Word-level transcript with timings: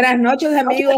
Buenas 0.00 0.18
noches, 0.18 0.56
amigos. 0.56 0.96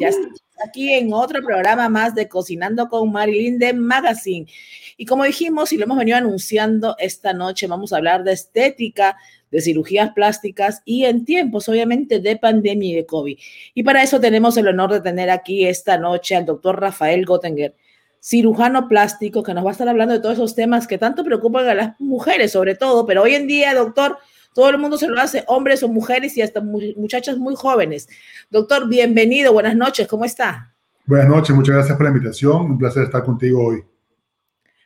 Ya 0.00 0.08
estamos 0.08 0.40
aquí 0.66 0.94
en 0.94 1.12
otro 1.12 1.40
programa 1.44 1.88
más 1.88 2.12
de 2.16 2.28
Cocinando 2.28 2.88
con 2.88 3.12
Marilyn 3.12 3.56
de 3.60 3.72
Magazine. 3.72 4.48
Y 4.96 5.06
como 5.06 5.22
dijimos 5.22 5.72
y 5.72 5.76
lo 5.76 5.84
hemos 5.84 5.98
venido 5.98 6.16
anunciando 6.16 6.96
esta 6.98 7.32
noche, 7.32 7.68
vamos 7.68 7.92
a 7.92 7.98
hablar 7.98 8.24
de 8.24 8.32
estética, 8.32 9.16
de 9.52 9.60
cirugías 9.60 10.10
plásticas 10.12 10.82
y 10.84 11.04
en 11.04 11.24
tiempos, 11.24 11.68
obviamente, 11.68 12.18
de 12.18 12.36
pandemia 12.36 12.90
y 12.90 12.94
de 12.96 13.06
COVID. 13.06 13.38
Y 13.74 13.82
para 13.84 14.02
eso 14.02 14.18
tenemos 14.18 14.56
el 14.56 14.66
honor 14.66 14.92
de 14.92 15.00
tener 15.00 15.30
aquí 15.30 15.64
esta 15.64 15.96
noche 15.96 16.34
al 16.34 16.46
doctor 16.46 16.80
Rafael 16.80 17.24
Gottenger, 17.24 17.76
cirujano 18.18 18.88
plástico, 18.88 19.44
que 19.44 19.54
nos 19.54 19.64
va 19.64 19.68
a 19.68 19.72
estar 19.72 19.88
hablando 19.88 20.14
de 20.14 20.20
todos 20.20 20.34
esos 20.34 20.56
temas 20.56 20.88
que 20.88 20.98
tanto 20.98 21.22
preocupan 21.22 21.68
a 21.68 21.74
las 21.74 22.00
mujeres, 22.00 22.50
sobre 22.50 22.74
todo, 22.74 23.06
pero 23.06 23.22
hoy 23.22 23.36
en 23.36 23.46
día, 23.46 23.72
doctor, 23.72 24.18
todo 24.54 24.70
el 24.70 24.78
mundo 24.78 24.96
se 24.96 25.08
lo 25.08 25.20
hace, 25.20 25.44
hombres 25.48 25.82
o 25.82 25.88
mujeres 25.88 26.36
y 26.36 26.42
hasta 26.42 26.60
muchachas 26.60 27.36
muy 27.36 27.56
jóvenes. 27.56 28.08
Doctor, 28.50 28.88
bienvenido, 28.88 29.52
buenas 29.52 29.76
noches, 29.76 30.06
¿cómo 30.06 30.24
está? 30.24 30.72
Buenas 31.06 31.28
noches, 31.28 31.54
muchas 31.54 31.74
gracias 31.74 31.96
por 31.96 32.04
la 32.04 32.12
invitación, 32.12 32.62
un 32.62 32.78
placer 32.78 33.02
estar 33.02 33.24
contigo 33.24 33.66
hoy. 33.66 33.82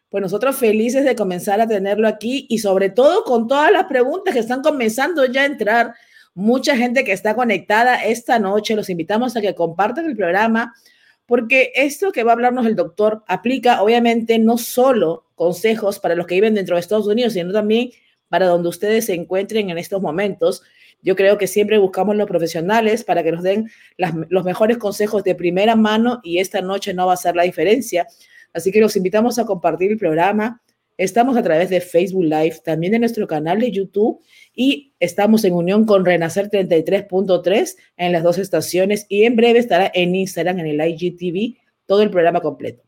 Pues 0.09 0.23
nosotros 0.23 0.57
felices 0.57 1.05
de 1.05 1.15
comenzar 1.15 1.61
a 1.61 1.69
tenerlo 1.69 2.09
aquí 2.09 2.47
y 2.49 2.59
sobre 2.59 2.89
todo 2.89 3.25
con 3.25 3.47
todas 3.47 3.71
las 3.71 3.85
preguntas 3.85 4.33
que 4.33 4.41
están 4.41 4.63
comenzando 4.63 5.27
ya 5.27 5.43
a 5.43 5.47
entrar. 5.47 5.95
Mucha 6.35 6.75
gente 6.75 7.05
que 7.05 7.13
está 7.13 7.35
conectada 7.35 8.03
esta 8.03 8.39
noche, 8.39 8.75
los 8.75 8.89
invitamos 8.89 9.37
a 9.37 9.43
que 9.43 9.55
compartan 9.55 10.07
el 10.07 10.17
programa, 10.17 10.75
porque 11.27 11.73
esto 11.75 12.11
que 12.11 12.25
va 12.25 12.33
a 12.33 12.35
hablarnos 12.35 12.65
el 12.65 12.75
doctor 12.75 13.23
aplica 13.29 13.83
obviamente 13.83 14.39
no 14.39 14.57
solo 14.57 15.27
consejos 15.35 15.99
para 15.99 16.15
los 16.15 16.27
que 16.27 16.37
viven 16.37 16.55
dentro 16.55 16.77
de 16.77 16.81
Estados 16.81 17.07
Unidos, 17.07 17.35
sino 17.35 17.53
también 17.53 17.91
para 18.29 18.47
donde 18.47 18.69
ustedes 18.69 19.07
se 19.07 19.15
encuentren 19.15 19.71
en 19.71 19.79
estos 19.79 20.01
momentos. 20.01 20.63
Yo 21.03 21.17
creo 21.17 21.39
que 21.39 21.47
siempre 21.47 21.79
buscamos 21.79 22.17
los 22.17 22.27
profesionales 22.27 23.05
para 23.05 23.23
que 23.23 23.33
nos 23.33 23.43
den 23.43 23.71
los 23.97 24.45
mejores 24.45 24.79
consejos 24.79 25.23
de 25.25 25.35
primera 25.35 25.77
mano 25.77 26.21
y 26.23 26.39
esta 26.39 26.61
noche 26.61 26.95
no 26.95 27.07
va 27.07 27.15
a 27.15 27.17
ser 27.17 27.37
la 27.37 27.45
diferencia. 27.45 28.07
Así 28.53 28.73
que 28.73 28.81
los 28.81 28.97
invitamos 28.97 29.39
a 29.39 29.45
compartir 29.45 29.93
el 29.93 29.99
programa. 29.99 30.61
Estamos 30.97 31.37
a 31.37 31.43
través 31.45 31.71
de 31.71 31.81
Facebook 31.81 32.25
Live, 32.25 32.57
también 32.65 32.93
de 32.93 32.99
nuestro 32.99 33.29
canal 33.29 33.61
de 33.61 33.71
YouTube 33.71 34.21
y 34.53 34.93
estamos 34.99 35.45
en 35.45 35.55
unión 35.55 35.87
con 35.87 36.05
Renacer 36.05 36.51
33.3 36.51 37.77
en 37.97 38.13
las 38.13 38.25
dos 38.25 38.39
estaciones 38.39 39.07
y 39.09 39.23
en 39.23 39.37
breve 39.37 39.61
estará 39.61 39.93
en 39.95 40.17
Instagram, 40.17 40.59
en 40.59 40.67
el 40.67 40.81
IGTV, 40.81 41.57
todo 41.87 42.03
el 42.03 42.11
programa 42.11 42.41
completo. 42.41 42.83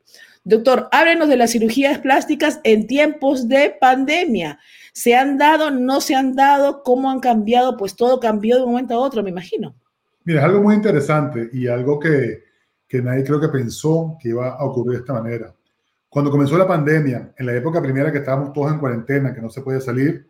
Doctor, 0.45 0.89
háblenos 0.91 1.29
de 1.29 1.37
las 1.37 1.51
cirugías 1.51 1.99
plásticas 1.99 2.61
en 2.65 2.87
tiempos 2.87 3.47
de 3.47 3.77
pandemia. 3.79 4.59
¿Se 4.95 5.15
han 5.15 5.37
dado, 5.37 5.71
no 5.71 6.01
se 6.01 6.15
han 6.15 6.35
dado? 6.35 6.83
¿Cómo 6.83 7.11
han 7.11 7.21
cambiado? 7.21 7.77
Pues 7.77 7.95
todo 7.95 8.21
cambió 8.21 8.57
de 8.57 8.63
un 8.63 8.71
momento 8.71 8.95
a 8.95 8.99
otro, 8.99 9.23
me 9.23 9.31
imagino. 9.31 9.75
Mira, 10.25 10.41
es 10.41 10.47
algo 10.47 10.63
muy 10.63 10.75
interesante 10.75 11.51
y 11.53 11.67
algo 11.67 11.99
que, 11.99 12.45
que 12.89 13.03
nadie 13.03 13.25
creo 13.25 13.41
que 13.41 13.49
pensó 13.49 14.17
que 14.21 14.31
iba 14.31 14.49
a 14.49 14.65
ocurrir 14.65 14.93
de 14.93 15.01
esta 15.01 15.13
manera. 15.13 15.55
Cuando 16.09 16.31
comenzó 16.31 16.57
la 16.57 16.67
pandemia, 16.67 17.35
en 17.37 17.47
la 17.47 17.55
época 17.55 17.83
primera 17.83 18.11
que 18.11 18.19
estábamos 18.19 18.53
todos 18.53 18.73
en 18.73 18.79
cuarentena, 18.79 19.35
que 19.35 19.43
no 19.43 19.51
se 19.51 19.61
podía 19.61 19.81
salir, 19.81 20.27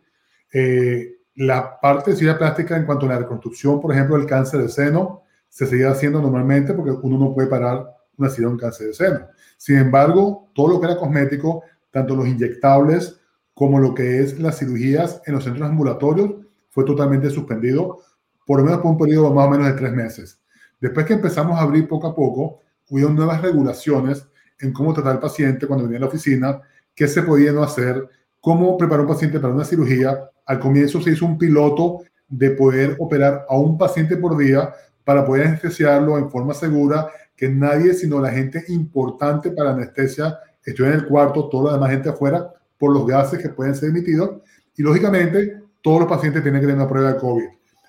eh, 0.53 1.21
la 1.35 1.79
parte 1.79 2.11
de 2.11 2.17
cirugía 2.17 2.37
plástica 2.37 2.75
en 2.75 2.85
cuanto 2.85 3.05
a 3.05 3.09
la 3.09 3.19
reconstrucción, 3.19 3.79
por 3.79 3.93
ejemplo, 3.93 4.17
del 4.17 4.27
cáncer 4.27 4.61
de 4.61 4.69
seno, 4.69 5.23
se 5.47 5.65
seguía 5.65 5.89
haciendo 5.89 6.21
normalmente 6.21 6.73
porque 6.73 6.91
uno 6.91 7.17
no 7.17 7.33
puede 7.33 7.47
parar 7.47 8.00
de 8.21 8.45
un 8.45 8.57
cáncer 8.57 8.87
de 8.87 8.93
seno. 8.93 9.27
Sin 9.57 9.77
embargo, 9.77 10.49
todo 10.53 10.67
lo 10.67 10.79
que 10.79 10.87
era 10.87 10.97
cosmético, 10.97 11.63
tanto 11.91 12.15
los 12.15 12.27
inyectables 12.27 13.19
como 13.53 13.79
lo 13.79 13.93
que 13.93 14.19
es 14.19 14.39
las 14.39 14.59
cirugías 14.59 15.21
en 15.25 15.33
los 15.33 15.43
centros 15.43 15.69
ambulatorios, 15.69 16.31
fue 16.69 16.85
totalmente 16.85 17.29
suspendido, 17.29 17.99
por 18.45 18.59
lo 18.59 18.65
menos 18.65 18.79
por 18.81 18.91
un 18.91 18.97
periodo 18.97 19.33
más 19.33 19.47
o 19.47 19.49
menos 19.51 19.67
de 19.67 19.73
tres 19.73 19.93
meses. 19.93 20.39
Después 20.79 21.05
que 21.05 21.13
empezamos 21.13 21.59
a 21.59 21.61
abrir 21.61 21.87
poco 21.87 22.07
a 22.07 22.15
poco, 22.15 22.59
hubo 22.89 23.09
nuevas 23.09 23.41
regulaciones 23.41 24.25
en 24.59 24.71
cómo 24.73 24.93
tratar 24.93 25.13
al 25.13 25.19
paciente 25.19 25.67
cuando 25.67 25.83
venía 25.83 25.97
a 25.97 26.01
la 26.01 26.07
oficina, 26.07 26.61
qué 26.95 27.07
se 27.07 27.23
podía 27.23 27.51
no 27.51 27.63
hacer, 27.63 28.07
cómo 28.39 28.77
preparar 28.77 29.01
un 29.01 29.11
paciente 29.11 29.39
para 29.39 29.53
una 29.53 29.65
cirugía. 29.65 30.29
Al 30.45 30.59
comienzo 30.59 31.01
se 31.01 31.11
hizo 31.11 31.25
un 31.25 31.37
piloto 31.37 32.01
de 32.27 32.51
poder 32.51 32.95
operar 32.99 33.45
a 33.47 33.57
un 33.57 33.77
paciente 33.77 34.17
por 34.17 34.37
día 34.37 34.73
para 35.03 35.25
poder 35.25 35.47
anestesiarlo 35.47 36.17
en 36.17 36.29
forma 36.29 36.53
segura, 36.53 37.09
que 37.41 37.49
nadie 37.49 37.95
sino 37.95 38.21
la 38.21 38.29
gente 38.29 38.63
importante 38.67 39.49
para 39.49 39.71
anestesia 39.71 40.37
estuviera 40.63 40.95
en 40.95 41.01
el 41.01 41.07
cuarto, 41.07 41.49
toda 41.49 41.71
la 41.71 41.73
demás 41.73 41.89
gente 41.89 42.09
afuera, 42.09 42.53
por 42.77 42.93
los 42.93 43.07
gases 43.07 43.39
que 43.41 43.49
pueden 43.49 43.73
ser 43.73 43.89
emitidos 43.89 44.41
y 44.77 44.83
lógicamente 44.83 45.59
todos 45.81 46.01
los 46.01 46.07
pacientes 46.07 46.43
tienen 46.43 46.61
que 46.61 46.67
tener 46.67 46.79
una 46.79 46.87
prueba 46.87 47.13
de 47.13 47.19
COVID. 47.19 47.45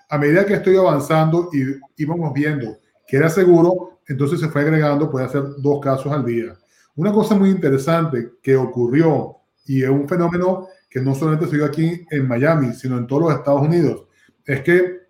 A 0.09 0.17
medida 0.17 0.47
que 0.47 0.55
estoy 0.55 0.79
avanzando 0.79 1.51
y 1.53 1.65
íbamos 2.03 2.33
viendo 2.33 2.79
que 3.07 3.19
era 3.19 3.29
seguro, 3.29 4.01
entonces 4.09 4.41
se 4.41 4.49
fue 4.49 4.63
agregando, 4.63 5.11
puede 5.11 5.27
hacer 5.27 5.43
dos 5.59 5.81
casos 5.83 6.11
al 6.11 6.25
día. 6.25 6.55
Una 6.97 7.13
cosa 7.13 7.35
muy 7.35 7.51
interesante 7.51 8.31
que 8.43 8.57
ocurrió 8.57 9.37
y 9.67 9.83
es 9.83 9.91
un 9.91 10.09
fenómeno 10.09 10.69
que 10.89 11.03
no 11.03 11.15
solamente 11.15 11.47
se 11.47 11.57
dio 11.57 11.67
aquí 11.67 12.07
en 12.11 12.27
Miami, 12.27 12.73
sino 12.73 12.97
en 12.97 13.07
todos 13.07 13.25
los 13.25 13.35
Estados 13.35 13.61
Unidos, 13.61 14.07
es 14.47 14.63
que 14.63 15.03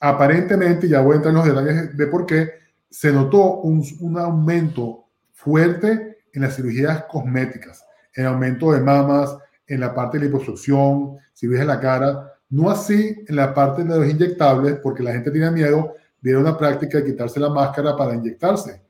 aparentemente, 0.00 0.88
ya 0.88 1.00
voy 1.00 1.12
a 1.12 1.16
entrar 1.18 1.32
en 1.32 1.38
los 1.38 1.46
detalles 1.46 1.96
de 1.96 2.06
por 2.08 2.26
qué, 2.26 2.63
se 2.94 3.12
notó 3.12 3.60
un, 3.62 3.84
un 4.00 4.18
aumento 4.18 5.06
fuerte 5.32 6.18
en 6.32 6.42
las 6.42 6.54
cirugías 6.54 7.04
cosméticas 7.04 7.84
en 8.14 8.26
aumento 8.26 8.70
de 8.70 8.80
mamas, 8.80 9.36
en 9.66 9.80
la 9.80 9.92
parte 9.92 10.16
de 10.16 10.26
liposucción, 10.26 11.16
si 11.32 11.48
ves 11.48 11.60
en 11.60 11.66
la 11.66 11.80
cara, 11.80 12.32
no 12.50 12.70
así 12.70 13.24
en 13.26 13.34
la 13.34 13.52
parte 13.52 13.82
de 13.82 13.98
los 13.98 14.08
inyectables, 14.08 14.76
porque 14.80 15.02
la 15.02 15.12
gente 15.12 15.32
tiene 15.32 15.50
miedo 15.50 15.94
de 16.20 16.30
ir 16.30 16.36
a 16.36 16.40
una 16.40 16.56
práctica 16.56 16.98
de 16.98 17.04
quitarse 17.04 17.40
la 17.40 17.48
máscara 17.48 17.96
para 17.96 18.14
inyectarse. 18.14 18.82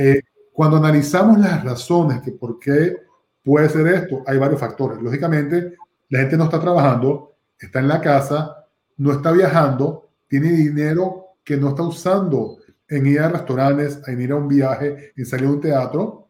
Eh, 0.00 0.22
cuando 0.52 0.78
analizamos 0.78 1.38
las 1.38 1.62
razones 1.62 2.20
que 2.22 2.32
por 2.32 2.58
qué 2.58 2.96
puede 3.44 3.68
ser 3.68 3.86
esto, 3.86 4.24
hay 4.26 4.38
varios 4.38 4.58
factores. 4.58 5.00
Lógicamente, 5.00 5.76
la 6.08 6.18
gente 6.18 6.36
no 6.36 6.44
está 6.44 6.60
trabajando, 6.60 7.36
está 7.58 7.78
en 7.78 7.88
la 7.88 8.00
casa, 8.00 8.66
no 8.96 9.12
está 9.12 9.30
viajando, 9.30 10.10
tiene 10.26 10.50
dinero 10.50 11.36
que 11.44 11.56
no 11.56 11.70
está 11.70 11.82
usando 11.82 12.58
en 12.92 13.06
ir 13.06 13.20
a 13.20 13.28
restaurantes, 13.28 14.00
en 14.06 14.20
ir 14.20 14.32
a 14.32 14.36
un 14.36 14.48
viaje, 14.48 15.12
en 15.16 15.26
salir 15.26 15.46
a 15.46 15.50
un 15.50 15.60
teatro. 15.60 16.28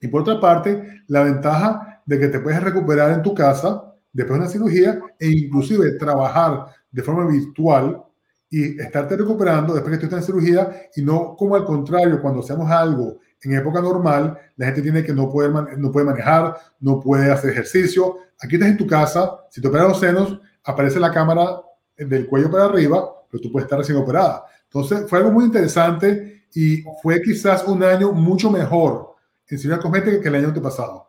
Y 0.00 0.08
por 0.08 0.22
otra 0.22 0.38
parte, 0.38 1.02
la 1.08 1.22
ventaja 1.22 2.02
de 2.04 2.18
que 2.18 2.28
te 2.28 2.40
puedes 2.40 2.62
recuperar 2.62 3.12
en 3.12 3.22
tu 3.22 3.34
casa 3.34 3.94
después 4.12 4.38
de 4.38 4.44
una 4.44 4.52
cirugía 4.52 5.00
e 5.18 5.28
inclusive 5.28 5.92
trabajar 5.92 6.66
de 6.90 7.02
forma 7.02 7.26
virtual 7.26 8.02
y 8.50 8.78
estarte 8.78 9.16
recuperando 9.16 9.72
después 9.72 9.94
que 9.94 10.00
tú 10.00 10.04
estás 10.06 10.20
en 10.20 10.26
cirugía 10.26 10.82
y 10.94 11.02
no 11.02 11.34
como 11.34 11.56
al 11.56 11.64
contrario, 11.64 12.20
cuando 12.20 12.40
hacemos 12.40 12.70
algo 12.70 13.18
en 13.40 13.54
época 13.54 13.80
normal, 13.80 14.38
la 14.56 14.66
gente 14.66 14.82
tiene 14.82 15.02
que 15.02 15.14
no 15.14 15.30
puede, 15.30 15.50
no 15.78 15.90
puede 15.90 16.06
manejar, 16.06 16.56
no 16.80 17.00
puede 17.00 17.30
hacer 17.30 17.50
ejercicio. 17.50 18.18
Aquí 18.40 18.54
estás 18.54 18.68
en 18.68 18.76
tu 18.76 18.86
casa, 18.86 19.38
si 19.50 19.60
te 19.60 19.68
operan 19.68 19.88
los 19.88 19.98
senos, 19.98 20.38
aparece 20.62 21.00
la 21.00 21.10
cámara 21.10 21.60
del 21.96 22.26
cuello 22.26 22.50
para 22.50 22.66
arriba, 22.66 23.08
pero 23.30 23.42
tú 23.42 23.50
puedes 23.50 23.64
estar 23.64 23.78
recién 23.78 23.96
operada. 23.96 24.44
Entonces 24.74 25.08
fue 25.08 25.18
algo 25.18 25.30
muy 25.30 25.44
interesante 25.44 26.44
y 26.54 26.82
fue 27.02 27.20
quizás 27.22 27.64
un 27.64 27.82
año 27.82 28.12
mucho 28.12 28.50
mejor 28.50 29.14
en 29.48 29.58
cirugía 29.58 29.82
cosmética 29.82 30.20
que 30.20 30.28
el 30.28 30.34
año 30.36 30.48
antepasado. 30.48 31.08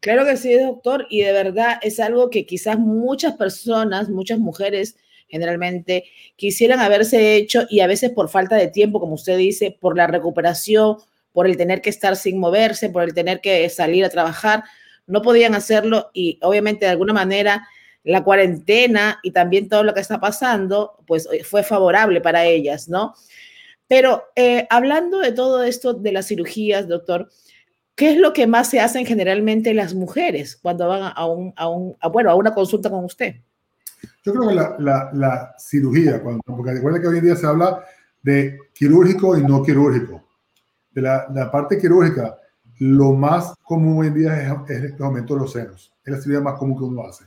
Claro 0.00 0.24
que 0.24 0.36
sí, 0.36 0.54
doctor, 0.54 1.06
y 1.10 1.22
de 1.22 1.32
verdad 1.32 1.78
es 1.82 2.00
algo 2.00 2.30
que 2.30 2.46
quizás 2.46 2.78
muchas 2.78 3.36
personas, 3.36 4.08
muchas 4.08 4.38
mujeres 4.38 4.96
generalmente 5.28 6.04
quisieran 6.36 6.80
haberse 6.80 7.36
hecho 7.36 7.66
y 7.68 7.80
a 7.80 7.86
veces 7.86 8.10
por 8.10 8.28
falta 8.28 8.56
de 8.56 8.68
tiempo, 8.68 8.98
como 8.98 9.14
usted 9.14 9.36
dice, 9.36 9.76
por 9.78 9.96
la 9.96 10.06
recuperación, 10.06 10.96
por 11.32 11.46
el 11.46 11.56
tener 11.56 11.82
que 11.82 11.90
estar 11.90 12.16
sin 12.16 12.38
moverse, 12.38 12.88
por 12.88 13.04
el 13.04 13.14
tener 13.14 13.40
que 13.40 13.68
salir 13.68 14.04
a 14.04 14.10
trabajar, 14.10 14.64
no 15.06 15.22
podían 15.22 15.54
hacerlo 15.54 16.10
y 16.12 16.38
obviamente 16.42 16.86
de 16.86 16.92
alguna 16.92 17.12
manera 17.12 17.68
la 18.04 18.24
cuarentena 18.24 19.20
y 19.22 19.32
también 19.32 19.68
todo 19.68 19.82
lo 19.82 19.94
que 19.94 20.00
está 20.00 20.20
pasando, 20.20 20.96
pues 21.06 21.28
eh, 21.32 21.44
fue 21.44 21.62
favorable 21.62 22.20
para 22.20 22.44
ellas, 22.44 22.88
¿no? 22.88 23.14
Pero 23.88 24.24
eh, 24.36 24.66
hablando 24.70 25.18
de 25.18 25.32
todo 25.32 25.62
esto 25.62 25.94
de 25.94 26.12
las 26.12 26.26
cirugías, 26.26 26.88
doctor, 26.88 27.28
¿Qué 28.00 28.12
es 28.12 28.16
lo 28.16 28.32
que 28.32 28.46
más 28.46 28.70
se 28.70 28.80
hacen 28.80 29.04
generalmente 29.04 29.74
las 29.74 29.92
mujeres 29.92 30.56
cuando 30.56 30.88
van 30.88 31.12
a, 31.14 31.26
un, 31.26 31.52
a, 31.54 31.68
un, 31.68 31.94
bueno, 32.10 32.30
a 32.30 32.34
una 32.34 32.54
consulta 32.54 32.88
con 32.88 33.04
usted? 33.04 33.34
Yo 34.24 34.32
creo 34.32 34.48
que 34.48 34.54
la, 34.54 34.76
la, 34.78 35.10
la 35.12 35.54
cirugía, 35.58 36.22
cuando, 36.22 36.40
porque 36.46 36.72
recuerda 36.72 36.98
que 36.98 37.08
hoy 37.08 37.18
en 37.18 37.24
día 37.24 37.36
se 37.36 37.46
habla 37.46 37.84
de 38.22 38.58
quirúrgico 38.72 39.36
y 39.36 39.42
no 39.42 39.62
quirúrgico. 39.62 40.24
De 40.92 41.02
la, 41.02 41.26
la 41.34 41.50
parte 41.50 41.78
quirúrgica, 41.78 42.38
lo 42.78 43.12
más 43.12 43.52
común 43.64 43.98
hoy 43.98 44.06
en 44.06 44.14
día 44.14 44.40
es, 44.40 44.70
es, 44.70 44.94
el 44.94 45.02
aumento 45.02 45.34
de 45.34 45.40
los 45.40 45.52
senos. 45.52 45.92
Es 46.02 46.10
la 46.10 46.20
cirugía 46.22 46.40
más 46.40 46.58
común 46.58 46.78
que 46.78 46.84
uno 46.84 47.04
hace. 47.04 47.24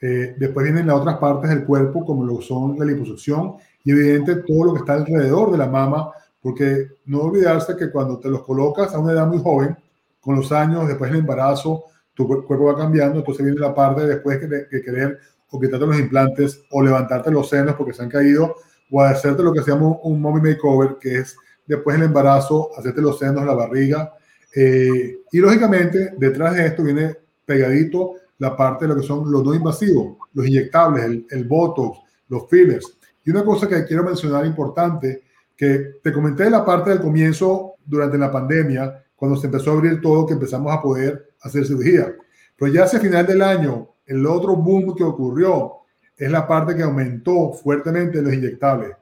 Eh, 0.00 0.34
después 0.38 0.64
vienen 0.64 0.86
las 0.86 0.96
otras 0.96 1.18
partes 1.18 1.50
del 1.50 1.64
cuerpo, 1.64 2.04
como 2.04 2.24
lo 2.24 2.40
son 2.40 2.78
la 2.78 2.84
liposucción 2.84 3.56
y 3.84 3.92
evidente 3.92 4.36
todo 4.36 4.64
lo 4.64 4.72
que 4.72 4.80
está 4.80 4.94
alrededor 4.94 5.52
de 5.52 5.58
la 5.58 5.66
mama, 5.66 6.10
porque 6.40 6.88
no 7.06 7.22
olvidarse 7.22 7.76
que 7.76 7.90
cuando 7.90 8.18
te 8.18 8.28
los 8.28 8.42
colocas 8.42 8.94
a 8.94 8.98
una 8.98 9.12
edad 9.12 9.26
muy 9.26 9.38
joven, 9.38 9.76
con 10.20 10.36
los 10.36 10.52
años, 10.52 10.86
después 10.86 11.10
del 11.10 11.20
embarazo, 11.20 11.84
tu 12.14 12.26
cuerpo 12.26 12.64
va 12.64 12.76
cambiando, 12.76 13.18
entonces 13.18 13.44
viene 13.44 13.60
la 13.60 13.74
parte 13.74 14.06
después 14.06 14.40
de, 14.48 14.68
querer 14.68 15.18
o 15.50 15.58
quitarte 15.58 15.86
los 15.86 15.98
implantes 15.98 16.62
o 16.70 16.82
levantarte 16.82 17.30
los 17.30 17.48
senos 17.48 17.74
porque 17.74 17.94
se 17.94 18.02
han 18.02 18.08
caído, 18.08 18.54
o 18.90 19.00
hacerte 19.02 19.42
lo 19.42 19.52
que 19.52 19.62
se 19.62 19.70
llama 19.70 19.96
un 20.02 20.20
mommy 20.20 20.40
makeover, 20.40 20.96
que 21.00 21.16
es 21.16 21.36
después 21.66 21.96
del 21.96 22.06
embarazo, 22.06 22.70
hacerte 22.76 23.00
los 23.00 23.18
senos, 23.18 23.44
la 23.44 23.54
barriga. 23.54 24.12
Eh, 24.54 25.18
y 25.32 25.38
lógicamente, 25.38 26.12
detrás 26.18 26.54
de 26.54 26.66
esto 26.66 26.82
viene 26.82 27.16
pegadito 27.46 28.14
la 28.40 28.56
parte 28.56 28.84
de 28.84 28.94
lo 28.94 29.00
que 29.00 29.06
son 29.06 29.30
los 29.30 29.44
no 29.44 29.54
invasivos, 29.54 30.16
los 30.32 30.46
inyectables, 30.46 31.04
el, 31.04 31.26
el 31.30 31.44
botox, 31.44 32.00
los 32.28 32.48
fillers. 32.48 32.98
Y 33.24 33.30
una 33.30 33.44
cosa 33.44 33.68
que 33.68 33.84
quiero 33.84 34.02
mencionar 34.02 34.44
importante, 34.44 35.22
que 35.56 36.00
te 36.02 36.12
comenté 36.12 36.48
la 36.48 36.64
parte 36.64 36.90
del 36.90 37.00
comienzo 37.00 37.74
durante 37.84 38.16
la 38.16 38.32
pandemia, 38.32 39.04
cuando 39.14 39.36
se 39.36 39.46
empezó 39.46 39.70
a 39.70 39.74
abrir 39.74 40.00
todo, 40.00 40.26
que 40.26 40.32
empezamos 40.32 40.72
a 40.72 40.80
poder 40.80 41.34
hacer 41.42 41.66
cirugía. 41.66 42.14
Pero 42.56 42.72
ya 42.72 42.84
hacia 42.84 42.98
final 42.98 43.26
del 43.26 43.42
año, 43.42 43.90
el 44.06 44.26
otro 44.26 44.56
boom 44.56 44.94
que 44.96 45.04
ocurrió 45.04 45.74
es 46.16 46.30
la 46.30 46.48
parte 46.48 46.74
que 46.74 46.82
aumentó 46.82 47.52
fuertemente 47.52 48.22
los 48.22 48.32
inyectables. 48.32 48.96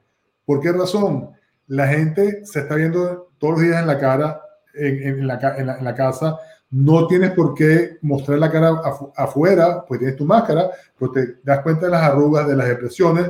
¿Por 0.45 0.59
qué 0.59 0.73
razón? 0.73 1.29
La 1.67 1.87
gente 1.87 2.45
se 2.45 2.59
está 2.59 2.75
viendo 2.75 3.31
todos 3.37 3.53
los 3.53 3.63
días 3.63 3.79
en 3.79 3.87
la 3.87 3.99
cara, 3.99 4.41
en, 4.73 5.19
en 5.19 5.27
la, 5.27 5.95
casa. 5.95 6.37
No 6.71 7.07
tienes 7.07 7.31
por 7.31 7.55
qué 7.55 7.97
mostrar 8.01 8.37
la 8.37 8.51
cara 8.51 8.79
afuera, 9.15 9.83
pues 9.87 9.99
tienes 9.99 10.15
tu 10.15 10.25
máscara, 10.25 10.69
pues 10.97 11.11
te 11.11 11.35
das 11.43 11.61
cuenta 11.61 11.87
de 11.87 11.91
las 11.91 12.03
arrugas, 12.03 12.47
de 12.47 12.55
las 12.55 12.67
depresiones. 12.67 13.27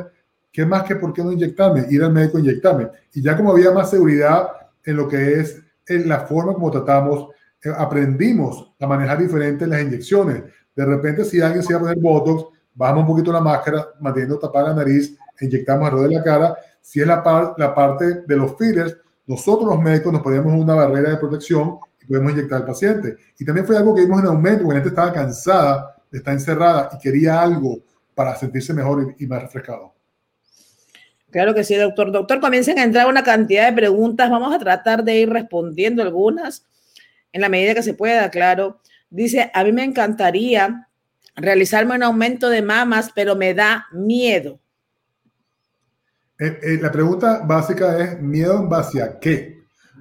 ¿Qué 0.51 0.65
más 0.65 0.83
que 0.83 0.95
por 0.95 1.13
qué 1.13 1.23
no 1.23 1.31
inyectarme? 1.31 1.85
Ir 1.89 2.03
al 2.03 2.11
médico 2.11 2.37
a 2.37 2.41
inyectarme. 2.41 2.89
Y 3.13 3.21
ya 3.21 3.37
como 3.37 3.51
había 3.51 3.71
más 3.71 3.89
seguridad 3.89 4.49
en 4.83 4.97
lo 4.97 5.07
que 5.07 5.39
es 5.39 5.61
en 5.87 6.09
la 6.09 6.21
forma 6.21 6.53
como 6.53 6.69
tratamos, 6.69 7.29
eh, 7.63 7.71
aprendimos 7.75 8.73
a 8.79 8.87
manejar 8.87 9.17
diferente 9.17 9.67
las 9.67 9.81
inyecciones. 9.81 10.43
De 10.75 10.85
repente, 10.85 11.23
si 11.23 11.41
alguien 11.41 11.63
se 11.63 11.73
iba 11.73 11.79
a 11.79 11.81
poner 11.83 11.97
Botox, 11.97 12.57
bajamos 12.73 13.01
un 13.01 13.07
poquito 13.07 13.31
la 13.31 13.41
máscara, 13.41 13.87
manteniendo 13.99 14.39
tapada 14.39 14.69
la 14.69 14.75
nariz, 14.75 15.17
inyectamos 15.39 15.87
alrededor 15.87 16.09
de 16.09 16.15
la 16.15 16.23
cara. 16.23 16.57
Si 16.81 17.01
es 17.01 17.07
la, 17.07 17.53
la 17.57 17.75
parte 17.75 18.21
de 18.25 18.35
los 18.35 18.57
fillers, 18.57 18.97
nosotros 19.27 19.69
los 19.69 19.81
médicos 19.81 20.11
nos 20.11 20.21
ponemos 20.21 20.53
una 20.53 20.75
barrera 20.75 21.11
de 21.11 21.17
protección 21.17 21.79
podemos 22.09 22.33
inyectar 22.33 22.61
al 22.61 22.65
paciente. 22.65 23.15
Y 23.37 23.45
también 23.45 23.65
fue 23.65 23.77
algo 23.77 23.95
que 23.95 24.01
vimos 24.01 24.19
en 24.19 24.27
aumento, 24.27 24.63
porque 24.63 24.79
la 24.79 24.83
gente 24.83 24.89
estaba 24.89 25.13
cansada, 25.13 25.95
está 26.11 26.33
encerrada 26.33 26.89
y 26.93 26.97
quería 26.99 27.41
algo 27.41 27.79
para 28.15 28.35
sentirse 28.35 28.73
mejor 28.73 29.15
y, 29.17 29.23
y 29.23 29.27
más 29.27 29.41
refrescado. 29.43 29.93
Claro 31.31 31.53
que 31.53 31.63
sí, 31.63 31.75
doctor. 31.75 32.11
Doctor, 32.11 32.39
comiencen 32.39 32.79
a 32.79 32.83
entrar 32.83 33.07
una 33.07 33.23
cantidad 33.23 33.69
de 33.69 33.75
preguntas. 33.75 34.29
Vamos 34.29 34.53
a 34.53 34.59
tratar 34.59 35.03
de 35.03 35.19
ir 35.19 35.29
respondiendo 35.29 36.01
algunas 36.01 36.65
en 37.31 37.41
la 37.41 37.49
medida 37.49 37.75
que 37.75 37.83
se 37.83 37.93
pueda, 37.93 38.29
claro. 38.31 38.81
Dice, 39.09 39.51
a 39.53 39.63
mí 39.63 39.71
me 39.71 39.83
encantaría 39.83 40.87
realizarme 41.35 41.95
un 41.95 42.03
aumento 42.03 42.49
de 42.49 42.61
mamas, 42.61 43.11
pero 43.13 43.35
me 43.35 43.53
da 43.53 43.85
miedo. 43.91 44.59
Eh, 46.39 46.59
eh, 46.61 46.79
la 46.81 46.91
pregunta 46.91 47.41
básica 47.45 47.99
es, 47.99 48.21
¿miedo 48.21 48.57
en 48.59 48.69
base 48.69 49.01
a 49.01 49.19
qué? 49.19 49.58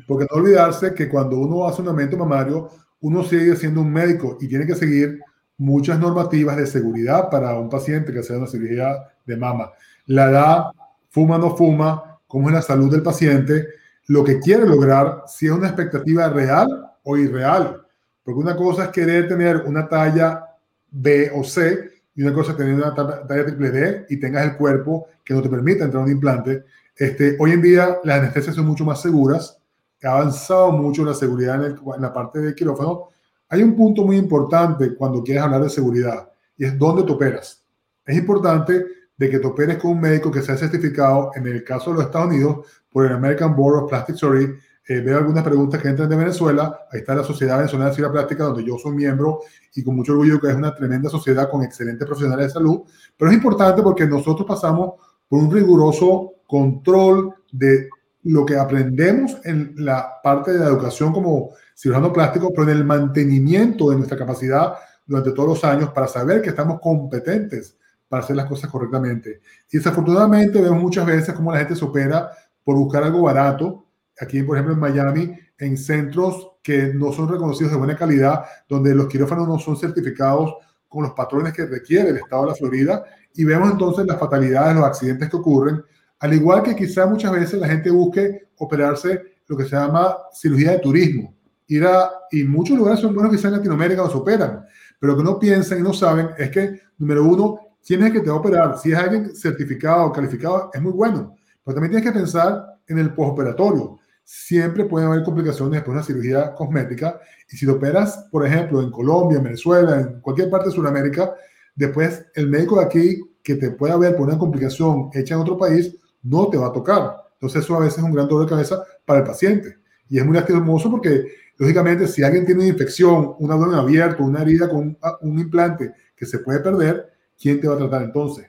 Porque 0.08 0.26
no 0.30 0.40
olvidarse 0.40 0.94
que 0.94 1.06
cuando 1.06 1.38
uno 1.38 1.68
hace 1.68 1.82
un 1.82 1.88
aumento 1.88 2.16
mamario, 2.16 2.70
uno 3.02 3.22
sigue 3.22 3.54
siendo 3.56 3.82
un 3.82 3.92
médico 3.92 4.38
y 4.40 4.48
tiene 4.48 4.66
que 4.66 4.74
seguir 4.74 5.20
muchas 5.58 5.98
normativas 5.98 6.56
de 6.56 6.66
seguridad 6.66 7.28
para 7.28 7.58
un 7.58 7.68
paciente 7.68 8.10
que 8.10 8.20
hace 8.20 8.34
una 8.34 8.46
cirugía 8.46 8.96
de 9.26 9.36
mama. 9.36 9.70
La 10.06 10.30
edad, 10.30 10.64
fuma 11.10 11.36
no 11.36 11.54
fuma, 11.54 12.18
cómo 12.26 12.48
es 12.48 12.54
la 12.54 12.62
salud 12.62 12.90
del 12.90 13.02
paciente, 13.02 13.68
lo 14.06 14.24
que 14.24 14.40
quiere 14.40 14.66
lograr, 14.66 15.24
si 15.26 15.46
es 15.46 15.52
una 15.52 15.66
expectativa 15.66 16.30
real 16.30 16.90
o 17.02 17.16
irreal. 17.18 17.82
Porque 18.22 18.40
una 18.40 18.56
cosa 18.56 18.84
es 18.84 18.88
querer 18.88 19.28
tener 19.28 19.58
una 19.66 19.86
talla 19.88 20.42
B 20.90 21.30
o 21.34 21.44
C 21.44 21.90
y 22.14 22.22
una 22.22 22.32
cosa 22.32 22.52
es 22.52 22.56
tener 22.56 22.74
una 22.74 22.94
talla 22.94 23.44
triple 23.44 23.70
D 23.70 24.06
y 24.08 24.18
tengas 24.18 24.46
el 24.46 24.56
cuerpo 24.56 25.08
que 25.22 25.34
no 25.34 25.42
te 25.42 25.50
permita 25.50 25.84
entrar 25.84 26.02
a 26.02 26.06
un 26.06 26.12
implante. 26.12 26.64
Este, 26.96 27.36
hoy 27.38 27.52
en 27.52 27.60
día 27.60 27.98
las 28.04 28.20
anestesias 28.20 28.56
son 28.56 28.66
mucho 28.66 28.84
más 28.86 29.02
seguras, 29.02 29.58
ha 30.06 30.12
avanzado 30.12 30.70
mucho 30.72 31.04
la 31.04 31.14
seguridad 31.14 31.64
en, 31.64 31.72
en 31.72 32.02
la 32.02 32.12
parte 32.12 32.38
del 32.40 32.54
quirófano. 32.54 33.08
Hay 33.48 33.62
un 33.62 33.74
punto 33.74 34.04
muy 34.04 34.16
importante 34.16 34.94
cuando 34.94 35.22
quieres 35.22 35.42
hablar 35.42 35.62
de 35.62 35.70
seguridad 35.70 36.30
y 36.56 36.64
es 36.64 36.78
dónde 36.78 37.02
te 37.02 37.12
operas. 37.12 37.64
Es 38.04 38.16
importante 38.16 38.84
de 39.18 39.28
que 39.28 39.38
te 39.38 39.46
operes 39.46 39.78
con 39.78 39.90
un 39.92 40.00
médico 40.00 40.30
que 40.30 40.42
sea 40.42 40.56
certificado, 40.56 41.32
en 41.34 41.46
el 41.46 41.64
caso 41.64 41.90
de 41.90 41.96
los 41.96 42.06
Estados 42.06 42.28
Unidos, 42.28 42.66
por 42.90 43.04
el 43.04 43.12
American 43.12 43.54
Board 43.54 43.84
of 43.84 43.90
Plastic 43.90 44.16
Surgery. 44.16 44.54
Eh, 44.88 45.00
veo 45.00 45.18
algunas 45.18 45.44
preguntas 45.44 45.82
que 45.82 45.88
entran 45.88 46.08
de 46.08 46.16
Venezuela. 46.16 46.86
Ahí 46.90 47.00
está 47.00 47.14
la 47.14 47.24
Sociedad 47.24 47.58
Venezolana 47.58 47.90
de 47.90 47.96
Cirugía 47.96 48.12
Plástica, 48.12 48.44
donde 48.44 48.64
yo 48.64 48.78
soy 48.78 48.92
miembro 48.92 49.40
y 49.74 49.82
con 49.82 49.96
mucho 49.96 50.12
orgullo 50.12 50.40
que 50.40 50.48
es 50.48 50.54
una 50.54 50.74
tremenda 50.74 51.10
sociedad 51.10 51.50
con 51.50 51.62
excelentes 51.62 52.06
profesionales 52.06 52.46
de 52.46 52.52
salud. 52.52 52.82
Pero 53.16 53.30
es 53.30 53.36
importante 53.36 53.82
porque 53.82 54.06
nosotros 54.06 54.46
pasamos 54.46 54.94
por 55.28 55.40
un 55.40 55.50
riguroso 55.52 56.34
control 56.46 57.34
de 57.52 57.88
lo 58.28 58.44
que 58.44 58.56
aprendemos 58.56 59.38
en 59.44 59.74
la 59.76 60.20
parte 60.22 60.52
de 60.52 60.58
la 60.58 60.66
educación 60.66 61.12
como 61.12 61.50
cirujano 61.74 62.12
plástico, 62.12 62.50
pero 62.50 62.64
en 62.64 62.76
el 62.76 62.84
mantenimiento 62.84 63.90
de 63.90 63.96
nuestra 63.96 64.18
capacidad 64.18 64.74
durante 65.06 65.32
todos 65.32 65.48
los 65.48 65.64
años 65.64 65.90
para 65.90 66.06
saber 66.06 66.42
que 66.42 66.50
estamos 66.50 66.78
competentes 66.80 67.76
para 68.06 68.22
hacer 68.22 68.36
las 68.36 68.46
cosas 68.46 68.70
correctamente. 68.70 69.40
Y 69.70 69.78
desafortunadamente 69.78 70.60
vemos 70.60 70.82
muchas 70.82 71.06
veces 71.06 71.34
cómo 71.34 71.52
la 71.52 71.58
gente 71.58 71.74
se 71.74 71.84
opera 71.84 72.30
por 72.62 72.76
buscar 72.76 73.04
algo 73.04 73.22
barato. 73.22 73.86
Aquí, 74.20 74.42
por 74.42 74.56
ejemplo, 74.56 74.74
en 74.74 74.80
Miami, 74.80 75.38
en 75.58 75.76
centros 75.76 76.52
que 76.62 76.92
no 76.92 77.12
son 77.12 77.28
reconocidos 77.28 77.72
de 77.72 77.78
buena 77.78 77.96
calidad, 77.96 78.44
donde 78.68 78.94
los 78.94 79.08
quirófanos 79.08 79.48
no 79.48 79.58
son 79.58 79.76
certificados 79.76 80.54
con 80.86 81.02
los 81.02 81.12
patrones 81.12 81.54
que 81.54 81.64
requiere 81.64 82.10
el 82.10 82.18
estado 82.18 82.42
de 82.42 82.48
la 82.48 82.54
Florida. 82.54 83.04
Y 83.34 83.44
vemos 83.44 83.70
entonces 83.70 84.04
las 84.06 84.18
fatalidades, 84.18 84.76
los 84.76 84.84
accidentes 84.84 85.30
que 85.30 85.36
ocurren. 85.36 85.82
Al 86.20 86.34
igual 86.34 86.62
que 86.62 86.74
quizá 86.74 87.06
muchas 87.06 87.32
veces 87.32 87.60
la 87.60 87.68
gente 87.68 87.90
busque 87.90 88.48
operarse 88.56 89.22
lo 89.46 89.56
que 89.56 89.64
se 89.64 89.76
llama 89.76 90.16
cirugía 90.32 90.72
de 90.72 90.78
turismo. 90.78 91.34
Ir 91.68 91.84
a, 91.84 92.10
y 92.30 92.44
muchos 92.44 92.76
lugares 92.76 93.00
son 93.00 93.14
buenos 93.14 93.32
quizá 93.32 93.48
en 93.48 93.54
Latinoamérica 93.54 94.02
los 94.02 94.14
operan, 94.14 94.64
pero 94.98 95.12
lo 95.12 95.18
que 95.18 95.24
no 95.24 95.38
piensan 95.38 95.78
y 95.78 95.82
no 95.82 95.92
saben 95.92 96.30
es 96.36 96.50
que, 96.50 96.80
número 96.98 97.24
uno, 97.24 97.58
quién 97.86 98.02
es 98.02 98.12
que 98.12 98.20
te 98.20 98.30
va 98.30 98.36
a 98.36 98.40
operar. 98.40 98.78
Si 98.78 98.92
es 98.92 98.98
alguien 98.98 99.34
certificado 99.34 100.06
o 100.06 100.12
calificado, 100.12 100.70
es 100.72 100.80
muy 100.80 100.92
bueno. 100.92 101.36
Pero 101.64 101.74
también 101.74 101.92
tienes 101.92 102.10
que 102.10 102.18
pensar 102.18 102.64
en 102.86 102.98
el 102.98 103.14
postoperatorio. 103.14 103.98
Siempre 104.24 104.84
pueden 104.84 105.08
haber 105.08 105.22
complicaciones 105.22 105.72
después 105.72 105.94
de 105.94 105.98
una 105.98 106.02
cirugía 106.06 106.54
cosmética. 106.54 107.20
Y 107.50 107.56
si 107.56 107.64
te 107.64 107.72
operas, 107.72 108.26
por 108.30 108.46
ejemplo, 108.46 108.82
en 108.82 108.90
Colombia, 108.90 109.38
en 109.38 109.44
Venezuela, 109.44 110.00
en 110.00 110.20
cualquier 110.20 110.50
parte 110.50 110.68
de 110.68 110.74
Sudamérica, 110.74 111.32
después 111.74 112.26
el 112.34 112.48
médico 112.48 112.78
de 112.78 112.84
aquí 112.84 113.22
que 113.42 113.54
te 113.54 113.70
pueda 113.70 113.96
ver 113.96 114.16
por 114.16 114.28
una 114.28 114.36
complicación 114.36 115.10
hecha 115.14 115.34
en 115.34 115.40
otro 115.40 115.56
país, 115.56 115.96
no 116.28 116.48
te 116.48 116.56
va 116.56 116.68
a 116.68 116.72
tocar. 116.72 117.16
Entonces 117.34 117.64
eso 117.64 117.76
a 117.76 117.80
veces 117.80 117.98
es 117.98 118.04
un 118.04 118.12
gran 118.12 118.28
dolor 118.28 118.44
de 118.44 118.50
cabeza 118.50 118.84
para 119.04 119.20
el 119.20 119.26
paciente. 119.26 119.76
Y 120.08 120.18
es 120.18 120.24
muy 120.24 120.34
lastimoso 120.34 120.90
porque, 120.90 121.26
lógicamente, 121.56 122.08
si 122.08 122.22
alguien 122.22 122.44
tiene 122.44 122.62
una 122.62 122.70
infección, 122.70 123.34
un 123.38 123.52
abdomen 123.52 123.78
abierto, 123.78 124.24
una 124.24 124.42
herida 124.42 124.68
con 124.68 124.78
un, 124.78 124.98
un 125.20 125.38
implante 125.38 125.92
que 126.16 126.26
se 126.26 126.38
puede 126.40 126.60
perder, 126.60 127.10
¿quién 127.40 127.60
te 127.60 127.68
va 127.68 127.74
a 127.74 127.78
tratar 127.78 128.02
entonces? 128.02 128.46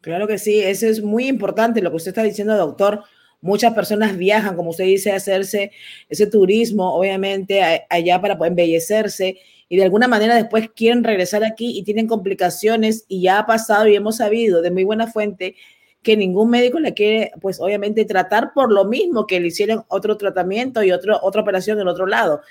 Claro 0.00 0.26
que 0.26 0.38
sí, 0.38 0.60
eso 0.60 0.86
es 0.86 1.02
muy 1.02 1.28
importante 1.28 1.80
lo 1.80 1.90
que 1.90 1.96
usted 1.96 2.10
está 2.10 2.22
diciendo, 2.22 2.56
doctor. 2.56 3.02
Muchas 3.40 3.74
personas 3.74 4.16
viajan, 4.16 4.56
como 4.56 4.70
usted 4.70 4.84
dice, 4.84 5.12
a 5.12 5.16
hacerse 5.16 5.70
ese 6.08 6.26
turismo, 6.26 6.94
obviamente, 6.94 7.62
allá 7.90 8.20
para 8.20 8.38
poder 8.38 8.52
embellecerse 8.52 9.38
y 9.68 9.76
de 9.76 9.84
alguna 9.84 10.08
manera 10.08 10.34
después 10.34 10.68
quieren 10.74 11.04
regresar 11.04 11.44
aquí 11.44 11.76
y 11.76 11.82
tienen 11.82 12.06
complicaciones 12.06 13.04
y 13.08 13.22
ya 13.22 13.38
ha 13.38 13.46
pasado 13.46 13.88
y 13.88 13.96
hemos 13.96 14.18
sabido 14.18 14.62
de 14.62 14.70
muy 14.70 14.84
buena 14.84 15.06
fuente 15.06 15.56
que 16.04 16.16
ningún 16.16 16.50
médico 16.50 16.78
le 16.78 16.94
quiere, 16.94 17.32
pues 17.40 17.58
obviamente, 17.58 18.04
tratar 18.04 18.52
por 18.52 18.70
lo 18.70 18.84
mismo 18.84 19.26
que 19.26 19.40
le 19.40 19.48
hicieron 19.48 19.84
otro 19.88 20.16
tratamiento 20.16 20.84
y 20.84 20.92
otro, 20.92 21.18
otra 21.22 21.40
operación 21.42 21.78
del 21.78 21.88
otro 21.88 22.06
lado. 22.06 22.42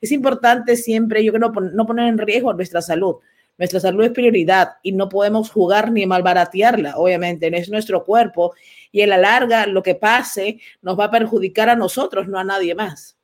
Es 0.00 0.10
importante 0.10 0.76
siempre, 0.76 1.22
yo 1.22 1.32
creo, 1.32 1.52
no 1.52 1.86
poner 1.86 2.08
en 2.08 2.18
riesgo 2.18 2.52
nuestra 2.52 2.82
salud. 2.82 3.16
Nuestra 3.58 3.80
salud 3.80 4.02
es 4.02 4.10
prioridad 4.10 4.70
y 4.82 4.92
no 4.92 5.08
podemos 5.08 5.50
jugar 5.50 5.92
ni 5.92 6.06
malbaratearla, 6.06 6.96
obviamente, 6.96 7.54
es 7.56 7.68
nuestro 7.68 8.04
cuerpo 8.04 8.54
y 8.90 9.02
en 9.02 9.10
la 9.10 9.18
larga 9.18 9.66
lo 9.66 9.82
que 9.82 9.94
pase 9.94 10.58
nos 10.80 10.98
va 10.98 11.04
a 11.04 11.10
perjudicar 11.10 11.68
a 11.68 11.76
nosotros, 11.76 12.26
no 12.28 12.38
a 12.38 12.44
nadie 12.44 12.74
más. 12.74 13.16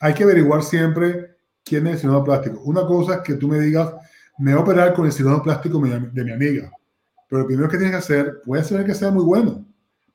Hay 0.00 0.14
que 0.14 0.24
averiguar 0.24 0.62
siempre 0.62 1.36
quién 1.62 1.86
es 1.86 1.94
el 1.94 1.98
cirujano 2.00 2.24
plástico. 2.24 2.60
Una 2.64 2.86
cosa 2.86 3.16
es 3.16 3.20
que 3.20 3.34
tú 3.34 3.46
me 3.46 3.60
digas, 3.60 3.92
me 4.38 4.52
voy 4.52 4.60
a 4.60 4.64
operar 4.64 4.94
con 4.94 5.06
el 5.06 5.12
cirujano 5.12 5.42
plástico 5.42 5.78
de 5.78 6.24
mi 6.24 6.32
amiga, 6.32 6.72
pero 7.28 7.42
lo 7.42 7.46
primero 7.46 7.68
que 7.68 7.76
tienes 7.76 7.92
que 7.92 7.98
hacer, 7.98 8.40
puede 8.44 8.64
ser 8.64 8.84
que 8.84 8.94
sea 8.94 9.10
muy 9.10 9.24
bueno, 9.24 9.64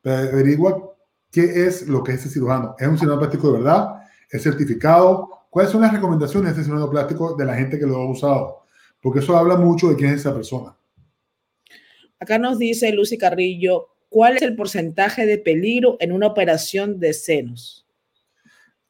pero 0.02 0.30
averigua 0.30 0.94
qué 1.32 1.66
es 1.68 1.88
lo 1.88 2.04
que 2.04 2.14
es 2.14 2.22
ese 2.22 2.30
cirujano. 2.30 2.76
¿Es 2.78 2.88
un 2.88 2.98
cirujano 2.98 3.20
plástico 3.20 3.52
de 3.52 3.58
verdad? 3.60 4.02
¿Es 4.30 4.44
certificado? 4.44 5.30
¿Cuáles 5.50 5.72
son 5.72 5.82
las 5.82 5.94
recomendaciones 5.94 6.56
de 6.56 6.62
ese 6.62 6.66
cirujano 6.66 6.90
plástico 6.90 7.36
de 7.36 7.46
la 7.46 7.56
gente 7.56 7.80
que 7.80 7.86
lo 7.86 7.98
ha 7.98 8.10
usado? 8.10 8.60
porque 9.02 9.20
eso 9.20 9.38
habla 9.38 9.56
mucho 9.56 9.90
de 9.90 9.96
quién 9.96 10.12
es 10.12 10.22
esa 10.22 10.34
persona. 10.34 10.76
Acá 12.20 12.38
nos 12.38 12.58
dice 12.58 12.92
Lucy 12.92 13.18
Carrillo, 13.18 13.88
¿cuál 14.10 14.36
es 14.36 14.42
el 14.42 14.56
porcentaje 14.56 15.26
de 15.26 15.38
peligro 15.38 15.98
en 16.00 16.12
una 16.12 16.28
operación 16.28 17.00
de 17.00 17.14
senos? 17.14 17.86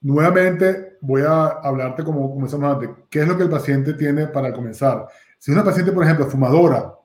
Nuevamente 0.01 0.97
voy 1.01 1.23
a 1.23 1.47
hablarte 1.47 2.03
como 2.03 2.33
comenzamos 2.33 2.73
antes. 2.73 2.89
¿Qué 3.09 3.19
es 3.19 3.27
lo 3.27 3.37
que 3.37 3.43
el 3.43 3.49
paciente 3.49 3.93
tiene 3.93 4.27
para 4.27 4.53
comenzar? 4.53 5.07
Si 5.37 5.51
una 5.51 5.63
paciente, 5.63 5.91
por 5.91 6.03
ejemplo, 6.03 6.25
fumadora, 6.25 6.95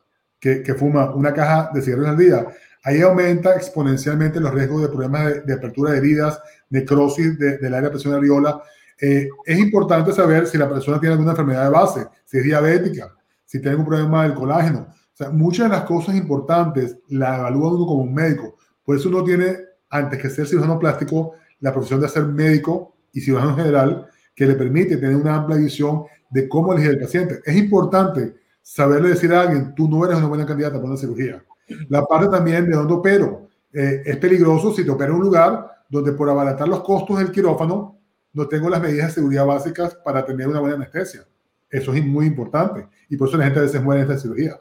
que, 0.45 0.75
fuma 0.75 1.15
una 1.15 1.33
caja 1.33 1.71
de 1.73 1.81
cigarrillos 1.81 2.11
al 2.11 2.19
día, 2.19 2.47
ahí 2.83 3.01
aumenta 3.01 3.55
exponencialmente 3.55 4.41
los 4.41 4.53
riesgos 4.53 4.83
de 4.83 4.89
problemas 4.89 5.47
de, 5.47 5.53
apertura 5.55 5.93
de 5.93 5.99
heridas, 5.99 6.39
necrosis 6.69 7.39
de, 7.39 7.57
del 7.59 7.73
área 7.73 7.89
de 7.89 7.93
presión 7.93 8.15
areola. 8.15 8.63
Eh, 9.01 9.29
es 9.47 9.59
importante 9.59 10.13
saber 10.13 10.47
si 10.47 10.59
la 10.59 10.69
persona 10.69 11.01
tiene 11.01 11.15
alguna 11.15 11.31
enfermedad 11.31 11.65
de 11.65 11.71
base, 11.71 12.07
si 12.27 12.39
es 12.39 12.45
diabética, 12.45 13.15
si 13.45 13.59
tiene 13.59 13.71
algún 13.71 13.87
problema 13.87 14.25
del 14.25 14.35
colágeno. 14.35 14.89
Muchas 15.33 15.71
de 15.71 15.77
las 15.77 15.85
cosas 15.85 16.15
importantes 16.17 16.99
la 17.09 17.39
evalúa 17.39 17.73
uno 17.73 17.87
como 17.87 18.03
un 18.03 18.13
médico. 18.13 18.57
Por 18.85 18.97
eso 18.97 19.09
uno 19.09 19.25
tiene, 19.25 19.57
antes 19.89 20.21
que 20.21 20.29
ser 20.29 20.47
cirujano 20.47 20.79
plástico, 20.79 21.35
la 21.61 21.73
profesión 21.73 22.01
de 22.01 22.09
ser 22.09 22.25
médico 22.25 22.97
y 23.13 23.21
cirujano 23.21 23.57
general, 23.57 24.09
que 24.35 24.47
le 24.47 24.55
permite 24.55 24.97
tener 24.97 25.17
una 25.17 25.37
amplia 25.37 25.57
visión 25.57 26.05
de 26.29 26.49
cómo 26.49 26.73
elegir 26.73 26.91
el 26.91 27.01
paciente. 27.01 27.41
Es 27.45 27.57
importante 27.57 28.35
saberle 28.64 29.11
decir 29.11 29.33
a 29.33 29.42
alguien, 29.42 29.75
tú 29.75 29.87
no 29.88 30.04
eres 30.04 30.16
una 30.16 30.26
buena 30.26 30.47
candidata 30.47 30.76
para 30.76 30.87
una 30.87 30.97
cirugía. 30.97 31.44
La 31.88 32.04
parte 32.04 32.28
también 32.28 32.68
de 32.68 32.75
dónde 32.75 32.94
opero. 32.94 33.49
Eh, 33.73 34.02
es 34.06 34.16
peligroso 34.16 34.73
si 34.73 34.85
te 34.85 34.90
opero 34.90 35.12
en 35.12 35.18
un 35.18 35.25
lugar 35.25 35.85
donde 35.88 36.12
por 36.12 36.30
abaratar 36.30 36.66
los 36.66 36.83
costos 36.83 37.18
del 37.18 37.30
quirófano 37.30 37.99
no 38.33 38.49
tengo 38.49 38.71
las 38.71 38.80
medidas 38.80 39.09
de 39.09 39.14
seguridad 39.14 39.44
básicas 39.44 39.94
para 39.97 40.25
tener 40.25 40.49
una 40.49 40.61
buena 40.61 40.76
anestesia. 40.76 41.26
Eso 41.71 41.92
es 41.92 42.04
muy 42.04 42.26
importante 42.26 42.87
y 43.09 43.16
por 43.16 43.28
eso 43.28 43.37
la 43.37 43.44
gente 43.44 43.61
a 43.61 43.62
veces 43.62 43.83
muere 43.83 44.02
en 44.02 44.11
esta 44.11 44.23
cirugía. 44.23 44.59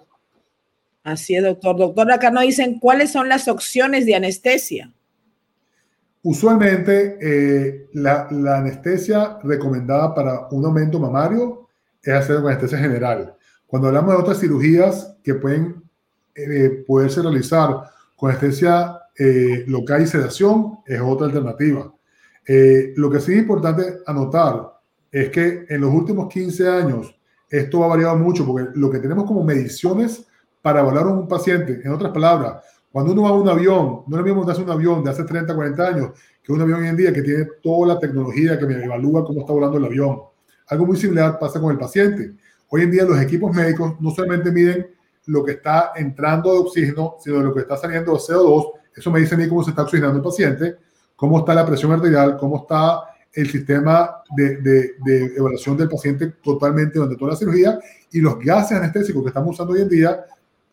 Así 1.04 1.36
es, 1.36 1.44
doctor. 1.44 1.78
Doctor, 1.78 2.12
acá 2.12 2.30
nos 2.30 2.44
dicen 2.44 2.80
cuáles 2.80 3.12
son 3.12 3.30
las 3.30 3.48
opciones 3.48 4.06
de 4.06 4.16
anestesia. 4.16 4.92
Usualmente 6.22 7.18
eh, 7.22 7.90
la, 7.94 8.28
la, 8.32 8.58
anestesia 8.58 9.38
recomendada 9.44 10.14
para 10.14 10.48
un 10.52 10.66
aumento 10.66 11.00
mamario 11.00 11.68
es 12.02 12.14
hacer 12.14 12.38
con 12.38 12.48
anestesia 12.48 12.78
general. 12.78 13.36
Cuando 13.74 13.88
hablamos 13.88 14.14
de 14.14 14.22
otras 14.22 14.40
cirugías 14.40 15.16
que 15.24 15.34
pueden 15.34 15.82
eh, 16.36 16.84
poderse 16.86 17.24
realizar 17.24 17.90
con 18.16 18.30
anestesia 18.30 19.00
eh, 19.18 19.64
local 19.66 20.04
y 20.04 20.06
sedación 20.06 20.78
es 20.86 21.02
otra 21.02 21.26
alternativa. 21.26 21.92
Eh, 22.46 22.94
lo 22.96 23.10
que 23.10 23.20
sí 23.20 23.34
es 23.34 23.40
importante 23.40 23.98
anotar 24.06 24.74
es 25.12 25.32
que 25.32 25.66
en 25.68 25.82
los 25.82 25.92
últimos 25.92 26.32
15 26.32 26.70
años 26.70 27.20
esto 27.50 27.84
ha 27.84 27.88
variado 27.88 28.16
mucho 28.16 28.46
porque 28.46 28.70
lo 28.76 28.92
que 28.92 29.00
tenemos 29.00 29.26
como 29.26 29.44
mediciones 29.44 30.24
para 30.62 30.82
evaluar 30.82 31.08
a 31.08 31.10
un 31.10 31.28
paciente, 31.28 31.82
en 31.84 31.92
otras 31.94 32.12
palabras, 32.12 32.64
cuando 32.92 33.12
uno 33.12 33.24
va 33.24 33.30
a 33.30 33.34
un 33.34 33.50
avión, 33.50 34.04
no 34.06 34.16
es 34.16 34.18
lo 34.18 34.24
mismo 34.24 34.38
montarse 34.42 34.62
un 34.62 34.70
avión 34.70 35.04
de 35.04 35.10
hace 35.10 35.24
30, 35.24 35.56
40 35.56 35.88
años 35.88 36.12
que 36.44 36.54
un 36.54 36.62
avión 36.62 36.80
hoy 36.80 36.90
en 36.90 36.96
día 36.96 37.12
que 37.12 37.24
tiene 37.24 37.48
toda 37.64 37.96
la 37.96 38.00
tecnología 38.00 38.60
que 38.60 38.68
me 38.68 38.86
evalúa 38.86 39.26
cómo 39.26 39.40
está 39.40 39.52
volando 39.52 39.80
el 39.80 39.86
avión. 39.86 40.20
Algo 40.68 40.86
muy 40.86 40.96
similar 40.96 41.40
pasa 41.40 41.60
con 41.60 41.72
el 41.72 41.80
paciente. 41.80 42.36
Hoy 42.76 42.82
en 42.82 42.90
día 42.90 43.04
los 43.04 43.22
equipos 43.22 43.56
médicos 43.56 44.02
no 44.02 44.10
solamente 44.10 44.52
miden 44.52 44.88
lo 45.28 45.46
que 45.46 45.52
está 45.52 45.92
entrando 45.96 46.52
de 46.52 46.58
oxígeno, 46.58 47.18
sino 47.20 47.40
lo 47.40 47.54
que 47.54 47.60
está 47.60 47.78
saliendo 47.78 48.14
de 48.14 48.18
CO2. 48.18 48.72
Eso 48.96 49.12
me 49.12 49.20
dice 49.20 49.36
a 49.36 49.38
mí 49.38 49.48
cómo 49.48 49.64
se 49.64 49.70
está 49.70 49.84
oxigenando 49.84 50.18
el 50.18 50.24
paciente, 50.24 50.78
cómo 51.16 51.38
está 51.38 51.54
la 51.54 51.68
presión 51.68 51.92
arterial, 51.92 52.36
cómo 52.36 52.64
está 52.64 53.02
el 53.32 53.48
sistema 53.48 54.24
de, 54.36 54.58
de, 54.58 55.36
evaluación 55.38 55.78
del 55.78 55.88
paciente 55.88 56.34
totalmente 56.44 56.98
durante 56.98 57.16
toda 57.16 57.34
la 57.34 57.38
cirugía 57.38 57.78
y 58.12 58.20
los 58.20 58.40
gases 58.40 58.76
anestésicos 58.76 59.22
que 59.22 59.28
estamos 59.28 59.54
usando 59.54 59.74
hoy 59.74 59.82
en 59.82 59.90
día 59.90 60.26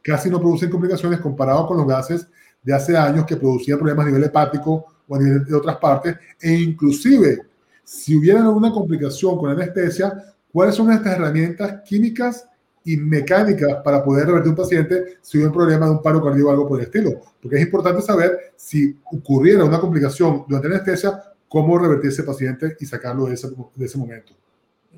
casi 0.02 0.30
no 0.30 0.40
producen 0.40 0.70
complicaciones 0.70 1.20
comparado 1.20 1.66
con 1.66 1.76
los 1.76 1.86
gases 1.86 2.26
de 2.62 2.72
hace 2.72 2.96
años 2.96 3.26
que 3.26 3.36
producían 3.36 3.76
problemas 3.76 4.06
a 4.06 4.08
nivel 4.08 4.24
hepático 4.24 4.86
o 5.06 5.16
a 5.16 5.18
nivel 5.18 5.44
de 5.44 5.54
otras 5.54 5.76
partes 5.76 6.16
e 6.40 6.50
inclusive 6.50 7.42
si 7.84 8.16
hubiera 8.16 8.40
alguna 8.40 8.72
complicación 8.72 9.36
con 9.36 9.50
anestesia, 9.50 10.30
¿cuáles 10.52 10.74
son 10.74 10.92
estas 10.92 11.16
herramientas 11.16 11.82
químicas 11.84 12.46
y 12.84 12.96
mecánicas 12.96 13.82
para 13.84 14.02
poder 14.02 14.26
revertir 14.26 14.50
un 14.50 14.56
paciente 14.56 15.18
si 15.20 15.36
hubiera 15.36 15.50
un 15.50 15.56
problema 15.56 15.86
de 15.86 15.92
un 15.92 16.02
paro 16.02 16.22
cardíaco 16.22 16.48
o 16.48 16.52
algo 16.52 16.68
por 16.68 16.80
el 16.80 16.86
estilo. 16.86 17.20
Porque 17.40 17.56
es 17.56 17.62
importante 17.62 18.02
saber 18.02 18.52
si 18.56 18.96
ocurriera 19.04 19.64
una 19.64 19.80
complicación 19.80 20.44
durante 20.48 20.68
la 20.68 20.76
anestesia, 20.76 21.22
cómo 21.48 21.78
revertir 21.78 22.10
ese 22.10 22.22
paciente 22.22 22.76
y 22.80 22.86
sacarlo 22.86 23.26
de 23.26 23.34
ese, 23.34 23.48
de 23.74 23.86
ese 23.86 23.98
momento. 23.98 24.32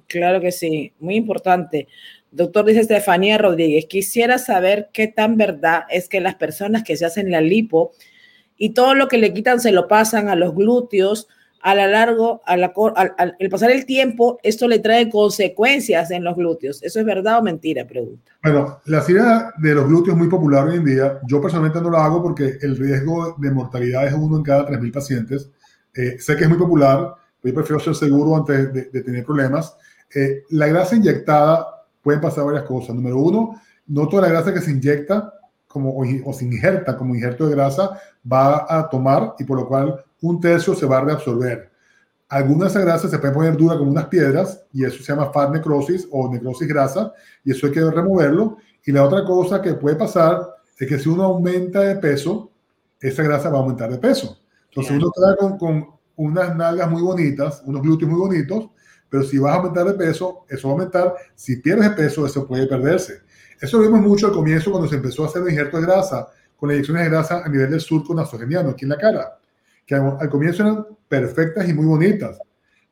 Claro 0.06 0.40
que 0.40 0.52
sí, 0.52 0.92
muy 1.00 1.16
importante. 1.16 1.88
Doctor, 2.30 2.64
dice 2.66 2.80
Estefanía 2.80 3.38
Rodríguez, 3.38 3.86
quisiera 3.86 4.38
saber 4.38 4.90
qué 4.92 5.08
tan 5.08 5.36
verdad 5.36 5.82
es 5.90 6.08
que 6.08 6.20
las 6.20 6.34
personas 6.34 6.82
que 6.82 6.96
se 6.96 7.04
hacen 7.04 7.30
la 7.30 7.40
lipo 7.40 7.92
y 8.56 8.70
todo 8.70 8.94
lo 8.94 9.08
que 9.08 9.18
le 9.18 9.32
quitan 9.32 9.60
se 9.60 9.72
lo 9.72 9.88
pasan 9.88 10.28
a 10.28 10.36
los 10.36 10.54
glúteos, 10.54 11.28
a 11.62 11.74
la 11.74 11.86
largo, 11.86 12.42
a 12.44 12.54
al, 12.54 13.14
al, 13.16 13.48
pasar 13.48 13.70
el 13.70 13.86
tiempo, 13.86 14.38
esto 14.42 14.66
le 14.66 14.80
trae 14.80 15.08
consecuencias 15.08 16.10
en 16.10 16.24
los 16.24 16.36
glúteos. 16.36 16.82
¿Eso 16.82 16.98
es 16.98 17.06
verdad 17.06 17.38
o 17.38 17.42
mentira? 17.42 17.86
Pregunta. 17.86 18.32
Bueno, 18.42 18.80
la 18.86 19.00
cirugía 19.00 19.52
de 19.58 19.74
los 19.74 19.86
glúteos 19.86 20.14
es 20.14 20.18
muy 20.18 20.28
popular 20.28 20.66
hoy 20.66 20.76
en 20.76 20.84
día. 20.84 21.20
Yo 21.26 21.40
personalmente 21.40 21.80
no 21.80 21.90
la 21.90 22.04
hago 22.04 22.20
porque 22.20 22.58
el 22.60 22.76
riesgo 22.76 23.36
de 23.38 23.50
mortalidad 23.52 24.06
es 24.06 24.12
uno 24.12 24.38
en 24.38 24.42
cada 24.42 24.68
3.000 24.68 24.92
pacientes. 24.92 25.50
Eh, 25.94 26.16
sé 26.18 26.36
que 26.36 26.44
es 26.44 26.48
muy 26.48 26.58
popular, 26.58 27.14
pero 27.40 27.54
yo 27.54 27.54
prefiero 27.54 27.80
ser 27.80 27.94
seguro 27.94 28.36
antes 28.36 28.72
de, 28.72 28.84
de 28.86 29.02
tener 29.02 29.24
problemas. 29.24 29.76
Eh, 30.14 30.42
la 30.50 30.66
grasa 30.66 30.96
inyectada 30.96 31.86
pueden 32.02 32.20
pasar 32.20 32.44
varias 32.44 32.64
cosas. 32.64 32.94
Número 32.94 33.18
uno, 33.18 33.60
no 33.86 34.08
toda 34.08 34.22
la 34.22 34.28
grasa 34.28 34.52
que 34.52 34.60
se 34.60 34.72
inyecta 34.72 35.32
como, 35.68 35.90
o, 35.90 36.04
o 36.24 36.32
se 36.32 36.44
injerta 36.44 36.96
como 36.96 37.14
injerto 37.14 37.46
de 37.46 37.54
grasa 37.54 37.98
va 38.30 38.66
a 38.68 38.88
tomar 38.90 39.34
y 39.38 39.44
por 39.44 39.58
lo 39.58 39.66
cual 39.66 40.04
un 40.22 40.40
tercio 40.40 40.74
se 40.74 40.86
va 40.86 40.98
a 40.98 41.04
reabsorber. 41.04 41.70
Algunas 42.28 42.74
grasas 42.74 43.10
se 43.10 43.18
pueden 43.18 43.34
poner 43.34 43.56
duras 43.56 43.76
como 43.76 43.90
unas 43.90 44.06
piedras 44.06 44.64
y 44.72 44.84
eso 44.84 45.02
se 45.02 45.12
llama 45.12 45.30
fat 45.32 45.50
necrosis 45.50 46.08
o 46.10 46.32
necrosis 46.32 46.66
grasa 46.66 47.12
y 47.44 47.50
eso 47.50 47.66
hay 47.66 47.72
que 47.72 47.90
removerlo. 47.90 48.56
Y 48.86 48.92
la 48.92 49.04
otra 49.04 49.24
cosa 49.24 49.60
que 49.60 49.74
puede 49.74 49.96
pasar 49.96 50.48
es 50.78 50.88
que 50.88 50.98
si 50.98 51.08
uno 51.10 51.24
aumenta 51.24 51.80
de 51.80 51.96
peso, 51.96 52.50
esa 53.00 53.22
grasa 53.22 53.50
va 53.50 53.58
a 53.58 53.60
aumentar 53.60 53.90
de 53.90 53.98
peso. 53.98 54.38
Entonces 54.70 54.96
uno 54.96 55.10
queda 55.14 55.36
con, 55.36 55.58
con 55.58 55.86
unas 56.16 56.56
nalgas 56.56 56.90
muy 56.90 57.02
bonitas, 57.02 57.62
unos 57.66 57.82
glúteos 57.82 58.10
muy 58.10 58.20
bonitos, 58.20 58.70
pero 59.10 59.24
si 59.24 59.38
vas 59.38 59.52
a 59.52 59.56
aumentar 59.56 59.84
de 59.84 59.94
peso, 59.94 60.46
eso 60.48 60.68
va 60.68 60.72
a 60.72 60.76
aumentar. 60.76 61.14
Si 61.34 61.56
pierdes 61.56 61.90
de 61.90 61.96
peso, 61.96 62.24
eso 62.24 62.46
puede 62.46 62.66
perderse. 62.66 63.20
Eso 63.60 63.76
lo 63.76 63.84
vimos 63.84 64.00
mucho 64.00 64.28
al 64.28 64.32
comienzo 64.32 64.70
cuando 64.70 64.88
se 64.88 64.96
empezó 64.96 65.24
a 65.24 65.26
hacer 65.26 65.42
el 65.42 65.50
injerto 65.50 65.76
de 65.76 65.82
grasa, 65.82 66.28
con 66.56 66.70
inyecciones 66.70 67.04
de 67.04 67.10
grasa 67.10 67.42
a 67.44 67.48
nivel 67.48 67.70
del 67.70 67.80
surco 67.80 68.14
nasogeniano, 68.14 68.70
aquí 68.70 68.84
en 68.84 68.90
la 68.90 68.96
cara 68.96 69.38
que 69.86 69.94
al 69.94 70.28
comienzo 70.30 70.62
eran 70.62 70.86
perfectas 71.08 71.68
y 71.68 71.74
muy 71.74 71.86
bonitas, 71.86 72.38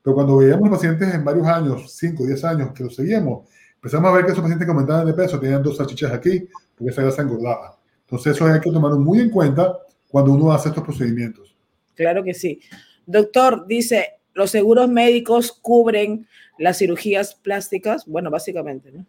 pero 0.03 0.15
cuando 0.15 0.39
veíamos 0.39 0.69
pacientes 0.71 1.15
en 1.15 1.25
varios 1.25 1.47
años, 1.47 1.93
5, 1.97 2.27
10 2.27 2.45
años, 2.45 2.73
que 2.73 2.85
los 2.85 2.95
seguíamos, 2.95 3.49
empezamos 3.75 4.11
a 4.11 4.15
ver 4.15 4.25
que 4.25 4.33
esos 4.33 4.43
pacientes 4.43 4.67
que 4.67 4.73
aumentaban 4.73 5.07
de 5.07 5.15
peso 5.15 5.39
tenían 5.39 5.63
dos 5.63 5.77
salchichas 5.77 6.13
aquí, 6.13 6.49
porque 6.77 6.91
esa 6.91 7.03
grasa 7.03 7.23
engordaba. 7.23 7.79
Entonces 8.03 8.35
eso 8.35 8.47
hay 8.47 8.61
que 8.61 8.71
tomarlo 8.71 8.99
muy 8.99 9.21
en 9.21 9.31
cuenta 9.31 9.79
cuando 10.09 10.33
uno 10.33 10.53
hace 10.53 10.71
estos 10.71 10.85
procedimientos. 10.85 11.55
Claro 11.95 12.25
que 12.25 12.35
sí. 12.35 12.61
Doctor, 13.07 13.67
dice, 13.67 14.21
¿los 14.35 14.51
seguros 14.51 14.89
médicos 14.89 15.53
cubren 15.53 16.27
las 16.59 16.79
cirugías 16.79 17.35
plásticas? 17.35 18.07
Bueno, 18.07 18.31
básicamente, 18.31 18.91
¿no? 18.91 19.07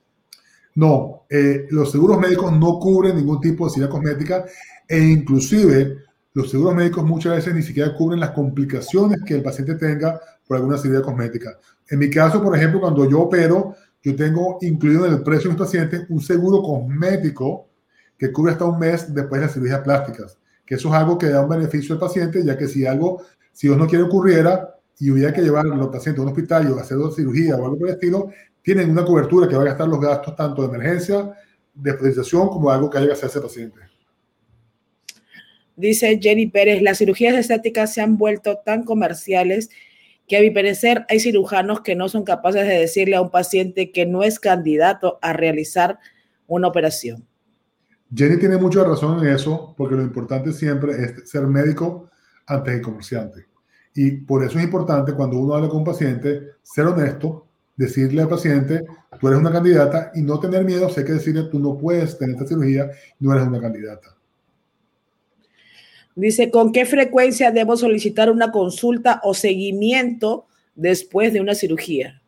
No, 0.73 1.25
eh, 1.29 1.67
los 1.69 1.91
seguros 1.91 2.17
médicos 2.19 2.51
no 2.53 2.79
cubren 2.79 3.17
ningún 3.17 3.41
tipo 3.41 3.65
de 3.65 3.71
cirugía 3.71 3.89
cosmética 3.89 4.45
e 4.87 4.99
inclusive 4.99 5.97
los 6.33 6.49
seguros 6.49 6.75
médicos 6.75 7.03
muchas 7.03 7.35
veces 7.35 7.53
ni 7.53 7.61
siquiera 7.61 7.93
cubren 7.95 8.19
las 8.19 8.31
complicaciones 8.31 9.19
que 9.25 9.35
el 9.35 9.43
paciente 9.43 9.75
tenga 9.75 10.19
por 10.47 10.57
alguna 10.57 10.77
cirugía 10.77 11.01
cosmética. 11.01 11.59
En 11.89 11.99
mi 11.99 12.09
caso, 12.09 12.41
por 12.41 12.55
ejemplo, 12.55 12.79
cuando 12.79 13.09
yo 13.09 13.21
opero, 13.21 13.75
yo 14.01 14.15
tengo 14.15 14.57
incluido 14.61 15.05
en 15.05 15.13
el 15.13 15.23
precio 15.23 15.49
de 15.49 15.55
mis 15.55 15.63
pacientes 15.63 16.05
un 16.09 16.21
seguro 16.21 16.61
cosmético 16.61 17.67
que 18.17 18.31
cubre 18.31 18.53
hasta 18.53 18.65
un 18.65 18.79
mes 18.79 19.13
después 19.13 19.41
de 19.41 19.47
las 19.47 19.53
cirugías 19.53 19.81
plásticas, 19.81 20.37
que 20.65 20.75
eso 20.75 20.87
es 20.89 20.93
algo 20.93 21.17
que 21.17 21.27
da 21.27 21.41
un 21.41 21.49
beneficio 21.49 21.95
al 21.95 21.99
paciente, 21.99 22.43
ya 22.43 22.57
que 22.57 22.67
si 22.67 22.85
algo, 22.85 23.23
si 23.51 23.67
Dios 23.67 23.77
no 23.77 23.87
quiere 23.87 24.05
ocurriera 24.05 24.75
y 24.99 25.11
hubiera 25.11 25.33
que 25.33 25.41
llevar 25.41 25.65
a 25.65 25.75
los 25.75 25.87
pacientes 25.87 26.19
a 26.19 26.23
un 26.23 26.29
hospital 26.29 26.69
y 26.69 26.79
hacer 26.79 26.97
una 26.97 27.11
cirugía 27.11 27.55
o 27.57 27.65
algo 27.65 27.77
por 27.77 27.89
el 27.89 27.95
estilo, 27.95 28.29
tienen 28.61 28.91
una 28.91 29.03
cobertura 29.03 29.47
que 29.47 29.55
va 29.55 29.63
a 29.63 29.65
gastar 29.65 29.87
los 29.87 29.99
gastos 29.99 30.35
tanto 30.35 30.61
de 30.61 30.67
emergencia, 30.69 31.33
de 31.73 31.91
hospitalización, 31.91 32.47
como 32.49 32.69
algo 32.69 32.89
que 32.89 32.99
haya 32.99 33.07
que 33.07 33.13
hacer 33.13 33.29
ese 33.29 33.41
paciente. 33.41 33.90
Dice 35.81 36.19
Jenny 36.21 36.45
Pérez, 36.45 36.83
las 36.83 36.99
cirugías 36.99 37.33
estéticas 37.33 37.91
se 37.91 38.01
han 38.01 38.19
vuelto 38.19 38.59
tan 38.63 38.83
comerciales 38.83 39.71
que 40.27 40.37
a 40.37 40.41
mi 40.41 40.51
parecer 40.51 41.07
hay 41.09 41.19
cirujanos 41.19 41.81
que 41.81 41.95
no 41.95 42.07
son 42.07 42.23
capaces 42.23 42.67
de 42.67 42.77
decirle 42.77 43.15
a 43.15 43.21
un 43.21 43.31
paciente 43.31 43.91
que 43.91 44.05
no 44.05 44.21
es 44.21 44.39
candidato 44.39 45.17
a 45.23 45.33
realizar 45.33 45.97
una 46.45 46.67
operación. 46.67 47.25
Jenny 48.13 48.37
tiene 48.37 48.57
mucha 48.57 48.83
razón 48.83 49.25
en 49.25 49.33
eso, 49.33 49.73
porque 49.75 49.95
lo 49.95 50.03
importante 50.03 50.53
siempre 50.53 51.03
es 51.03 51.27
ser 51.27 51.47
médico 51.47 52.11
antes 52.45 52.75
de 52.75 52.81
comerciante. 52.81 53.45
Y 53.95 54.11
por 54.11 54.43
eso 54.43 54.59
es 54.59 54.63
importante 54.63 55.13
cuando 55.13 55.39
uno 55.39 55.55
habla 55.55 55.67
con 55.67 55.79
un 55.79 55.85
paciente, 55.85 56.43
ser 56.61 56.85
honesto, 56.85 57.47
decirle 57.75 58.21
al 58.21 58.29
paciente, 58.29 58.83
tú 59.19 59.27
eres 59.29 59.39
una 59.39 59.51
candidata 59.51 60.11
y 60.13 60.21
no 60.21 60.39
tener 60.39 60.63
miedo, 60.63 60.89
sé 60.89 61.03
que 61.03 61.13
decirle, 61.13 61.45
tú 61.45 61.57
no 61.57 61.75
puedes 61.75 62.19
tener 62.19 62.35
esta 62.35 62.47
cirugía, 62.47 62.91
no 63.19 63.33
eres 63.33 63.47
una 63.47 63.59
candidata. 63.59 64.20
Dice, 66.15 66.51
¿con 66.51 66.71
qué 66.71 66.85
frecuencia 66.85 67.51
debo 67.51 67.77
solicitar 67.77 68.29
una 68.29 68.51
consulta 68.51 69.21
o 69.23 69.33
seguimiento 69.33 70.47
después 70.75 71.33
de 71.33 71.41
una 71.41 71.55
cirugía? 71.55 72.21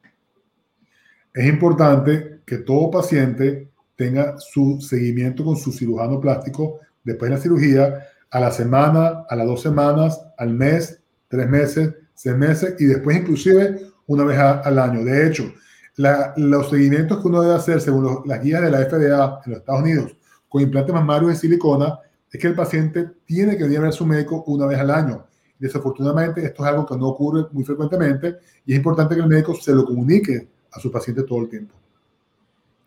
Es 1.34 1.48
importante 1.48 2.42
que 2.46 2.60
todo 2.60 2.92
paciente 2.92 3.70
tenga 3.96 4.38
su 4.40 4.80
seguimiento 4.82 5.44
con 5.44 5.58
su 5.58 5.72
cirujano 5.72 6.20
plástico 6.20 6.80
después 7.04 7.30
de 7.30 7.36
la 7.36 7.42
cirugía, 7.42 8.08
a 8.34 8.40
la 8.40 8.52
semana, 8.52 9.26
a 9.30 9.36
las 9.36 9.46
dos 9.46 9.62
semanas, 9.62 10.20
al 10.38 10.54
mes, 10.56 11.00
tres 11.28 11.48
meses, 11.48 11.94
seis 12.16 12.36
meses 12.36 12.76
y 12.80 12.86
después 12.86 13.18
inclusive 13.18 13.80
una 14.08 14.24
vez 14.24 14.40
al 14.40 14.80
año. 14.80 15.04
De 15.04 15.28
hecho, 15.28 15.54
los 15.96 16.70
seguimientos 16.70 17.22
que 17.22 17.28
uno 17.28 17.42
debe 17.42 17.56
hacer 17.56 17.80
según 17.80 18.24
las 18.26 18.42
guías 18.42 18.64
de 18.64 18.72
la 18.72 18.80
FDA 18.80 19.40
en 19.46 19.52
los 19.52 19.60
Estados 19.60 19.82
Unidos 19.84 20.18
con 20.50 20.62
implantes 20.62 20.94
mamarios 20.94 21.32
de 21.32 21.38
silicona 21.38 22.00
es 22.34 22.40
que 22.40 22.48
el 22.48 22.56
paciente 22.56 23.08
tiene 23.26 23.56
que 23.56 23.64
venir 23.64 23.78
a 23.78 23.82
ver 23.82 23.90
a 23.90 23.94
su 23.94 24.06
médico 24.08 24.44
una 24.48 24.66
vez 24.66 24.80
al 24.80 24.90
año. 24.90 25.28
Desafortunadamente, 25.60 26.44
esto 26.44 26.64
es 26.64 26.70
algo 26.70 26.86
que 26.86 26.98
no 26.98 27.10
ocurre 27.10 27.46
muy 27.52 27.64
frecuentemente 27.64 28.38
y 28.66 28.74
es 28.74 28.78
importante 28.78 29.14
que 29.16 29.22
el 29.22 29.28
médico 29.28 29.54
se 29.56 29.72
lo 29.72 29.86
comunique 29.86 30.48
a 30.72 30.80
su 30.80 30.92
paciente 30.92 31.24
todo 31.24 31.42
el 31.42 31.50
tiempo. 31.50 31.76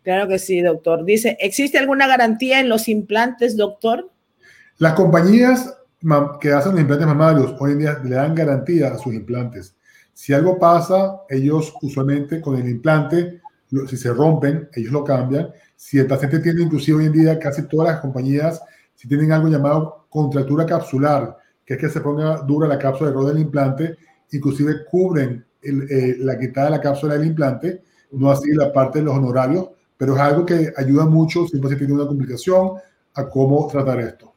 Claro 0.03 0.27
que 0.27 0.37
sí, 0.37 0.61
doctor. 0.61 1.05
Dice, 1.05 1.37
¿existe 1.39 1.77
alguna 1.77 2.07
garantía 2.07 2.59
en 2.59 2.67
los 2.67 2.89
implantes, 2.89 3.55
doctor? 3.55 4.11
Las 4.79 4.93
compañías 4.93 5.73
que 6.39 6.51
hacen 6.51 6.73
los 6.73 6.81
implantes 6.81 7.07
mamarios 7.07 7.55
hoy 7.59 7.71
en 7.71 7.79
día 7.79 7.99
le 8.03 8.15
dan 8.15 8.35
garantía 8.35 8.89
a 8.89 8.97
sus 8.97 9.13
implantes. 9.13 9.75
Si 10.13 10.33
algo 10.33 10.59
pasa, 10.59 11.21
ellos 11.29 11.73
usualmente 11.81 12.41
con 12.41 12.57
el 12.57 12.67
implante, 12.67 13.41
si 13.87 13.97
se 13.97 14.13
rompen, 14.13 14.69
ellos 14.73 14.91
lo 14.91 15.03
cambian. 15.03 15.51
Si 15.75 15.99
el 15.99 16.07
paciente 16.07 16.39
tiene, 16.39 16.63
inclusive 16.63 16.97
hoy 16.99 17.05
en 17.05 17.13
día, 17.13 17.39
casi 17.39 17.67
todas 17.67 17.93
las 17.93 18.01
compañías, 18.01 18.61
si 18.97 19.07
tienen 19.07 19.31
algo 19.31 19.47
llamado 19.47 20.07
contractura 20.09 20.65
capsular, 20.65 21.37
que 21.63 21.75
es 21.75 21.79
que 21.79 21.89
se 21.89 22.01
ponga 22.01 22.37
dura 22.41 22.67
la 22.67 22.79
cápsula 22.79 23.11
de 23.11 23.15
roda 23.15 23.29
del 23.29 23.43
implante, 23.43 23.95
inclusive 24.31 24.85
cubren 24.89 25.45
eh, 25.61 26.15
la 26.19 26.37
quitada 26.39 26.65
de 26.65 26.71
la 26.77 26.81
cápsula 26.81 27.13
del 27.13 27.27
implante, 27.27 27.83
no 28.11 28.31
así 28.31 28.51
la 28.53 28.73
parte 28.73 28.99
de 28.99 29.05
los 29.05 29.15
honorarios, 29.15 29.69
pero 29.95 30.15
es 30.15 30.19
algo 30.19 30.45
que 30.45 30.73
ayuda 30.75 31.05
mucho 31.05 31.47
si 31.47 31.57
el 31.57 31.61
paciente 31.61 31.85
tiene 31.85 32.01
una 32.01 32.07
complicación 32.07 32.71
a 33.13 33.29
cómo 33.29 33.67
tratar 33.67 33.99
esto. 33.99 34.33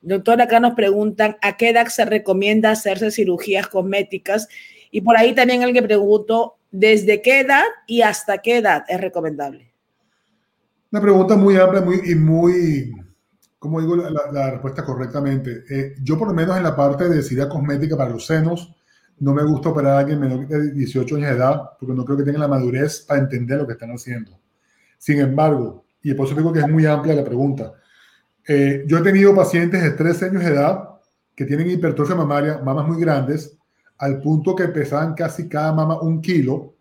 Doctor, 0.00 0.40
acá 0.40 0.60
nos 0.60 0.74
preguntan 0.74 1.36
a 1.42 1.56
qué 1.56 1.70
edad 1.70 1.86
se 1.88 2.04
recomienda 2.04 2.70
hacerse 2.70 3.10
cirugías 3.10 3.68
cosméticas 3.68 4.48
y 4.90 5.02
por 5.02 5.16
ahí 5.18 5.34
también 5.34 5.62
alguien 5.62 5.84
preguntó 5.84 6.56
desde 6.70 7.20
qué 7.20 7.40
edad 7.40 7.64
y 7.86 8.02
hasta 8.02 8.38
qué 8.38 8.58
edad 8.58 8.84
es 8.88 9.00
recomendable. 9.00 9.70
Una 10.92 11.02
pregunta 11.02 11.36
muy 11.36 11.56
amplia 11.56 11.82
muy, 11.82 12.00
y 12.04 12.14
muy, 12.14 12.92
como 13.64 13.80
digo 13.80 13.96
la, 13.96 14.50
respuesta 14.50 14.84
correctamente? 14.84 15.64
Eh, 15.70 15.94
yo 16.02 16.18
por 16.18 16.28
lo 16.28 16.34
menos 16.34 16.54
en 16.58 16.62
la 16.62 16.76
parte 16.76 17.08
de 17.08 17.22
cirugía 17.22 17.48
cosmética 17.48 17.96
para 17.96 18.10
los 18.10 18.26
senos, 18.26 18.76
no 19.20 19.32
me 19.32 19.42
gusta 19.42 19.70
operar 19.70 19.92
a 19.92 19.98
alguien 20.00 20.20
menor 20.20 20.46
de 20.46 20.72
18 20.72 21.16
años 21.16 21.30
de 21.30 21.36
edad 21.36 21.62
porque 21.80 21.94
no 21.94 22.04
creo 22.04 22.18
que 22.18 22.24
tenga 22.24 22.40
la 22.40 22.46
madurez 22.46 23.00
para 23.08 23.20
entender 23.20 23.56
lo 23.56 23.66
que 23.66 23.72
están 23.72 23.90
haciendo. 23.90 24.38
Sin 24.98 25.18
embargo, 25.18 25.86
y 26.02 26.12
por 26.12 26.26
eso 26.26 26.34
digo 26.34 26.52
que 26.52 26.58
es 26.58 26.68
muy 26.68 26.84
amplia 26.84 27.14
la 27.14 27.24
pregunta, 27.24 27.72
eh, 28.46 28.84
yo 28.86 28.98
he 28.98 29.02
tenido 29.02 29.34
pacientes 29.34 29.82
de 29.82 29.92
13 29.92 30.26
años 30.26 30.44
de 30.44 30.50
edad 30.50 30.90
que 31.34 31.46
tienen 31.46 31.70
hipertrofia 31.70 32.16
mamaria, 32.16 32.58
mamas 32.58 32.86
muy 32.86 33.00
grandes, 33.00 33.56
al 33.96 34.20
punto 34.20 34.54
que 34.54 34.68
pesaban 34.68 35.14
casi 35.14 35.48
cada 35.48 35.72
mama 35.72 36.02
un 36.02 36.20
kilo, 36.20 36.74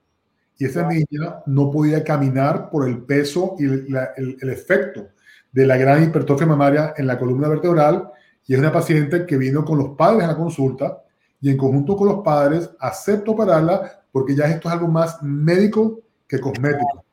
y 0.58 0.65
esa 0.65 0.86
niña 0.86 1.38
no 1.45 1.71
podía 1.71 2.03
caminar 2.03 2.69
por 2.69 2.89
el 2.89 3.03
peso 3.03 3.55
y 3.58 3.63
el, 3.63 3.88
el, 4.17 4.49
efecto 4.49 5.08
de 5.53 5.65
la 5.65 5.77
gran 5.77 6.03
hipertrofia 6.03 6.45
mamaria 6.45 6.93
en 6.97 7.07
la 7.07 7.17
columna 7.17 7.47
vertebral, 7.47 8.09
y 8.45 8.53
es 8.53 8.59
una 8.59 8.73
paciente 8.73 9.25
que 9.25 9.37
vino 9.37 9.63
con 9.63 9.77
los 9.77 9.91
padres 9.95 10.25
a 10.25 10.27
la 10.27 10.35
consulta, 10.35 11.01
y 11.39 11.49
en 11.49 11.57
conjunto 11.57 11.95
con 11.95 12.09
los 12.09 12.23
padres 12.23 12.69
acepto 12.79 13.31
operarla 13.31 14.03
porque 14.11 14.35
ya 14.35 14.45
esto 14.45 14.67
es 14.67 14.73
algo 14.73 14.87
más 14.89 15.23
médico 15.23 16.01
que 16.27 16.39
cosmético. 16.39 17.05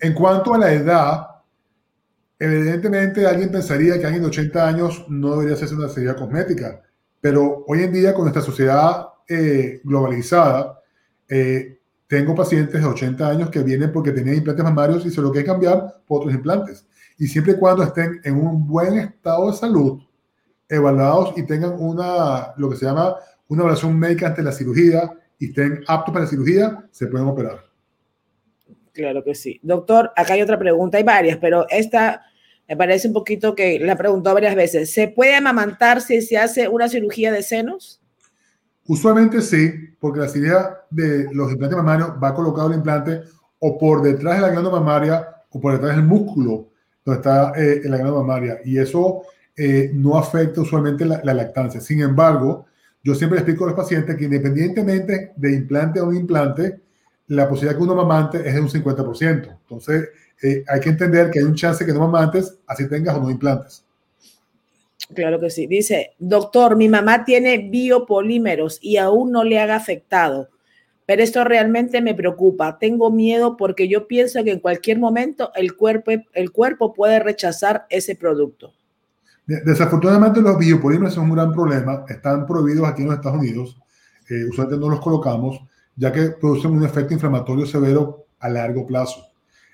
En 0.00 0.14
cuanto 0.14 0.54
a 0.54 0.58
la 0.58 0.72
edad, 0.72 1.26
Evidentemente, 2.38 3.26
alguien 3.26 3.50
pensaría 3.50 3.98
que 3.98 4.04
alguien 4.04 4.22
de 4.22 4.28
80 4.28 4.68
años 4.68 5.04
no 5.08 5.32
debería 5.32 5.54
hacerse 5.54 5.74
una 5.74 5.88
cirugía 5.88 6.14
cosmética, 6.14 6.82
pero 7.20 7.64
hoy 7.66 7.82
en 7.82 7.92
día, 7.92 8.14
con 8.14 8.22
nuestra 8.22 8.42
sociedad 8.42 9.08
eh, 9.28 9.80
globalizada, 9.82 10.80
eh, 11.28 11.80
tengo 12.06 12.36
pacientes 12.36 12.80
de 12.80 12.86
80 12.86 13.28
años 13.28 13.50
que 13.50 13.62
vienen 13.62 13.90
porque 13.90 14.12
tenían 14.12 14.36
implantes 14.36 14.64
mamarios 14.64 15.04
y 15.04 15.10
se 15.10 15.20
lo 15.20 15.32
quieren 15.32 15.50
cambiar 15.50 16.02
por 16.06 16.20
otros 16.20 16.34
implantes. 16.34 16.86
Y 17.18 17.26
siempre 17.26 17.54
y 17.54 17.56
cuando 17.56 17.82
estén 17.82 18.20
en 18.22 18.36
un 18.36 18.66
buen 18.66 18.96
estado 18.96 19.50
de 19.50 19.56
salud, 19.56 20.00
evaluados 20.68 21.36
y 21.36 21.42
tengan 21.42 21.74
una, 21.78 22.54
lo 22.56 22.70
que 22.70 22.76
se 22.76 22.86
llama 22.86 23.16
una 23.48 23.62
evaluación 23.62 23.98
médica 23.98 24.28
ante 24.28 24.42
la 24.42 24.52
cirugía 24.52 25.10
y 25.38 25.46
estén 25.46 25.82
aptos 25.86 26.12
para 26.12 26.24
la 26.24 26.30
cirugía, 26.30 26.84
se 26.90 27.06
pueden 27.06 27.26
operar. 27.26 27.64
Claro 28.92 29.24
que 29.24 29.34
sí. 29.34 29.58
Doctor, 29.62 30.12
acá 30.16 30.34
hay 30.34 30.42
otra 30.42 30.58
pregunta, 30.58 30.98
hay 30.98 31.04
varias, 31.04 31.38
pero 31.38 31.66
esta 31.70 32.22
me 32.68 32.76
parece 32.76 33.08
un 33.08 33.14
poquito 33.14 33.54
que 33.54 33.80
la 33.80 33.96
preguntó 33.96 34.34
varias 34.34 34.54
veces. 34.54 34.92
¿Se 34.92 35.08
puede 35.08 35.34
amamantar 35.34 36.00
si 36.02 36.20
se 36.20 36.36
hace 36.36 36.68
una 36.68 36.88
cirugía 36.88 37.32
de 37.32 37.42
senos? 37.42 38.00
Usualmente 38.86 39.40
sí, 39.40 39.72
porque 39.98 40.20
la 40.20 40.28
cirugía 40.28 40.80
de 40.90 41.28
los 41.32 41.50
implantes 41.50 41.76
mamarios 41.76 42.10
va 42.22 42.34
colocado 42.34 42.68
el 42.68 42.76
implante 42.76 43.22
o 43.58 43.78
por 43.78 44.02
detrás 44.02 44.36
de 44.36 44.42
la 44.42 44.50
glándula 44.50 44.80
mamaria 44.80 45.28
o 45.50 45.60
por 45.60 45.72
detrás 45.72 45.96
del 45.96 46.04
músculo 46.04 46.68
donde 47.08 47.20
está 47.20 47.52
eh, 47.56 47.80
la 47.84 47.96
glándula 47.96 48.20
mamaria. 48.20 48.58
Y 48.64 48.78
eso 48.78 49.22
eh, 49.56 49.90
no 49.94 50.18
afecta 50.18 50.60
usualmente 50.60 51.04
la, 51.04 51.20
la, 51.24 51.34
lactancia. 51.34 51.80
Sin 51.80 52.00
embargo, 52.02 52.66
yo 53.02 53.14
siempre 53.14 53.38
explico 53.38 53.64
a 53.64 53.68
los 53.68 53.76
pacientes 53.76 54.16
que 54.16 54.24
independientemente 54.24 55.32
de 55.36 55.54
implante 55.54 56.00
o 56.00 56.06
no 56.06 56.12
implante, 56.12 56.80
la 57.28 57.48
posibilidad 57.48 57.76
que 57.76 57.82
uno 57.82 57.94
mamante 57.94 58.46
es 58.46 58.54
de 58.54 58.60
un 58.60 58.68
50%. 58.68 59.58
Entonces, 59.62 60.08
eh, 60.42 60.64
hay 60.68 60.80
que 60.80 60.88
entender 60.90 61.30
que 61.30 61.40
hay 61.40 61.44
un 61.44 61.54
chance 61.54 61.84
que 61.84 61.92
no 61.92 62.00
mamantes, 62.00 62.58
así 62.66 62.88
tengas 62.88 63.16
o 63.16 63.22
no 63.22 63.30
implantes. 63.30 63.84
Claro 65.14 65.40
que 65.40 65.50
sí. 65.50 65.66
Dice, 65.66 66.12
doctor, 66.18 66.76
mi 66.76 66.88
mamá 66.88 67.24
tiene 67.24 67.68
biopolímeros 67.70 68.78
y 68.82 68.98
aún 68.98 69.32
no 69.32 69.44
le 69.44 69.58
haga 69.58 69.76
afectado, 69.76 70.48
pero 71.08 71.22
esto 71.22 71.42
realmente 71.42 72.02
me 72.02 72.14
preocupa. 72.14 72.78
Tengo 72.78 73.10
miedo 73.10 73.56
porque 73.56 73.88
yo 73.88 74.06
pienso 74.06 74.44
que 74.44 74.52
en 74.52 74.60
cualquier 74.60 74.98
momento 74.98 75.50
el 75.54 75.74
cuerpo, 75.74 76.10
el 76.34 76.52
cuerpo 76.52 76.92
puede 76.92 77.18
rechazar 77.18 77.86
ese 77.88 78.14
producto. 78.14 78.74
Desafortunadamente 79.46 80.42
los 80.42 80.58
biopolímeros 80.58 81.14
son 81.14 81.30
un 81.30 81.36
gran 81.36 81.54
problema. 81.54 82.04
Están 82.10 82.46
prohibidos 82.46 82.86
aquí 82.86 83.00
en 83.00 83.08
los 83.08 83.16
Estados 83.16 83.38
Unidos. 83.38 83.80
Eh, 84.28 84.44
usualmente 84.50 84.78
no 84.78 84.90
los 84.90 85.00
colocamos 85.00 85.58
ya 85.96 86.12
que 86.12 86.28
producen 86.32 86.72
un 86.72 86.84
efecto 86.84 87.14
inflamatorio 87.14 87.64
severo 87.64 88.26
a 88.38 88.50
largo 88.50 88.86
plazo. 88.86 89.28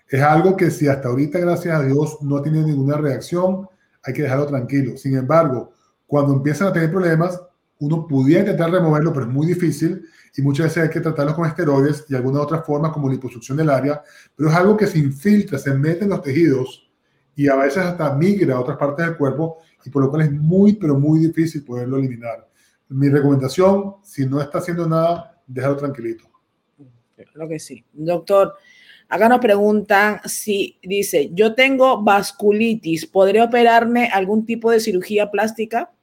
Es 0.09 0.23
algo 0.23 0.57
que 0.57 0.71
si 0.71 0.87
hasta 0.87 1.09
ahorita, 1.09 1.41
gracias 1.41 1.75
a 1.75 1.83
Dios, 1.83 2.17
no 2.23 2.37
ha 2.37 2.43
tenido 2.45 2.65
ninguna 2.65 2.97
reacción, 2.97 3.69
hay 4.05 4.15
que 4.15 4.23
dejarlo 4.23 4.47
tranquilo. 4.47 4.97
Sin 4.97 5.17
embargo, 5.17 5.73
cuando 6.07 6.33
empiezan 6.33 6.69
a 6.69 6.73
tener 6.73 6.93
problemas, 6.93 7.41
uno 7.85 8.07
pudiera 8.07 8.41
intentar 8.41 8.71
removerlo, 8.71 9.13
pero 9.13 9.27
es 9.27 9.33
muy 9.33 9.47
difícil 9.47 10.03
y 10.37 10.43
muchas 10.43 10.67
veces 10.67 10.85
hay 10.85 10.91
que 10.91 11.01
tratarlo 11.01 11.35
con 11.35 11.47
esteroides 11.47 12.07
y 12.09 12.15
algunas 12.15 12.43
otras 12.43 12.65
formas 12.65 12.93
como 12.93 13.11
liposucción 13.11 13.59
del 13.59 13.71
área, 13.71 14.03
pero 14.35 14.49
es 14.49 14.55
algo 14.55 14.77
que 14.77 14.87
se 14.87 14.99
infiltra, 14.99 15.59
se 15.59 15.75
mete 15.75 16.05
en 16.05 16.11
los 16.11 16.23
tejidos 16.23 16.91
y 17.37 17.49
a 17.49 17.57
veces 17.57 17.79
hasta 17.79 18.15
migra 18.15 18.55
a 18.57 18.61
otras 18.61 18.79
partes 18.79 19.05
del 19.07 19.17
cuerpo 19.17 19.59
y 19.85 19.91
por 19.91 20.03
lo 20.03 20.11
cual 20.11 20.23
es 20.23 20.33
muy, 20.33 20.75
pero 20.75 20.99
muy 20.99 21.21
difícil 21.21 21.63
poderlo 21.63 21.99
eliminar. 21.99 22.49
Mi 22.89 23.09
recomendación, 23.09 23.97
si 24.03 24.27
no 24.27 24.41
está 24.41 24.59
haciendo 24.59 24.89
nada, 24.89 25.43
déjalo 25.47 25.77
tranquilito. 25.77 26.25
Lo 27.35 27.49
que 27.49 27.59
sí. 27.59 27.85
Doctor, 27.93 28.55
acá 29.09 29.29
nos 29.29 29.41
preguntan 29.41 30.21
si 30.25 30.79
dice, 30.83 31.31
yo 31.33 31.55
tengo 31.55 32.03
vasculitis, 32.03 33.07
¿podré 33.07 33.43
operarme 33.43 34.09
algún 34.09 34.47
tipo 34.47 34.71
de 34.71 34.81
cirugía 34.81 35.31
plástica? 35.31 35.94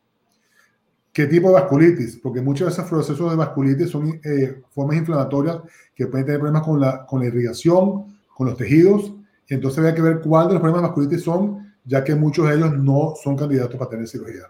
¿Qué 1.14 1.28
tipo 1.28 1.50
de 1.50 1.56
vasculitis? 1.56 2.18
Porque 2.18 2.42
muchos 2.42 2.68
de 2.68 2.74
esos 2.74 2.90
procesos 2.90 3.30
de 3.32 3.36
vasculitis 3.36 3.90
son 3.90 4.20
eh, 4.24 4.62
formas 4.70 4.98
inflamatorias 4.98 5.58
que 5.94 6.08
pueden 6.08 6.26
tener 6.26 6.40
problemas 6.40 6.64
con 6.64 6.80
la, 6.80 7.06
con 7.06 7.20
la 7.20 7.28
irrigación, 7.28 8.18
con 8.34 8.48
los 8.48 8.58
tejidos. 8.58 9.14
Y 9.48 9.54
entonces 9.54 9.84
hay 9.84 9.94
que 9.94 10.02
ver 10.02 10.22
cuáles 10.22 10.50
de 10.50 10.54
los 10.54 10.62
problemas 10.62 10.84
de 10.84 10.88
vasculitis 10.88 11.24
son, 11.24 11.74
ya 11.84 12.04
que 12.04 12.16
muchos 12.16 12.48
de 12.48 12.56
ellos 12.56 12.78
no 12.78 13.14
son 13.22 13.36
candidatos 13.36 13.76
para 13.76 13.90
tener 13.90 14.08
cirugía. 14.08 14.44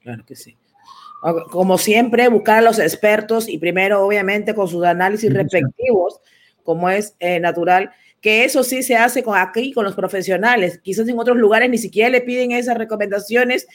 Claro 0.00 0.24
que 0.26 0.34
sí. 0.34 0.56
Como 1.50 1.78
siempre, 1.78 2.28
buscar 2.28 2.58
a 2.58 2.62
los 2.62 2.78
expertos 2.80 3.48
y 3.48 3.58
primero, 3.58 4.04
obviamente, 4.04 4.54
con 4.54 4.66
sus 4.66 4.84
análisis 4.84 5.32
respectivos, 5.32 6.20
como 6.64 6.88
es 6.90 7.14
eh, 7.20 7.38
natural, 7.38 7.92
que 8.20 8.44
eso 8.44 8.64
sí 8.64 8.82
se 8.82 8.96
hace 8.96 9.22
con 9.22 9.36
aquí, 9.36 9.72
con 9.72 9.84
los 9.84 9.94
profesionales. 9.94 10.80
Quizás 10.82 11.06
en 11.08 11.18
otros 11.18 11.36
lugares 11.36 11.70
ni 11.70 11.78
siquiera 11.78 12.08
le 12.08 12.22
piden 12.22 12.52
esas 12.52 12.76
recomendaciones 12.76 13.68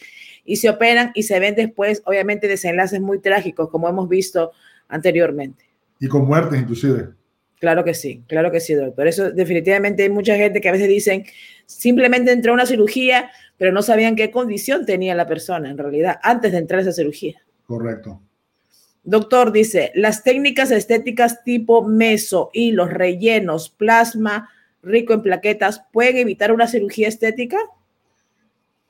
y 0.47 0.55
se 0.55 0.69
operan 0.69 1.11
y 1.13 1.23
se 1.23 1.39
ven 1.39 1.53
después, 1.53 2.01
obviamente, 2.05 2.47
desenlaces 2.47 3.01
muy 3.01 3.19
trágicos, 3.19 3.69
como 3.69 3.87
hemos 3.87 4.07
visto 4.07 4.51
anteriormente. 4.87 5.65
Y 5.99 6.07
con 6.07 6.25
muertes, 6.25 6.59
inclusive. 6.59 7.09
Claro 7.59 7.83
que 7.83 7.93
sí, 7.93 8.23
claro 8.27 8.51
que 8.51 8.61
sí, 8.61 8.73
doctor. 8.73 9.07
Eso 9.07 9.31
definitivamente 9.31 10.03
hay 10.03 10.09
mucha 10.09 10.35
gente 10.35 10.61
que 10.61 10.69
a 10.69 10.71
veces 10.71 10.87
dicen, 10.87 11.25
simplemente 11.65 12.31
entró 12.31 12.51
a 12.51 12.55
una 12.55 12.65
cirugía, 12.65 13.29
pero 13.57 13.73
no 13.73 13.81
sabían 13.81 14.15
qué 14.15 14.31
condición 14.31 14.85
tenía 14.85 15.15
la 15.15 15.27
persona 15.27 15.69
en 15.69 15.77
realidad 15.77 16.19
antes 16.23 16.53
de 16.53 16.59
entrar 16.59 16.79
a 16.79 16.83
esa 16.83 16.93
cirugía. 16.93 17.41
Correcto. 17.65 18.21
Doctor 19.03 19.51
dice, 19.51 19.91
las 19.95 20.23
técnicas 20.23 20.71
estéticas 20.71 21.43
tipo 21.43 21.83
meso 21.83 22.51
y 22.53 22.71
los 22.71 22.89
rellenos, 22.89 23.69
plasma, 23.69 24.49
rico 24.81 25.13
en 25.13 25.23
plaquetas 25.23 25.83
pueden 25.91 26.17
evitar 26.17 26.53
una 26.53 26.67
cirugía 26.67 27.09
estética? 27.09 27.57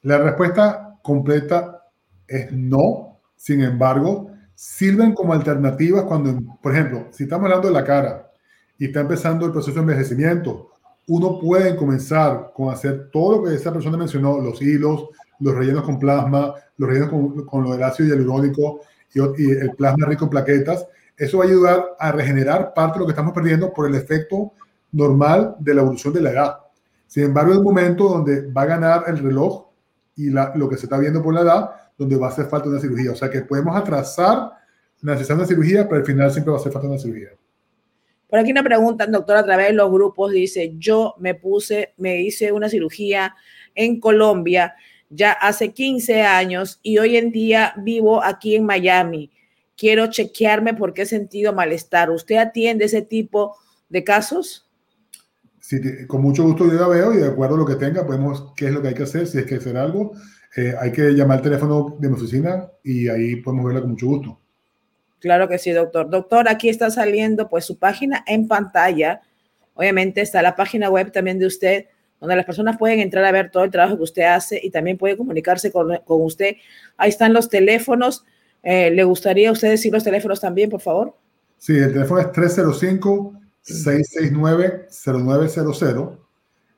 La 0.03 0.19
respuesta 0.19 0.86
completa 1.07 1.85
es 2.27 2.51
no. 2.51 3.19
Sin 3.37 3.61
embargo, 3.61 4.29
sirven 4.53 5.13
como 5.13 5.31
alternativas 5.31 6.03
cuando, 6.03 6.37
por 6.61 6.73
ejemplo, 6.73 7.07
si 7.11 7.23
estamos 7.23 7.45
hablando 7.45 7.69
de 7.69 7.73
la 7.73 7.85
cara 7.85 8.29
y 8.77 8.85
está 8.85 8.99
empezando 8.99 9.45
el 9.45 9.53
proceso 9.53 9.75
de 9.75 9.81
envejecimiento, 9.81 10.71
uno 11.07 11.39
puede 11.39 11.77
comenzar 11.77 12.51
con 12.53 12.73
hacer 12.73 13.09
todo 13.09 13.37
lo 13.37 13.43
que 13.43 13.55
esa 13.55 13.71
persona 13.71 13.95
mencionó, 13.95 14.39
los 14.39 14.61
hilos, 14.61 15.07
los 15.39 15.55
rellenos 15.55 15.83
con 15.83 15.97
plasma, 15.97 16.53
los 16.75 16.89
rellenos 16.89 17.09
con, 17.09 17.45
con 17.45 17.63
lo 17.63 17.71
del 17.71 17.83
ácido 17.83 18.09
hialurónico 18.09 18.81
y, 19.13 19.51
el 19.51 19.71
plasma 19.77 20.07
rico 20.07 20.25
en 20.25 20.31
plaquetas. 20.31 20.85
Eso 21.15 21.37
va 21.37 21.45
a 21.45 21.47
ayudar 21.47 21.85
a 21.97 22.11
regenerar 22.11 22.73
parte 22.73 22.95
de 22.95 22.99
lo 22.99 23.05
que 23.05 23.13
estamos 23.13 23.33
perdiendo 23.33 23.71
por 23.71 23.87
el 23.87 23.95
efecto 23.95 24.51
normal 24.91 25.55
de 25.59 25.73
la 25.73 25.81
evolución 25.81 26.13
de 26.13 26.21
la 26.21 26.31
edad. 26.31 26.57
Sin 27.07 27.23
embargo, 27.23 27.53
es 27.53 27.59
un 27.59 27.63
momento 27.63 28.09
donde 28.09 28.51
va 28.51 28.63
a 28.63 28.65
ganar 28.65 29.03
el 29.07 29.19
reloj 29.19 29.66
y 30.17 30.29
la, 30.29 30.51
lo 30.55 30.67
que 30.67 30.75
se 30.75 30.87
está 30.87 30.97
viendo 30.97 31.23
por 31.23 31.33
la 31.33 31.41
edad, 31.41 31.71
donde 31.97 32.17
va 32.17 32.27
a 32.27 32.29
hacer 32.31 32.47
falta 32.47 32.67
una 32.67 32.81
cirugía. 32.81 33.11
O 33.11 33.15
sea 33.15 33.29
que 33.29 33.41
podemos 33.41 33.75
atrasar 33.75 34.51
la 35.01 35.13
necesidad 35.13 35.35
de 35.35 35.41
una 35.41 35.47
cirugía, 35.47 35.87
pero 35.87 36.01
al 36.01 36.05
final 36.05 36.31
siempre 36.31 36.51
va 36.51 36.57
a 36.57 36.59
hacer 36.59 36.71
falta 36.71 36.87
una 36.89 36.97
cirugía. 36.97 37.29
Por 38.27 38.39
aquí 38.39 38.51
una 38.51 38.63
pregunta, 38.63 39.05
doctor, 39.05 39.37
a 39.37 39.45
través 39.45 39.67
de 39.67 39.73
los 39.73 39.89
grupos, 39.89 40.31
dice, 40.31 40.73
yo 40.77 41.15
me 41.19 41.35
puse, 41.35 41.93
me 41.97 42.21
hice 42.21 42.51
una 42.51 42.67
cirugía 42.67 43.33
en 43.73 44.01
Colombia 44.01 44.75
ya 45.09 45.31
hace 45.31 45.71
15 45.71 46.21
años 46.21 46.79
y 46.83 46.97
hoy 46.97 47.17
en 47.17 47.31
día 47.31 47.73
vivo 47.77 48.23
aquí 48.23 48.55
en 48.55 48.65
Miami. 48.65 49.31
Quiero 49.75 50.07
chequearme 50.07 50.73
porque 50.73 51.03
he 51.03 51.05
sentido 51.05 51.53
malestar. 51.53 52.09
¿Usted 52.09 52.37
atiende 52.37 52.85
ese 52.85 53.01
tipo 53.01 53.55
de 53.89 54.03
casos? 54.03 54.66
Con 56.07 56.21
mucho 56.21 56.43
gusto 56.43 56.65
yo 56.65 56.73
la 56.79 56.87
veo 56.87 57.13
y 57.13 57.17
de 57.17 57.27
acuerdo 57.27 57.55
a 57.55 57.57
lo 57.59 57.65
que 57.65 57.75
tenga, 57.75 58.05
podemos, 58.05 58.53
qué 58.55 58.67
es 58.67 58.71
lo 58.71 58.81
que 58.81 58.89
hay 58.89 58.93
que 58.93 59.03
hacer, 59.03 59.27
si 59.27 59.37
es 59.37 59.45
que 59.45 59.55
hacer 59.55 59.77
algo. 59.77 60.13
Eh, 60.55 60.73
hay 60.79 60.91
que 60.91 61.11
llamar 61.11 61.37
al 61.37 61.43
teléfono 61.43 61.97
de 61.99 62.07
mi 62.07 62.15
oficina 62.15 62.69
y 62.83 63.09
ahí 63.09 63.37
podemos 63.37 63.65
verla 63.65 63.81
con 63.81 63.91
mucho 63.91 64.07
gusto. 64.07 64.39
Claro 65.19 65.47
que 65.47 65.57
sí, 65.57 65.71
doctor. 65.71 66.09
Doctor, 66.09 66.47
aquí 66.47 66.69
está 66.69 66.89
saliendo 66.89 67.49
pues 67.49 67.65
su 67.65 67.77
página 67.77 68.23
en 68.27 68.47
pantalla. 68.47 69.21
Obviamente 69.73 70.21
está 70.21 70.41
la 70.41 70.55
página 70.55 70.89
web 70.89 71.11
también 71.11 71.37
de 71.37 71.47
usted, 71.47 71.85
donde 72.19 72.35
las 72.35 72.45
personas 72.45 72.77
pueden 72.77 72.99
entrar 72.99 73.25
a 73.25 73.31
ver 73.31 73.51
todo 73.51 73.63
el 73.63 73.71
trabajo 73.71 73.97
que 73.97 74.03
usted 74.03 74.23
hace 74.23 74.59
y 74.63 74.69
también 74.69 74.97
puede 74.97 75.17
comunicarse 75.17 75.71
con, 75.71 75.97
con 76.05 76.21
usted. 76.21 76.55
Ahí 76.95 77.09
están 77.09 77.33
los 77.33 77.49
teléfonos. 77.49 78.25
Eh, 78.63 78.89
¿Le 78.91 79.03
gustaría 79.03 79.49
a 79.49 79.51
usted 79.51 79.69
decir 79.69 79.91
los 79.91 80.03
teléfonos 80.03 80.39
también, 80.39 80.69
por 80.69 80.81
favor? 80.81 81.15
Sí, 81.57 81.77
el 81.77 81.93
teléfono 81.93 82.21
es 82.21 82.27
305-669-0900. 83.67 86.17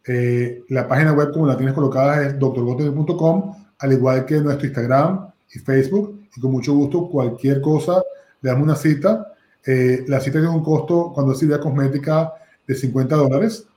Eh, 0.07 0.63
la 0.69 0.87
página 0.87 1.11
web, 1.13 1.31
como 1.31 1.45
la 1.45 1.57
tienes 1.57 1.75
colocada, 1.75 2.25
es 2.25 2.39
drgotten.com, 2.39 3.55
al 3.77 3.93
igual 3.93 4.25
que 4.25 4.41
nuestro 4.41 4.65
Instagram 4.65 5.29
y 5.53 5.59
Facebook. 5.59 6.27
Y 6.35 6.41
con 6.41 6.51
mucho 6.51 6.73
gusto, 6.73 7.07
cualquier 7.09 7.61
cosa 7.61 8.01
le 8.41 8.49
damos 8.49 8.63
una 8.63 8.75
cita. 8.75 9.33
Eh, 9.65 10.03
la 10.07 10.19
cita 10.19 10.39
tiene 10.39 10.49
un 10.49 10.63
costo 10.63 11.11
cuando 11.13 11.33
es 11.33 11.39
cirugía 11.39 11.59
cosmética 11.59 12.33
de 12.65 12.75
50 12.75 13.15
dólares 13.15 13.67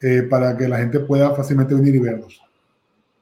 eh, 0.00 0.22
para 0.22 0.56
que 0.56 0.68
la 0.68 0.78
gente 0.78 1.00
pueda 1.00 1.34
fácilmente 1.34 1.74
venir 1.74 1.94
y 1.94 1.98
verlos. 1.98 2.40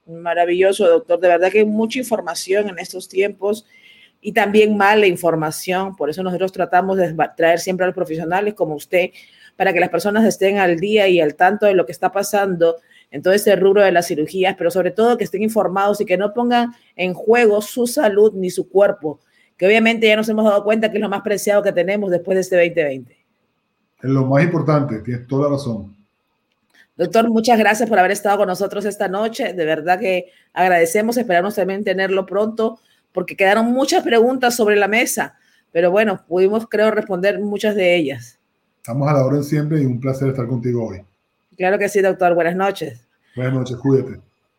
Maravilloso, 0.07 0.89
doctor. 0.89 1.21
De 1.21 1.29
verdad 1.29 1.51
que 1.51 1.61
hay 1.61 1.67
mucha 1.67 1.99
información 1.99 2.69
en 2.69 2.79
estos 2.79 3.09
tiempos 3.09 3.67
y 4.21 4.33
también 4.33 4.77
mala 4.77 5.07
información. 5.07 5.97
Por 5.97 6.11
eso 6.11 6.23
nosotros 6.23 6.53
tratamos 6.53 6.97
de 6.97 7.15
traer 7.37 7.61
siempre 7.61 7.85
a 7.85 7.89
los 7.89 7.95
profesionales 7.95 8.55
como 8.55 8.75
usted 8.75 9.11
para 9.59 9.73
que 9.73 9.81
las 9.81 9.88
personas 9.88 10.25
estén 10.25 10.59
al 10.59 10.79
día 10.79 11.09
y 11.09 11.21
al 11.21 11.35
tanto 11.35 11.66
de 11.66 11.75
lo 11.75 11.85
que 11.85 11.90
está 11.90 12.12
pasando 12.12 12.77
en 13.11 13.23
todo 13.23 13.35
ese 13.35 13.57
rubro 13.57 13.83
de 13.83 13.90
las 13.90 14.07
cirugías, 14.07 14.55
pero 14.57 14.71
sobre 14.71 14.92
todo 14.92 15.18
que 15.18 15.25
estén 15.25 15.42
informados 15.42 16.01
y 16.01 16.05
que 16.05 16.16
no 16.16 16.33
pongan 16.33 16.75
en 16.94 17.12
juego 17.12 17.61
su 17.61 17.88
salud 17.88 18.33
ni 18.35 18.51
su 18.51 18.68
cuerpo, 18.68 19.18
que 19.57 19.66
obviamente 19.66 20.07
ya 20.07 20.14
nos 20.14 20.29
hemos 20.29 20.44
dado 20.44 20.62
cuenta 20.62 20.92
que 20.92 20.99
es 20.99 21.03
lo 21.03 21.09
más 21.09 21.23
preciado 21.23 21.61
que 21.61 21.73
tenemos 21.73 22.09
después 22.12 22.37
de 22.37 22.42
este 22.42 22.57
2020. 22.57 23.12
Es 24.01 24.11
lo 24.11 24.27
más 24.27 24.44
importante, 24.44 25.01
tienes 25.01 25.27
toda 25.27 25.49
la 25.49 25.57
razón. 25.57 25.97
Doctor, 26.97 27.29
muchas 27.29 27.59
gracias 27.59 27.88
por 27.88 27.99
haber 27.99 28.12
estado 28.12 28.38
con 28.38 28.47
nosotros 28.47 28.85
esta 28.85 29.09
noche. 29.09 29.55
De 29.55 29.64
verdad 29.64 29.99
que 29.99 30.27
agradecemos, 30.53 31.16
esperamos 31.16 31.57
también 31.57 31.83
tenerlo 31.83 32.27
pronto, 32.27 32.79
porque 33.11 33.35
quedaron 33.35 33.66
muchas 33.73 34.05
preguntas 34.05 34.55
sobre 34.55 34.77
la 34.77 34.87
mesa, 34.87 35.37
pero 35.73 35.90
bueno, 35.90 36.25
pudimos, 36.29 36.68
creo, 36.68 36.92
responder 36.92 37.40
muchas 37.40 37.75
de 37.75 37.97
ellas. 37.97 38.38
Estamos 38.88 39.07
a 39.07 39.12
la 39.12 39.27
orden 39.27 39.44
siempre 39.44 39.83
y 39.83 39.85
un 39.85 40.01
placer 40.01 40.31
estar 40.31 40.46
contigo 40.46 40.87
hoy. 40.87 41.03
Claro 41.59 41.79
que 41.79 41.90
sí, 41.90 42.01
doctor. 42.01 42.35
Buenas 42.35 42.57
noches. 42.57 43.07
Buenas 43.37 43.53
noches, 43.53 43.77
cuídate. 43.77 44.18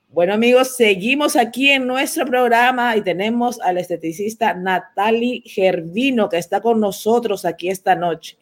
Bueno, 0.09 0.35
amigos, 0.35 0.75
seguimos 0.75 1.35
aquí 1.35 1.71
en 1.71 1.87
nuestro 1.87 2.27
programa 2.27 2.95
y 2.95 3.01
tenemos 3.01 3.59
al 3.59 3.79
esteticista 3.79 4.53
Natalie 4.53 5.41
Gervino 5.43 6.29
que 6.29 6.37
está 6.37 6.61
con 6.61 6.79
nosotros 6.79 7.43
aquí 7.43 7.71
esta 7.71 7.95
noche. 7.95 8.37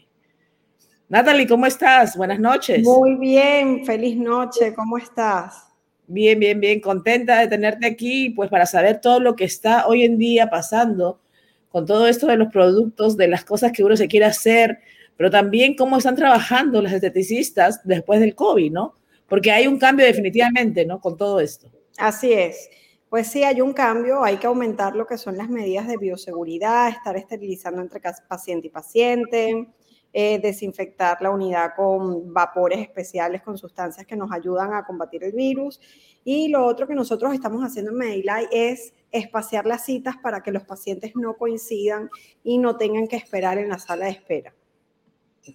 Natalie, 1.07 1.47
¿cómo 1.47 1.65
estás? 1.65 2.17
Buenas 2.17 2.41
noches. 2.41 2.83
Muy 2.83 3.15
bien, 3.15 3.85
feliz 3.85 4.17
noche, 4.17 4.73
¿cómo 4.75 4.97
estás? 4.97 5.67
Bien, 6.05 6.37
bien, 6.37 6.59
bien, 6.59 6.81
contenta 6.81 7.39
de 7.39 7.47
tenerte 7.47 7.87
aquí, 7.87 8.31
pues 8.31 8.49
para 8.49 8.65
saber 8.65 8.99
todo 8.99 9.21
lo 9.21 9.37
que 9.37 9.45
está 9.45 9.87
hoy 9.87 10.03
en 10.03 10.17
día 10.17 10.49
pasando 10.49 11.21
con 11.69 11.85
todo 11.85 12.07
esto 12.07 12.27
de 12.27 12.35
los 12.35 12.51
productos, 12.51 13.15
de 13.15 13.29
las 13.29 13.45
cosas 13.45 13.71
que 13.71 13.85
uno 13.85 13.95
se 13.95 14.09
quiere 14.09 14.25
hacer, 14.25 14.79
pero 15.17 15.31
también 15.31 15.75
cómo 15.75 15.97
están 15.97 16.15
trabajando 16.15 16.81
los 16.81 16.91
esteticistas 16.91 17.81
después 17.83 18.19
del 18.19 18.35
COVID, 18.35 18.71
¿no? 18.71 18.93
Porque 19.27 19.51
hay 19.51 19.67
un 19.67 19.79
cambio 19.79 20.05
definitivamente, 20.05 20.85
¿no? 20.85 21.01
Con 21.01 21.17
todo 21.17 21.39
esto. 21.39 21.69
Así 21.97 22.31
es. 22.31 22.69
Pues 23.09 23.27
sí, 23.27 23.43
hay 23.43 23.61
un 23.61 23.73
cambio, 23.73 24.23
hay 24.23 24.37
que 24.37 24.47
aumentar 24.47 24.95
lo 24.95 25.07
que 25.07 25.17
son 25.17 25.37
las 25.37 25.49
medidas 25.49 25.87
de 25.87 25.97
bioseguridad, 25.97 26.89
estar 26.89 27.15
esterilizando 27.15 27.81
entre 27.81 28.01
paciente 28.27 28.67
y 28.67 28.69
paciente, 28.69 29.67
eh, 30.13 30.39
desinfectar 30.39 31.21
la 31.21 31.29
unidad 31.29 31.71
con 31.75 32.33
vapores 32.33 32.79
especiales, 32.79 33.41
con 33.41 33.57
sustancias 33.57 34.05
que 34.05 34.15
nos 34.15 34.31
ayudan 34.31 34.73
a 34.73 34.85
combatir 34.85 35.23
el 35.23 35.31
virus. 35.31 35.79
Y 36.25 36.49
lo 36.49 36.65
otro 36.65 36.85
que 36.85 36.95
nosotros 36.95 37.33
estamos 37.33 37.61
haciendo 37.63 37.91
en 37.91 37.97
Medilay 37.97 38.45
es 38.51 38.93
espaciar 39.11 39.65
las 39.65 39.85
citas 39.85 40.15
para 40.21 40.43
que 40.43 40.51
los 40.51 40.63
pacientes 40.63 41.13
no 41.15 41.37
coincidan 41.37 42.09
y 42.43 42.57
no 42.57 42.75
tengan 42.75 43.07
que 43.07 43.15
esperar 43.15 43.57
en 43.57 43.69
la 43.69 43.79
sala 43.79 44.05
de 44.05 44.11
espera. 44.11 44.53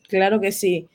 Claro 0.08 0.40
que 0.40 0.52
sí. 0.52 0.88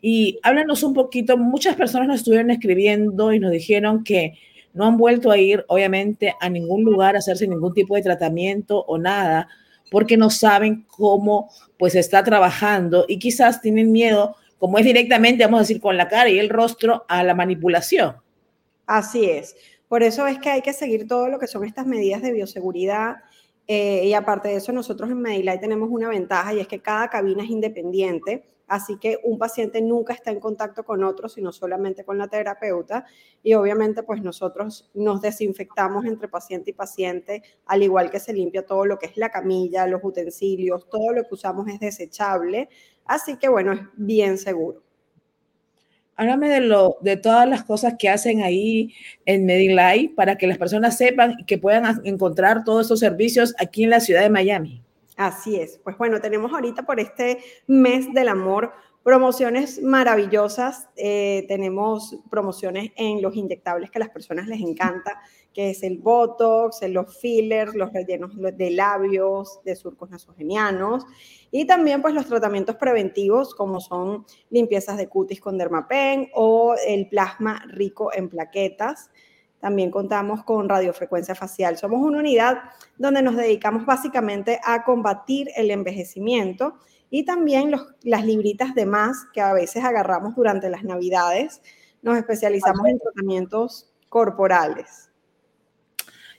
Y 0.00 0.38
háblanos 0.42 0.82
un 0.82 0.94
poquito, 0.94 1.36
muchas 1.36 1.76
personas 1.76 2.08
nos 2.08 2.16
estuvieron 2.18 2.50
escribiendo 2.50 3.32
y 3.32 3.40
nos 3.40 3.50
dijeron 3.50 4.04
que 4.04 4.38
no 4.72 4.84
han 4.84 4.98
vuelto 4.98 5.30
a 5.30 5.38
ir, 5.38 5.64
obviamente, 5.68 6.34
a 6.38 6.48
ningún 6.50 6.84
lugar 6.84 7.16
a 7.16 7.20
hacerse 7.20 7.48
ningún 7.48 7.72
tipo 7.72 7.96
de 7.96 8.02
tratamiento 8.02 8.84
o 8.86 8.98
nada, 8.98 9.48
porque 9.90 10.16
no 10.16 10.28
saben 10.28 10.84
cómo 10.86 11.50
pues 11.78 11.94
está 11.94 12.22
trabajando 12.22 13.06
y 13.08 13.18
quizás 13.18 13.60
tienen 13.62 13.90
miedo, 13.90 14.36
como 14.58 14.78
es 14.78 14.84
directamente, 14.84 15.44
vamos 15.44 15.58
a 15.58 15.62
decir, 15.62 15.80
con 15.80 15.96
la 15.96 16.08
cara 16.08 16.28
y 16.28 16.38
el 16.38 16.50
rostro, 16.50 17.04
a 17.08 17.22
la 17.22 17.34
manipulación. 17.34 18.16
Así 18.86 19.24
es. 19.24 19.56
Por 19.88 20.02
eso 20.02 20.26
es 20.26 20.38
que 20.38 20.50
hay 20.50 20.62
que 20.62 20.72
seguir 20.72 21.06
todo 21.06 21.28
lo 21.28 21.38
que 21.38 21.46
son 21.46 21.64
estas 21.64 21.86
medidas 21.86 22.20
de 22.20 22.32
bioseguridad. 22.32 23.16
Eh, 23.66 24.06
y 24.06 24.14
aparte 24.14 24.48
de 24.48 24.56
eso, 24.56 24.72
nosotros 24.72 25.10
en 25.10 25.20
Medilight 25.20 25.60
tenemos 25.60 25.88
una 25.90 26.08
ventaja 26.08 26.54
y 26.54 26.60
es 26.60 26.68
que 26.68 26.80
cada 26.80 27.08
cabina 27.08 27.42
es 27.42 27.50
independiente 27.50 28.44
Así 28.66 28.98
que 28.98 29.18
un 29.22 29.38
paciente 29.38 29.80
nunca 29.80 30.12
está 30.12 30.30
en 30.32 30.40
contacto 30.40 30.84
con 30.84 31.04
otro, 31.04 31.28
sino 31.28 31.52
solamente 31.52 32.04
con 32.04 32.18
la 32.18 32.28
terapeuta. 32.28 33.04
Y 33.42 33.54
obviamente, 33.54 34.02
pues 34.02 34.22
nosotros 34.22 34.90
nos 34.94 35.20
desinfectamos 35.22 36.04
entre 36.04 36.28
paciente 36.28 36.70
y 36.70 36.74
paciente, 36.74 37.42
al 37.66 37.82
igual 37.82 38.10
que 38.10 38.18
se 38.18 38.32
limpia 38.32 38.66
todo 38.66 38.84
lo 38.84 38.98
que 38.98 39.06
es 39.06 39.16
la 39.16 39.30
camilla, 39.30 39.86
los 39.86 40.02
utensilios, 40.02 40.88
todo 40.88 41.12
lo 41.12 41.22
que 41.22 41.34
usamos 41.34 41.68
es 41.68 41.78
desechable. 41.78 42.68
Así 43.04 43.36
que 43.36 43.48
bueno, 43.48 43.72
es 43.72 43.80
bien 43.96 44.36
seguro. 44.36 44.85
Háblame 46.16 46.48
de, 46.48 46.60
lo, 46.60 46.96
de 47.02 47.16
todas 47.16 47.48
las 47.48 47.64
cosas 47.64 47.94
que 47.98 48.08
hacen 48.08 48.42
ahí 48.42 48.94
en 49.26 49.44
Medilife 49.44 50.14
para 50.14 50.36
que 50.38 50.46
las 50.46 50.58
personas 50.58 50.96
sepan 50.96 51.36
y 51.38 51.44
que 51.44 51.58
puedan 51.58 52.00
encontrar 52.04 52.64
todos 52.64 52.86
esos 52.86 53.00
servicios 53.00 53.54
aquí 53.58 53.84
en 53.84 53.90
la 53.90 54.00
ciudad 54.00 54.22
de 54.22 54.30
Miami. 54.30 54.82
Así 55.16 55.56
es. 55.56 55.78
Pues 55.82 55.96
bueno, 55.96 56.20
tenemos 56.20 56.52
ahorita 56.52 56.82
por 56.82 57.00
este 57.00 57.38
mes 57.66 58.12
del 58.12 58.28
amor 58.28 58.72
promociones 59.06 59.80
maravillosas. 59.80 60.88
Eh, 60.96 61.44
tenemos 61.48 62.18
promociones 62.28 62.90
en 62.96 63.22
los 63.22 63.36
inyectables 63.36 63.90
que 63.90 63.98
a 63.98 64.00
las 64.00 64.10
personas 64.10 64.48
les 64.48 64.60
encanta, 64.60 65.20
que 65.56 65.70
es 65.70 65.82
el 65.82 65.96
Botox, 65.96 66.82
los 66.86 67.18
fillers, 67.18 67.74
los 67.74 67.90
rellenos 67.90 68.32
de 68.36 68.70
labios, 68.70 69.58
de 69.64 69.74
surcos 69.74 70.10
nasogenianos 70.10 71.06
y 71.50 71.64
también 71.66 72.02
pues 72.02 72.12
los 72.12 72.26
tratamientos 72.26 72.76
preventivos 72.76 73.54
como 73.54 73.80
son 73.80 74.26
limpiezas 74.50 74.98
de 74.98 75.08
cutis 75.08 75.40
con 75.40 75.56
dermapen 75.56 76.28
o 76.34 76.74
el 76.86 77.08
plasma 77.08 77.64
rico 77.68 78.10
en 78.12 78.28
plaquetas. 78.28 79.08
también 79.58 79.90
contamos 79.90 80.44
con 80.44 80.68
radiofrecuencia 80.68 81.34
facial. 81.34 81.78
Somos 81.78 82.02
una 82.02 82.18
unidad 82.18 82.58
donde 82.98 83.22
nos 83.22 83.34
dedicamos 83.34 83.86
básicamente 83.86 84.60
a 84.62 84.84
combatir 84.84 85.48
el 85.56 85.70
envejecimiento 85.70 86.74
y 87.08 87.24
también 87.24 87.74
las 88.02 88.26
libritas 88.26 88.74
de 88.74 88.84
más 88.84 89.24
que 89.32 89.40
a 89.40 89.54
veces 89.54 89.82
agarramos 89.82 90.36
durante 90.36 90.68
las 90.68 90.84
navidades. 90.84 91.62
Nos 92.02 92.18
especializamos 92.18 92.86
en 92.88 92.98
tratamientos 92.98 93.90
corporales. 94.10 95.05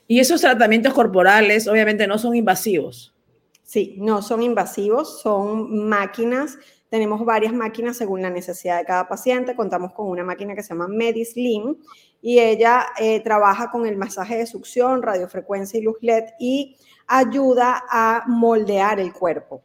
Y 0.08 0.20
esos 0.20 0.40
tratamientos 0.40 0.94
corporales 0.94 1.68
obviamente 1.68 2.06
no 2.06 2.18
son 2.18 2.34
invasivos. 2.34 3.14
Sí, 3.62 3.96
no 3.98 4.22
son 4.22 4.42
invasivos, 4.42 5.20
son 5.20 5.86
máquinas. 5.86 6.58
Tenemos 6.88 7.22
varias 7.26 7.52
máquinas 7.52 7.98
según 7.98 8.22
la 8.22 8.30
necesidad 8.30 8.78
de 8.78 8.86
cada 8.86 9.06
paciente. 9.06 9.54
Contamos 9.54 9.92
con 9.92 10.08
una 10.08 10.24
máquina 10.24 10.54
que 10.54 10.62
se 10.62 10.70
llama 10.70 10.88
Medislim 10.88 11.76
y 12.22 12.38
ella 12.38 12.86
eh, 12.98 13.20
trabaja 13.20 13.70
con 13.70 13.86
el 13.86 13.96
masaje 13.96 14.38
de 14.38 14.46
succión, 14.46 15.02
radiofrecuencia 15.02 15.78
y 15.78 15.82
luz 15.82 15.98
LED 16.00 16.24
y 16.40 16.78
ayuda 17.06 17.84
a 17.90 18.24
moldear 18.26 19.00
el 19.00 19.12
cuerpo. 19.12 19.62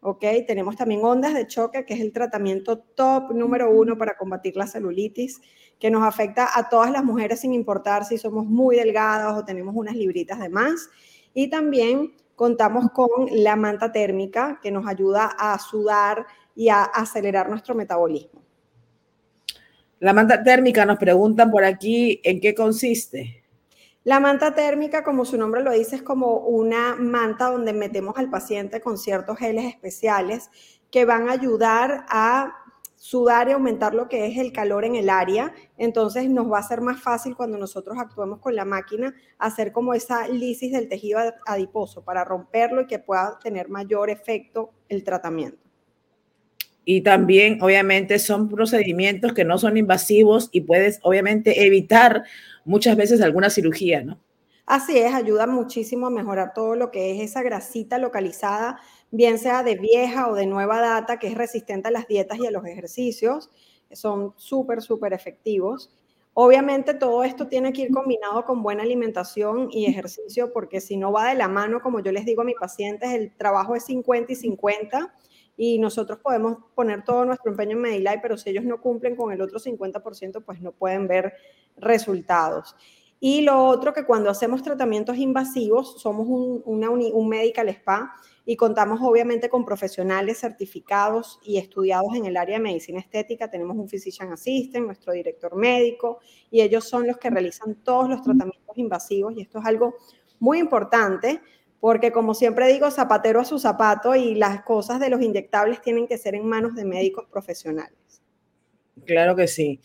¿ok? 0.00 0.24
Tenemos 0.46 0.76
también 0.76 1.04
ondas 1.04 1.34
de 1.34 1.46
choque, 1.46 1.84
que 1.84 1.94
es 1.94 2.00
el 2.00 2.12
tratamiento 2.12 2.78
top 2.78 3.32
número 3.32 3.70
uno 3.70 3.98
para 3.98 4.16
combatir 4.16 4.56
la 4.56 4.66
celulitis, 4.66 5.40
que 5.78 5.90
nos 5.90 6.02
afecta 6.02 6.48
a 6.54 6.68
todas 6.68 6.90
las 6.90 7.04
mujeres 7.04 7.40
sin 7.40 7.52
importar 7.52 8.04
si 8.04 8.18
somos 8.18 8.46
muy 8.46 8.76
delgadas 8.76 9.36
o 9.36 9.44
tenemos 9.44 9.74
unas 9.76 9.94
libritas 9.94 10.38
de 10.38 10.48
más. 10.48 10.88
Y 11.34 11.48
también 11.48 12.14
contamos 12.34 12.90
con 12.92 13.28
la 13.30 13.56
manta 13.56 13.92
térmica, 13.92 14.60
que 14.62 14.70
nos 14.70 14.86
ayuda 14.86 15.26
a 15.38 15.58
sudar 15.58 16.26
y 16.54 16.68
a 16.68 16.82
acelerar 16.82 17.48
nuestro 17.48 17.74
metabolismo. 17.74 18.42
La 19.98 20.12
manta 20.12 20.42
térmica 20.42 20.84
nos 20.84 20.98
preguntan 20.98 21.50
por 21.50 21.64
aquí 21.64 22.20
en 22.22 22.40
qué 22.40 22.54
consiste. 22.54 23.42
La 24.04 24.20
manta 24.20 24.54
térmica, 24.54 25.02
como 25.02 25.24
su 25.24 25.36
nombre 25.36 25.62
lo 25.62 25.72
dice, 25.72 25.96
es 25.96 26.02
como 26.02 26.36
una 26.36 26.94
manta 26.96 27.50
donde 27.50 27.72
metemos 27.72 28.16
al 28.16 28.30
paciente 28.30 28.80
con 28.80 28.98
ciertos 28.98 29.38
geles 29.38 29.64
especiales 29.64 30.50
que 30.90 31.04
van 31.04 31.28
a 31.28 31.32
ayudar 31.32 32.06
a 32.08 32.54
sudar 33.06 33.48
y 33.48 33.52
aumentar 33.52 33.94
lo 33.94 34.08
que 34.08 34.26
es 34.26 34.36
el 34.36 34.52
calor 34.52 34.84
en 34.84 34.96
el 34.96 35.08
área. 35.08 35.52
Entonces 35.78 36.28
nos 36.28 36.50
va 36.50 36.58
a 36.58 36.62
ser 36.64 36.80
más 36.80 37.00
fácil 37.00 37.36
cuando 37.36 37.56
nosotros 37.56 37.96
actuemos 38.00 38.40
con 38.40 38.56
la 38.56 38.64
máquina 38.64 39.14
hacer 39.38 39.70
como 39.70 39.94
esa 39.94 40.26
lisis 40.26 40.72
del 40.72 40.88
tejido 40.88 41.20
adiposo 41.46 42.02
para 42.02 42.24
romperlo 42.24 42.80
y 42.80 42.86
que 42.88 42.98
pueda 42.98 43.38
tener 43.40 43.68
mayor 43.68 44.10
efecto 44.10 44.72
el 44.88 45.04
tratamiento. 45.04 45.58
Y 46.84 47.02
también, 47.02 47.62
obviamente, 47.62 48.18
son 48.18 48.48
procedimientos 48.48 49.32
que 49.34 49.44
no 49.44 49.56
son 49.56 49.76
invasivos 49.76 50.48
y 50.50 50.62
puedes, 50.62 50.98
obviamente, 51.02 51.64
evitar 51.64 52.24
muchas 52.64 52.96
veces 52.96 53.20
alguna 53.20 53.50
cirugía, 53.50 54.02
¿no? 54.02 54.18
Así 54.66 54.98
es, 54.98 55.14
ayuda 55.14 55.46
muchísimo 55.46 56.08
a 56.08 56.10
mejorar 56.10 56.52
todo 56.52 56.74
lo 56.74 56.90
que 56.90 57.12
es 57.12 57.20
esa 57.20 57.44
grasita 57.44 57.98
localizada, 57.98 58.80
bien 59.10 59.38
sea 59.38 59.62
de 59.62 59.76
vieja 59.76 60.28
o 60.28 60.34
de 60.34 60.46
nueva 60.46 60.80
data, 60.80 61.18
que 61.18 61.28
es 61.28 61.34
resistente 61.34 61.88
a 61.88 61.90
las 61.90 62.06
dietas 62.06 62.38
y 62.38 62.46
a 62.46 62.50
los 62.50 62.64
ejercicios. 62.64 63.50
Son 63.92 64.34
súper, 64.36 64.82
súper 64.82 65.12
efectivos. 65.12 65.90
Obviamente 66.34 66.92
todo 66.92 67.24
esto 67.24 67.46
tiene 67.46 67.72
que 67.72 67.82
ir 67.82 67.90
combinado 67.90 68.44
con 68.44 68.62
buena 68.62 68.82
alimentación 68.82 69.68
y 69.70 69.86
ejercicio, 69.86 70.52
porque 70.52 70.82
si 70.82 70.98
no 70.98 71.10
va 71.10 71.30
de 71.30 71.34
la 71.34 71.48
mano, 71.48 71.80
como 71.80 72.00
yo 72.00 72.12
les 72.12 72.26
digo 72.26 72.42
a 72.42 72.44
mis 72.44 72.56
pacientes, 72.56 73.10
el 73.12 73.34
trabajo 73.34 73.74
es 73.74 73.84
50 73.86 74.32
y 74.32 74.36
50 74.36 75.14
y 75.56 75.78
nosotros 75.78 76.18
podemos 76.18 76.58
poner 76.74 77.04
todo 77.04 77.24
nuestro 77.24 77.50
empeño 77.50 77.72
en 77.72 77.80
Medilife, 77.80 78.18
pero 78.20 78.36
si 78.36 78.50
ellos 78.50 78.64
no 78.64 78.82
cumplen 78.82 79.16
con 79.16 79.32
el 79.32 79.40
otro 79.40 79.58
50%, 79.58 80.44
pues 80.44 80.60
no 80.60 80.72
pueden 80.72 81.08
ver 81.08 81.32
resultados. 81.78 82.76
Y 83.18 83.40
lo 83.40 83.64
otro 83.64 83.94
que 83.94 84.04
cuando 84.04 84.28
hacemos 84.28 84.62
tratamientos 84.62 85.16
invasivos, 85.16 86.02
somos 86.02 86.26
un, 86.28 86.62
un 86.66 87.28
medical 87.28 87.70
spa 87.70 88.12
y 88.46 88.56
contamos 88.56 89.00
obviamente 89.02 89.48
con 89.50 89.64
profesionales 89.64 90.38
certificados 90.38 91.40
y 91.44 91.58
estudiados 91.58 92.14
en 92.14 92.26
el 92.26 92.36
área 92.36 92.58
de 92.58 92.62
medicina 92.62 93.00
estética. 93.00 93.50
Tenemos 93.50 93.76
un 93.76 93.88
physician 93.88 94.32
assistant, 94.32 94.86
nuestro 94.86 95.12
director 95.12 95.56
médico, 95.56 96.20
y 96.50 96.60
ellos 96.60 96.88
son 96.88 97.08
los 97.08 97.18
que 97.18 97.28
realizan 97.28 97.74
todos 97.82 98.08
los 98.08 98.22
tratamientos 98.22 98.78
invasivos 98.78 99.34
y 99.36 99.42
esto 99.42 99.58
es 99.58 99.66
algo 99.66 99.96
muy 100.38 100.60
importante 100.60 101.40
porque 101.80 102.12
como 102.12 102.34
siempre 102.34 102.72
digo, 102.72 102.90
zapatero 102.90 103.40
a 103.40 103.44
su 103.44 103.58
zapato 103.58 104.14
y 104.14 104.34
las 104.34 104.62
cosas 104.62 105.00
de 105.00 105.10
los 105.10 105.20
inyectables 105.20 105.82
tienen 105.82 106.06
que 106.06 106.16
ser 106.16 106.34
en 106.34 106.46
manos 106.46 106.74
de 106.74 106.84
médicos 106.84 107.26
profesionales. 107.30 108.22
Claro 109.04 109.36
que 109.36 109.46
sí. 109.46 109.80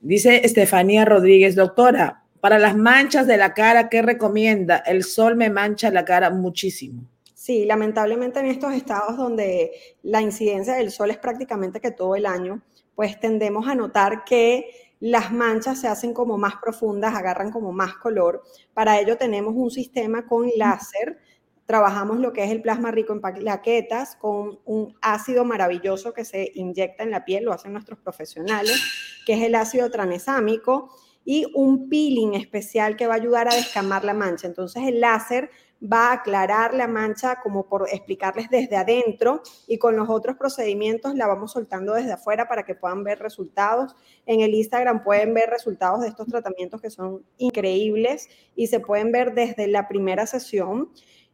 Dice 0.00 0.44
Estefanía 0.44 1.04
Rodríguez, 1.04 1.54
doctora, 1.54 2.24
para 2.40 2.58
las 2.58 2.76
manchas 2.76 3.26
de 3.26 3.36
la 3.36 3.54
cara, 3.54 3.88
¿qué 3.88 4.02
recomienda? 4.02 4.78
El 4.78 5.04
sol 5.04 5.36
me 5.36 5.50
mancha 5.50 5.90
la 5.90 6.04
cara 6.04 6.30
muchísimo. 6.30 7.08
Sí, 7.48 7.64
lamentablemente 7.64 8.40
en 8.40 8.44
estos 8.44 8.74
estados 8.74 9.16
donde 9.16 9.70
la 10.02 10.20
incidencia 10.20 10.74
del 10.74 10.90
sol 10.90 11.10
es 11.10 11.16
prácticamente 11.16 11.80
que 11.80 11.90
todo 11.90 12.14
el 12.14 12.26
año, 12.26 12.60
pues 12.94 13.18
tendemos 13.18 13.66
a 13.66 13.74
notar 13.74 14.22
que 14.24 14.66
las 15.00 15.32
manchas 15.32 15.80
se 15.80 15.88
hacen 15.88 16.12
como 16.12 16.36
más 16.36 16.56
profundas, 16.56 17.14
agarran 17.14 17.50
como 17.50 17.72
más 17.72 17.94
color. 17.94 18.42
Para 18.74 19.00
ello 19.00 19.16
tenemos 19.16 19.54
un 19.56 19.70
sistema 19.70 20.26
con 20.26 20.50
láser 20.56 21.20
trabajamos 21.64 22.18
lo 22.18 22.34
que 22.34 22.44
es 22.44 22.50
el 22.50 22.60
plasma 22.60 22.90
rico 22.90 23.14
en 23.14 23.22
plaquetas 23.22 24.16
con 24.16 24.58
un 24.66 24.96
ácido 25.00 25.46
maravilloso 25.46 26.12
que 26.12 26.26
se 26.26 26.52
inyecta 26.54 27.02
en 27.02 27.10
la 27.10 27.24
piel, 27.24 27.44
lo 27.44 27.54
hacen 27.54 27.72
nuestros 27.72 27.98
profesionales, 27.98 28.78
que 29.24 29.34
es 29.34 29.42
el 29.42 29.54
ácido 29.54 29.90
tranexámico, 29.90 30.90
y 31.26 31.44
un 31.54 31.90
peeling 31.90 32.32
especial 32.32 32.96
que 32.96 33.06
va 33.06 33.12
a 33.12 33.16
ayudar 33.18 33.48
a 33.48 33.54
descamar 33.54 34.02
la 34.02 34.14
mancha. 34.14 34.46
Entonces 34.46 34.82
el 34.86 35.00
láser 35.00 35.50
va 35.80 36.08
a 36.08 36.12
aclarar 36.14 36.74
la 36.74 36.88
mancha 36.88 37.40
como 37.40 37.66
por 37.66 37.88
explicarles 37.90 38.50
desde 38.50 38.76
adentro 38.76 39.42
y 39.66 39.78
con 39.78 39.96
los 39.96 40.08
otros 40.08 40.36
procedimientos 40.36 41.14
la 41.14 41.26
vamos 41.26 41.52
soltando 41.52 41.94
desde 41.94 42.12
afuera 42.12 42.48
para 42.48 42.64
que 42.64 42.74
puedan 42.74 43.04
ver 43.04 43.20
resultados. 43.20 43.94
En 44.26 44.40
el 44.40 44.54
Instagram 44.54 45.04
pueden 45.04 45.34
ver 45.34 45.50
resultados 45.50 46.00
de 46.00 46.08
estos 46.08 46.26
tratamientos 46.26 46.80
que 46.80 46.90
son 46.90 47.24
increíbles 47.36 48.28
y 48.56 48.66
se 48.66 48.80
pueden 48.80 49.12
ver 49.12 49.34
desde 49.34 49.68
la 49.68 49.86
primera 49.88 50.26
sesión. 50.26 50.90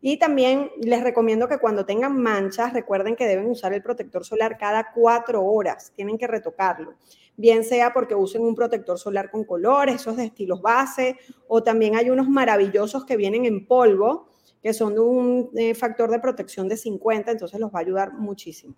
Y 0.06 0.18
también 0.18 0.70
les 0.82 1.02
recomiendo 1.02 1.48
que 1.48 1.56
cuando 1.56 1.86
tengan 1.86 2.20
manchas, 2.20 2.74
recuerden 2.74 3.16
que 3.16 3.26
deben 3.26 3.46
usar 3.46 3.72
el 3.72 3.82
protector 3.82 4.22
solar 4.22 4.58
cada 4.58 4.92
cuatro 4.92 5.42
horas, 5.42 5.92
tienen 5.96 6.18
que 6.18 6.26
retocarlo. 6.26 6.92
Bien 7.38 7.64
sea 7.64 7.94
porque 7.94 8.14
usen 8.14 8.42
un 8.42 8.54
protector 8.54 8.98
solar 8.98 9.30
con 9.30 9.44
colores, 9.44 9.96
esos 9.96 10.18
de 10.18 10.26
estilos 10.26 10.60
base, 10.60 11.16
o 11.48 11.62
también 11.62 11.96
hay 11.96 12.10
unos 12.10 12.28
maravillosos 12.28 13.06
que 13.06 13.16
vienen 13.16 13.46
en 13.46 13.66
polvo, 13.66 14.33
que 14.64 14.72
son 14.72 14.94
de 14.94 15.00
un 15.00 15.50
eh, 15.54 15.74
factor 15.74 16.10
de 16.10 16.18
protección 16.18 16.66
de 16.66 16.78
50, 16.78 17.30
entonces 17.30 17.60
los 17.60 17.70
va 17.70 17.80
a 17.80 17.82
ayudar 17.82 18.14
muchísimo. 18.14 18.74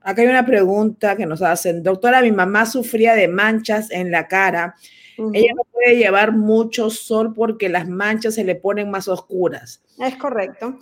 Acá 0.00 0.22
hay 0.22 0.28
una 0.28 0.46
pregunta 0.46 1.14
que 1.14 1.26
nos 1.26 1.42
hacen. 1.42 1.82
Doctora, 1.82 2.22
mi 2.22 2.32
mamá 2.32 2.64
sufría 2.64 3.14
de 3.14 3.28
manchas 3.28 3.90
en 3.90 4.10
la 4.10 4.26
cara 4.26 4.74
ella 5.18 5.52
no 5.56 5.62
puede 5.72 5.96
llevar 5.96 6.32
mucho 6.32 6.90
sol 6.90 7.32
porque 7.32 7.68
las 7.68 7.88
manchas 7.88 8.34
se 8.34 8.44
le 8.44 8.54
ponen 8.54 8.90
más 8.90 9.08
oscuras. 9.08 9.82
Es 9.98 10.16
correcto. 10.16 10.78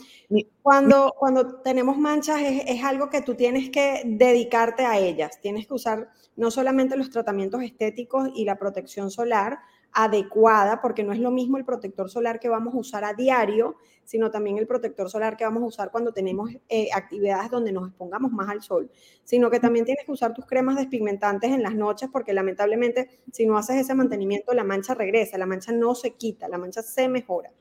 Cuando, 0.62 1.14
cuando 1.16 1.60
tenemos 1.60 1.96
manchas 1.96 2.40
es, 2.40 2.62
es, 2.66 2.84
algo 2.84 3.10
que 3.10 3.22
tú 3.22 3.34
tienes 3.34 3.70
que 3.70 4.02
dedicarte 4.04 4.84
a 4.84 4.98
ellas. 4.98 5.40
Tienes 5.40 5.66
que 5.66 5.74
usar 5.74 6.10
no 6.36 6.50
solamente 6.50 6.96
los 6.96 7.10
tratamientos 7.10 7.62
estéticos 7.62 8.28
y 8.34 8.44
la 8.44 8.58
protección 8.58 9.10
solar, 9.10 9.58
adecuada, 9.94 10.80
porque 10.82 11.04
no 11.04 11.12
es 11.12 11.20
lo 11.20 11.30
mismo 11.30 11.56
el 11.56 11.64
protector 11.64 12.10
solar 12.10 12.40
que 12.40 12.48
vamos 12.48 12.74
a 12.74 12.78
usar 12.78 13.04
a 13.04 13.14
diario, 13.14 13.76
sino 14.04 14.30
también 14.30 14.58
el 14.58 14.66
protector 14.66 15.08
solar 15.08 15.36
que 15.36 15.44
vamos 15.44 15.62
a 15.62 15.66
usar 15.66 15.90
cuando 15.90 16.12
tenemos 16.12 16.50
eh, 16.68 16.88
actividades 16.92 17.50
donde 17.50 17.72
nos 17.72 17.88
expongamos 17.88 18.32
más 18.32 18.48
al 18.48 18.60
sol, 18.60 18.90
sino 19.22 19.50
que 19.50 19.60
también 19.60 19.84
tienes 19.84 20.04
que 20.04 20.12
usar 20.12 20.34
tus 20.34 20.46
cremas 20.46 20.76
despigmentantes 20.76 21.50
en 21.50 21.62
las 21.62 21.74
noches, 21.74 22.10
porque 22.12 22.34
lamentablemente 22.34 23.20
si 23.32 23.46
no 23.46 23.56
haces 23.56 23.76
ese 23.76 23.94
mantenimiento, 23.94 24.52
la 24.52 24.64
mancha 24.64 24.94
regresa, 24.94 25.38
la 25.38 25.46
mancha 25.46 25.72
no 25.72 25.94
se 25.94 26.14
quita, 26.14 26.48
la 26.48 26.58
mancha 26.58 26.82
se 26.82 27.08
mejora. 27.08 27.52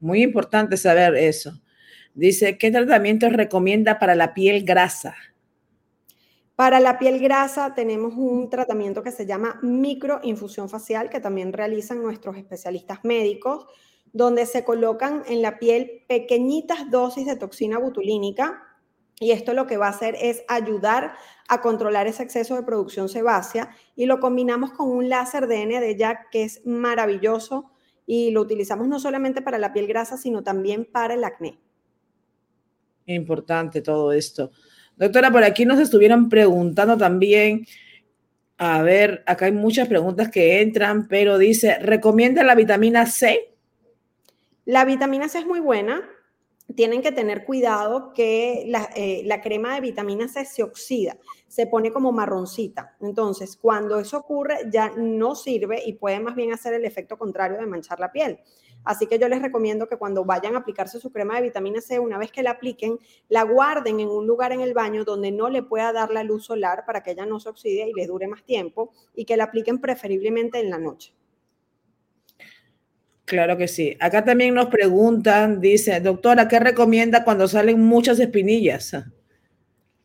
Muy 0.00 0.22
importante 0.22 0.76
saber 0.76 1.14
eso. 1.14 1.62
Dice, 2.12 2.58
¿qué 2.58 2.70
tratamiento 2.70 3.28
recomienda 3.30 3.98
para 3.98 4.14
la 4.14 4.34
piel 4.34 4.64
grasa? 4.64 5.14
Para 6.56 6.78
la 6.78 6.98
piel 7.00 7.18
grasa 7.18 7.74
tenemos 7.74 8.14
un 8.16 8.48
tratamiento 8.48 9.02
que 9.02 9.10
se 9.10 9.26
llama 9.26 9.58
microinfusión 9.62 10.68
facial, 10.68 11.10
que 11.10 11.18
también 11.18 11.52
realizan 11.52 12.00
nuestros 12.00 12.36
especialistas 12.36 13.00
médicos, 13.02 13.66
donde 14.12 14.46
se 14.46 14.64
colocan 14.64 15.24
en 15.26 15.42
la 15.42 15.58
piel 15.58 16.04
pequeñitas 16.08 16.88
dosis 16.90 17.26
de 17.26 17.34
toxina 17.34 17.78
butulínica. 17.78 18.62
Y 19.18 19.32
esto 19.32 19.52
lo 19.52 19.66
que 19.66 19.76
va 19.76 19.86
a 19.86 19.90
hacer 19.90 20.16
es 20.20 20.44
ayudar 20.46 21.14
a 21.48 21.60
controlar 21.60 22.06
ese 22.06 22.22
exceso 22.22 22.54
de 22.54 22.62
producción 22.62 23.08
sebácea 23.08 23.70
y 23.96 24.06
lo 24.06 24.20
combinamos 24.20 24.72
con 24.72 24.88
un 24.90 25.08
láser 25.08 25.48
de 25.48 25.66
ND 25.66 26.30
que 26.30 26.44
es 26.44 26.64
maravilloso 26.64 27.72
y 28.06 28.30
lo 28.30 28.40
utilizamos 28.40 28.86
no 28.86 29.00
solamente 29.00 29.42
para 29.42 29.58
la 29.58 29.72
piel 29.72 29.88
grasa, 29.88 30.16
sino 30.16 30.44
también 30.44 30.84
para 30.84 31.14
el 31.14 31.24
acné. 31.24 31.58
Importante 33.06 33.82
todo 33.82 34.12
esto. 34.12 34.50
Doctora, 34.96 35.30
por 35.30 35.44
aquí 35.44 35.64
nos 35.64 35.80
estuvieron 35.80 36.28
preguntando 36.28 36.96
también 36.96 37.66
A 38.56 38.82
ver, 38.82 39.24
acá 39.26 39.46
hay 39.46 39.52
muchas 39.52 39.88
preguntas 39.88 40.30
que 40.30 40.60
entran, 40.60 41.08
pero 41.08 41.38
dice, 41.38 41.78
¿recomienda 41.80 42.44
la 42.44 42.54
vitamina 42.54 43.04
C? 43.06 43.50
La 44.64 44.84
vitamina 44.84 45.28
C 45.28 45.38
es 45.38 45.46
muy 45.46 45.60
buena. 45.60 46.02
Tienen 46.74 47.02
que 47.02 47.12
tener 47.12 47.44
cuidado 47.44 48.12
que 48.14 48.64
la, 48.66 48.88
eh, 48.96 49.22
la, 49.26 49.40
crema 49.40 49.74
de 49.74 49.80
vitamina 49.80 50.28
C 50.28 50.44
se 50.44 50.62
oxida, 50.62 51.18
se 51.46 51.66
pone 51.66 51.92
como 51.92 52.10
marroncita. 52.10 52.96
Entonces, 53.00 53.56
cuando 53.56 53.98
eso 53.98 54.18
ocurre, 54.18 54.58
ya 54.72 54.92
no 54.96 55.34
sirve 55.34 55.82
y 55.84 55.92
puede 55.92 56.20
más 56.20 56.34
bien 56.34 56.52
hacer 56.52 56.74
el 56.74 56.84
efecto 56.84 57.18
contrario 57.18 57.58
de 57.58 57.66
manchar 57.66 58.00
la 58.00 58.10
piel. 58.10 58.40
Así 58.84 59.06
que 59.06 59.18
yo 59.18 59.28
les 59.28 59.40
recomiendo 59.40 59.88
que 59.88 59.96
cuando 59.96 60.24
vayan 60.24 60.54
a 60.54 60.58
aplicarse 60.58 61.00
su 61.00 61.10
crema 61.10 61.36
de 61.36 61.42
vitamina 61.42 61.80
C, 61.80 61.98
una 61.98 62.18
vez 62.18 62.30
que 62.30 62.42
la 62.42 62.52
apliquen, 62.52 62.98
la 63.28 63.42
guarden 63.42 63.98
en 64.00 64.08
un 64.08 64.26
lugar 64.26 64.52
en 64.52 64.60
el 64.60 64.74
baño 64.74 65.04
donde 65.04 65.32
no 65.32 65.48
le 65.48 65.62
pueda 65.62 65.92
dar 65.92 66.10
la 66.10 66.22
luz 66.22 66.44
solar 66.44 66.84
para 66.86 67.02
que 67.02 67.12
ella 67.12 67.24
no 67.24 67.40
se 67.40 67.48
oxide 67.48 67.88
y 67.88 67.94
le 67.94 68.06
dure 68.06 68.28
más 68.28 68.44
tiempo 68.44 68.92
y 69.14 69.24
que 69.24 69.36
la 69.36 69.44
apliquen 69.44 69.80
preferiblemente 69.80 70.60
en 70.60 70.70
la 70.70 70.78
noche. 70.78 71.14
Claro 73.24 73.56
que 73.56 73.68
sí. 73.68 73.96
Acá 74.00 74.24
también 74.24 74.54
nos 74.54 74.66
preguntan, 74.66 75.60
dice, 75.60 75.98
doctora, 76.00 76.46
¿qué 76.48 76.60
recomienda 76.60 77.24
cuando 77.24 77.48
salen 77.48 77.80
muchas 77.80 78.20
espinillas? 78.20 78.94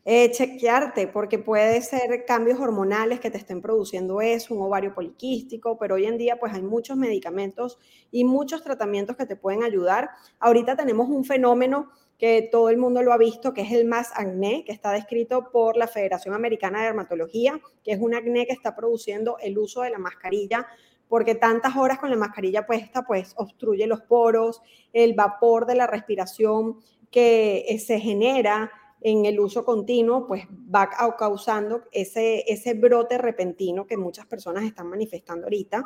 eh, 0.04 0.30
chequearte, 0.30 1.06
porque 1.08 1.38
puede 1.38 1.80
ser 1.82 2.24
cambios 2.24 2.58
hormonales 2.58 3.20
que 3.20 3.30
te 3.30 3.38
estén 3.38 3.60
produciendo 3.60 4.20
eso, 4.20 4.54
un 4.54 4.62
ovario 4.62 4.94
poliquístico, 4.94 5.78
pero 5.78 5.96
hoy 5.96 6.06
en 6.06 6.18
día 6.18 6.38
pues 6.40 6.54
hay 6.54 6.62
muchos 6.62 6.96
medicamentos 6.96 7.78
y 8.10 8.24
muchos 8.24 8.62
tratamientos 8.62 9.16
que 9.16 9.26
te 9.26 9.36
pueden 9.36 9.62
ayudar. 9.62 10.10
Ahorita 10.38 10.74
tenemos 10.74 11.08
un 11.08 11.24
fenómeno 11.24 11.90
que 12.18 12.48
todo 12.50 12.70
el 12.70 12.76
mundo 12.76 13.02
lo 13.02 13.12
ha 13.12 13.18
visto, 13.18 13.54
que 13.54 13.62
es 13.62 13.72
el 13.72 13.86
más 13.86 14.10
acné, 14.14 14.64
que 14.64 14.72
está 14.72 14.92
descrito 14.92 15.50
por 15.52 15.76
la 15.76 15.86
Federación 15.86 16.34
Americana 16.34 16.80
de 16.80 16.86
Dermatología, 16.86 17.60
que 17.84 17.92
es 17.92 18.00
un 18.00 18.14
acné 18.14 18.46
que 18.46 18.52
está 18.52 18.74
produciendo 18.74 19.38
el 19.38 19.56
uso 19.58 19.82
de 19.82 19.90
la 19.90 19.98
mascarilla 19.98 20.66
porque 21.10 21.34
tantas 21.34 21.76
horas 21.76 21.98
con 21.98 22.08
la 22.08 22.16
mascarilla 22.16 22.64
puesta, 22.64 23.02
pues 23.02 23.34
obstruye 23.36 23.88
los 23.88 24.00
poros, 24.00 24.62
el 24.92 25.14
vapor 25.14 25.66
de 25.66 25.74
la 25.74 25.88
respiración 25.88 26.78
que 27.10 27.64
eh, 27.68 27.80
se 27.80 27.98
genera 27.98 28.70
en 29.00 29.26
el 29.26 29.40
uso 29.40 29.64
continuo, 29.64 30.28
pues 30.28 30.46
va 30.72 30.88
causando 31.18 31.82
ese, 31.90 32.44
ese 32.46 32.74
brote 32.74 33.18
repentino 33.18 33.88
que 33.88 33.96
muchas 33.96 34.24
personas 34.26 34.62
están 34.62 34.86
manifestando 34.86 35.46
ahorita. 35.46 35.84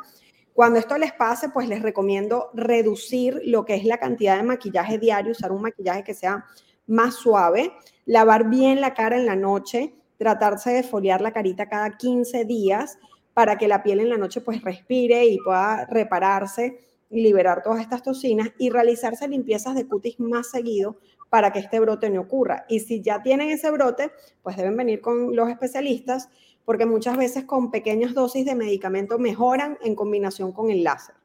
Cuando 0.53 0.77
esto 0.77 0.95
les 0.99 1.11
pase, 1.11 1.49
pues 1.49 1.67
les 1.67 1.81
recomiendo 1.81 2.51
reducir 2.53 3.41
lo 3.45 3.65
que 3.65 3.73
es 3.73 3.83
la 3.83 3.97
cantidad 3.97 4.37
de 4.37 4.43
maquillaje 4.43 4.99
diario, 4.99 5.31
usar 5.31 5.51
un 5.51 5.63
maquillaje 5.63 6.03
que 6.03 6.13
sea 6.13 6.45
más 6.85 7.15
suave, 7.15 7.73
lavar 8.05 8.47
bien 8.47 8.79
la 8.79 8.93
cara 8.93 9.17
en 9.17 9.25
la 9.25 9.35
noche, 9.35 9.95
tratarse 10.17 10.71
de 10.71 10.83
foliar 10.83 11.21
la 11.21 11.33
carita 11.33 11.67
cada 11.67 11.97
15 11.97 12.45
días 12.45 12.99
para 13.35 13.57
que 13.57 13.67
la 13.67 13.83
piel 13.83 13.99
en 13.99 14.09
la 14.09 14.17
noche 14.17 14.39
pues 14.39 14.63
respire 14.63 15.25
y 15.25 15.37
pueda 15.39 15.85
repararse 15.87 16.79
y 17.09 17.21
liberar 17.21 17.61
todas 17.61 17.81
estas 17.81 18.01
toxinas 18.01 18.49
y 18.57 18.69
realizarse 18.69 19.27
limpiezas 19.27 19.75
de 19.75 19.85
cutis 19.85 20.19
más 20.21 20.49
seguido 20.49 20.97
para 21.29 21.51
que 21.51 21.59
este 21.59 21.81
brote 21.81 22.09
no 22.09 22.21
ocurra. 22.21 22.65
Y 22.69 22.79
si 22.79 23.01
ya 23.01 23.21
tienen 23.21 23.49
ese 23.49 23.69
brote, 23.71 24.11
pues 24.41 24.55
deben 24.55 24.77
venir 24.77 25.01
con 25.01 25.35
los 25.35 25.49
especialistas 25.49 26.29
porque 26.63 26.85
muchas 26.85 27.17
veces 27.17 27.43
con 27.43 27.71
pequeñas 27.71 28.13
dosis 28.13 28.45
de 28.45 28.55
medicamento 28.55 29.19
mejoran 29.19 29.77
en 29.83 29.95
combinación 29.95 30.53
con 30.53 30.71
el 30.71 30.85
láser. 30.85 31.15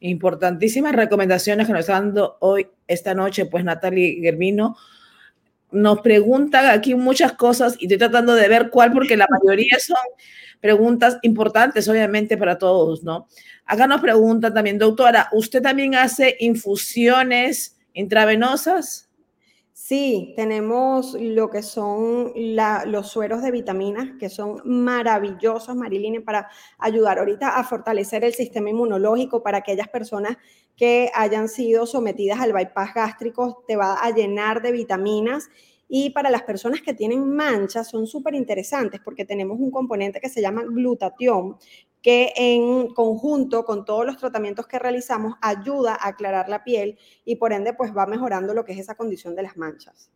Importantísimas 0.00 0.94
recomendaciones 0.94 1.66
que 1.66 1.72
nos 1.72 1.80
está 1.80 1.94
dando 1.94 2.36
hoy, 2.40 2.68
esta 2.86 3.14
noche, 3.14 3.46
pues 3.46 3.64
Natalie 3.64 4.20
Germino. 4.20 4.76
Nos 5.70 6.00
preguntan 6.00 6.66
aquí 6.66 6.94
muchas 6.94 7.32
cosas 7.32 7.76
y 7.78 7.84
estoy 7.84 7.98
tratando 7.98 8.34
de 8.34 8.48
ver 8.48 8.70
cuál, 8.70 8.92
porque 8.92 9.16
la 9.16 9.26
mayoría 9.28 9.78
son 9.78 9.96
preguntas 10.60 11.18
importantes, 11.22 11.88
obviamente, 11.88 12.36
para 12.36 12.58
todos, 12.58 13.02
¿no? 13.02 13.28
Acá 13.66 13.86
nos 13.86 14.00
preguntan 14.00 14.54
también, 14.54 14.78
doctora, 14.78 15.28
¿usted 15.32 15.62
también 15.62 15.94
hace 15.94 16.36
infusiones? 16.40 17.74
intravenosas? 17.98 19.07
Sí, 19.80 20.34
tenemos 20.34 21.14
lo 21.18 21.48
que 21.50 21.62
son 21.62 22.32
los 22.34 23.08
sueros 23.08 23.42
de 23.42 23.52
vitaminas, 23.52 24.10
que 24.18 24.28
son 24.28 24.60
maravillosos, 24.64 25.76
Mariline, 25.76 26.20
para 26.20 26.50
ayudar 26.78 27.20
ahorita 27.20 27.56
a 27.56 27.62
fortalecer 27.62 28.24
el 28.24 28.34
sistema 28.34 28.70
inmunológico 28.70 29.40
para 29.40 29.58
aquellas 29.58 29.86
personas 29.88 30.36
que 30.76 31.10
hayan 31.14 31.48
sido 31.48 31.86
sometidas 31.86 32.40
al 32.40 32.52
bypass 32.52 32.92
gástrico, 32.92 33.64
te 33.68 33.76
va 33.76 33.94
a 33.94 34.10
llenar 34.10 34.62
de 34.62 34.72
vitaminas. 34.72 35.48
Y 35.88 36.10
para 36.10 36.28
las 36.28 36.42
personas 36.42 36.82
que 36.82 36.92
tienen 36.92 37.34
manchas 37.34 37.88
son 37.88 38.06
súper 38.08 38.34
interesantes 38.34 39.00
porque 39.02 39.24
tenemos 39.24 39.58
un 39.60 39.70
componente 39.70 40.20
que 40.20 40.28
se 40.28 40.42
llama 40.42 40.64
glutatión, 40.64 41.56
que 42.08 42.32
en 42.36 42.88
conjunto 42.94 43.66
con 43.66 43.84
todos 43.84 44.06
los 44.06 44.16
tratamientos 44.16 44.66
que 44.66 44.78
realizamos 44.78 45.34
ayuda 45.42 45.92
a 45.92 46.08
aclarar 46.08 46.48
la 46.48 46.64
piel 46.64 46.96
y 47.26 47.36
por 47.36 47.52
ende 47.52 47.74
pues 47.74 47.94
va 47.94 48.06
mejorando 48.06 48.54
lo 48.54 48.64
que 48.64 48.72
es 48.72 48.78
esa 48.78 48.94
condición 48.94 49.36
de 49.36 49.42
las 49.42 49.58
manchas. 49.58 50.10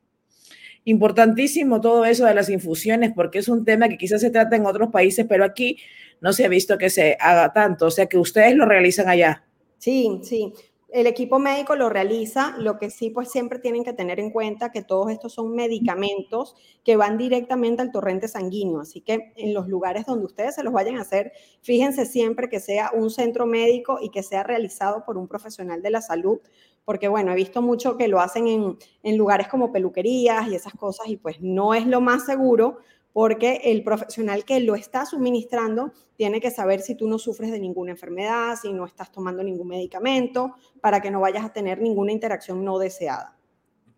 Importantísimo 0.85 1.83
todo 1.83 2.07
eso 2.07 2.25
de 2.25 2.33
las 2.33 2.49
infusiones 2.49 3.13
porque 3.15 3.41
es 3.41 3.49
un 3.49 3.67
tema 3.67 3.91
que 3.91 3.99
quizás 3.99 4.23
se 4.23 4.31
trata 4.31 4.57
en 4.57 4.65
otros 4.65 4.89
países, 4.91 5.27
pero 5.29 5.45
aquí 5.45 5.77
no 6.23 6.33
se 6.33 6.47
ha 6.47 6.49
visto 6.49 6.79
que 6.79 6.89
se 6.89 7.19
haga 7.21 7.53
tanto, 7.53 7.89
o 7.89 7.91
sea 7.91 8.07
que 8.07 8.17
ustedes 8.17 8.55
lo 8.55 8.65
realizan 8.65 9.11
allá. 9.11 9.45
Sí, 9.77 10.19
sí 10.23 10.55
el 10.93 11.07
equipo 11.07 11.39
médico 11.39 11.75
lo 11.75 11.89
realiza, 11.89 12.55
lo 12.59 12.79
que 12.79 12.91
sí 12.91 13.09
pues 13.09 13.31
siempre 13.31 13.59
tienen 13.59 13.83
que 13.83 13.95
tener 13.95 14.21
en 14.21 14.31
cuenta 14.31 14.71
que 14.71 14.83
todos 14.83 15.11
estos 15.11 15.33
son 15.33 15.55
medicamentos 15.55 16.55
que 16.85 16.97
van 16.97 17.17
directamente 17.17 17.81
al 17.81 17.91
torrente 17.91 18.29
sanguíneo, 18.29 18.81
así 18.81 19.01
que 19.01 19.33
en 19.37 19.55
los 19.55 19.69
lugares 19.69 20.05
donde 20.05 20.27
ustedes 20.27 20.55
se 20.55 20.63
los 20.63 20.73
vayan 20.73 20.99
a 20.99 21.03
hacer, 21.03 21.33
fíjense 21.63 22.05
siempre 22.05 22.51
que 22.51 22.61
sea 22.61 22.91
un 22.95 23.11
centro 23.11 23.47
médico 23.47 23.99
y 24.03 24.11
que 24.11 24.23
sea 24.23 24.43
realizado 24.43 25.05
por 25.07 25.17
un 25.17 25.29
profesional 25.29 25.81
de 25.81 25.91
la 25.91 26.03
salud, 26.03 26.41
porque 26.85 27.09
bueno, 27.09 27.33
he 27.33 27.37
visto 27.37 27.63
mucho 27.63 27.97
que 27.97 28.09
lo 28.09 28.21
hacen 28.21 28.47
en, 28.47 28.77
en 29.03 29.17
lugares 29.17 29.49
como 29.49 29.73
peluquerías 29.73 30.49
y 30.49 30.55
esas 30.55 30.75
cosas 30.75 31.09
y 31.09 31.17
pues 31.17 31.41
no 31.41 31.73
es 31.73 31.87
lo 31.87 32.01
más 32.03 32.27
seguro 32.27 32.79
porque 33.13 33.61
el 33.65 33.83
profesional 33.83 34.45
que 34.45 34.61
lo 34.61 34.75
está 34.75 35.05
suministrando 35.07 35.93
tiene 36.17 36.41
que 36.41 36.51
saber 36.51 36.81
si 36.81 36.95
tú 36.95 37.09
no 37.09 37.19
sufres 37.19 37.51
de 37.51 37.61
ninguna 37.61 37.93
enfermedad, 37.93 38.57
si 38.61 38.73
no 38.73 38.87
estás 38.87 39.13
tomando 39.13 39.43
ningún 39.43 39.69
medicamento, 39.69 40.55
para 40.81 41.01
que 41.01 41.11
no 41.11 41.21
vayas 41.21 41.45
a 41.45 41.53
tener 41.53 41.81
ninguna 41.81 42.13
interacción 42.13 42.65
no 42.65 42.79
deseada. 42.79 43.37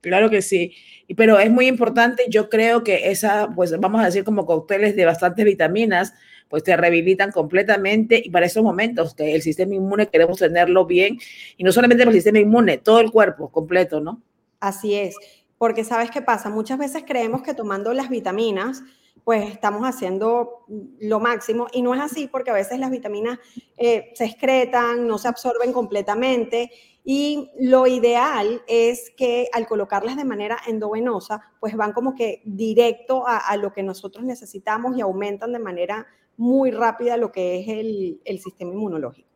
Claro 0.01 0.29
que 0.29 0.43
sí, 0.43 0.75
pero 1.17 1.39
es 1.39 1.51
muy 1.51 1.67
importante, 1.67 2.25
yo 2.29 2.51
creo 2.51 2.85
que 2.85 3.11
esa, 3.11 3.49
pues 3.55 3.79
vamos 3.81 4.03
a 4.03 4.05
decir 4.05 4.23
como 4.23 4.45
cócteles 4.45 4.97
de 4.97 5.07
bastantes 5.07 5.47
vitaminas, 5.47 6.13
pues 6.49 6.63
te 6.63 6.77
rehabilitan 6.77 7.33
completamente 7.33 8.21
y 8.23 8.29
para 8.29 8.45
esos 8.45 8.63
momentos 8.63 9.15
que 9.15 9.35
el 9.35 9.41
sistema 9.41 9.75
inmune 9.75 10.09
queremos 10.09 10.39
tenerlo 10.39 10.85
bien 10.85 11.19
y 11.57 11.65
no 11.65 11.73
solamente 11.73 12.05
el 12.05 12.13
sistema 12.13 12.39
inmune, 12.39 12.77
todo 12.77 13.01
el 13.01 13.11
cuerpo 13.11 13.51
completo, 13.51 14.01
¿no? 14.01 14.21
Así 14.61 14.93
es, 14.93 15.17
porque 15.57 15.85
sabes 15.85 16.11
qué 16.11 16.21
pasa, 16.21 16.51
muchas 16.51 16.79
veces 16.79 17.05
creemos 17.07 17.43
que 17.43 17.55
tomando 17.55 17.95
las 17.95 18.11
vitaminas 18.11 18.83
pues 19.25 19.51
estamos 19.51 19.83
haciendo 19.83 20.65
lo 21.01 21.19
máximo 21.19 21.67
y 21.73 21.81
no 21.81 21.95
es 21.95 22.01
así 22.01 22.29
porque 22.29 22.51
a 22.51 22.55
veces 22.55 22.79
las 22.79 22.91
vitaminas 22.91 23.39
eh, 23.77 24.13
se 24.15 24.27
excretan, 24.27 25.09
no 25.09 25.17
se 25.17 25.29
absorben 25.29 25.73
completamente 25.73 26.71
y 27.05 27.51
lo 27.59 27.87
ideal 27.87 28.63
es 28.67 29.11
que 29.17 29.49
al 29.53 29.67
colocarlas 29.67 30.17
de 30.17 30.25
manera 30.25 30.59
endovenosa, 30.67 31.43
pues 31.61 31.77
van 31.77 31.93
como 31.93 32.15
que 32.15 32.43
directo 32.45 33.25
a, 33.27 33.57
lo 33.57 33.73
que 33.73 33.83
nosotros 33.83 34.25
necesitamos 34.25 34.97
y 34.97 35.01
aumentan 35.01 35.53
de 35.53 35.59
manera 35.59 36.07
muy 36.37 36.71
rápida 36.71 37.17
lo 37.17 37.31
que 37.33 37.61
es 37.61 37.69
el, 37.69 38.21
el 38.25 38.41
sistema 38.41 38.73
inmunológico. 38.73 39.29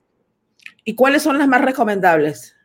¿Y 0.84 0.94
cuáles 0.94 1.22
son 1.22 1.38
las 1.38 1.48
más 1.48 1.62
recomendables? 1.62 2.56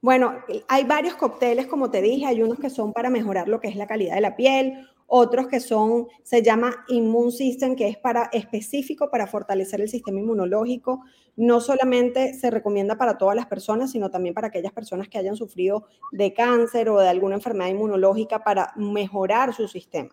Bueno, 0.00 0.34
hay 0.68 0.84
varios 0.84 1.14
cócteles, 1.14 1.66
como 1.66 1.90
te 1.90 2.00
dije, 2.00 2.26
hay 2.26 2.42
unos 2.42 2.58
que 2.58 2.70
son 2.70 2.92
para 2.92 3.10
mejorar 3.10 3.48
lo 3.48 3.60
que 3.60 3.68
es 3.68 3.76
la 3.76 3.86
calidad 3.86 4.14
de 4.14 4.20
la 4.22 4.36
piel, 4.36 4.88
otros 5.12 5.48
que 5.48 5.58
son, 5.58 6.06
se 6.22 6.40
llama 6.40 6.84
Immune 6.88 7.32
System, 7.32 7.74
que 7.74 7.88
es 7.88 7.98
para, 7.98 8.30
específico 8.32 9.10
para 9.10 9.26
fortalecer 9.26 9.80
el 9.80 9.88
sistema 9.88 10.20
inmunológico. 10.20 11.02
No 11.36 11.60
solamente 11.60 12.32
se 12.34 12.48
recomienda 12.48 12.96
para 12.96 13.18
todas 13.18 13.34
las 13.34 13.46
personas, 13.46 13.90
sino 13.90 14.10
también 14.10 14.34
para 14.34 14.48
aquellas 14.48 14.72
personas 14.72 15.08
que 15.08 15.18
hayan 15.18 15.34
sufrido 15.34 15.84
de 16.12 16.32
cáncer 16.32 16.88
o 16.88 17.00
de 17.00 17.08
alguna 17.08 17.34
enfermedad 17.34 17.70
inmunológica 17.70 18.44
para 18.44 18.72
mejorar 18.76 19.52
su 19.52 19.66
sistema. 19.66 20.10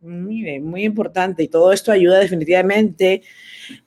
Muy 0.00 0.60
muy 0.60 0.84
importante 0.84 1.42
y 1.42 1.48
todo 1.48 1.72
esto 1.72 1.90
ayuda 1.90 2.20
definitivamente. 2.20 3.22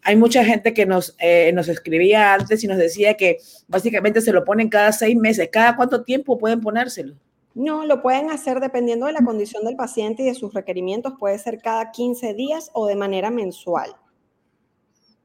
Hay 0.02 0.18
mucha 0.18 0.44
gente 0.44 0.74
que 0.74 0.86
nos, 0.86 1.16
eh, 1.20 1.52
nos 1.54 1.70
escribía 1.70 2.34
antes 2.34 2.62
y 2.62 2.68
nos 2.68 2.78
decía 2.78 3.14
que 3.14 3.38
básicamente 3.70 4.20
se 4.20 4.34
lo 4.34 4.44
ponen 4.44 4.68
cada 4.68 4.92
seis 4.92 5.16
meses. 5.16 5.48
¿Cada 5.50 5.78
cuánto 5.78 6.04
tiempo 6.04 6.38
pueden 6.38 6.60
ponérselo? 6.60 7.16
No, 7.60 7.86
lo 7.86 8.02
pueden 8.02 8.32
hacer 8.32 8.62
dependiendo 8.62 9.08
de 9.08 9.12
la 9.12 9.22
condición 9.22 9.66
del 9.66 9.76
paciente 9.76 10.24
y 10.24 10.28
de 10.28 10.34
sus 10.34 10.54
requerimientos. 10.54 11.16
Puede 11.20 11.38
ser 11.40 11.62
cada 11.62 11.92
15 11.92 12.34
días 12.34 12.72
o 12.74 12.88
de 12.88 12.96
manera 12.96 13.32
mensual. 13.32 13.92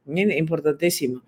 Importantísimo. 0.05 1.23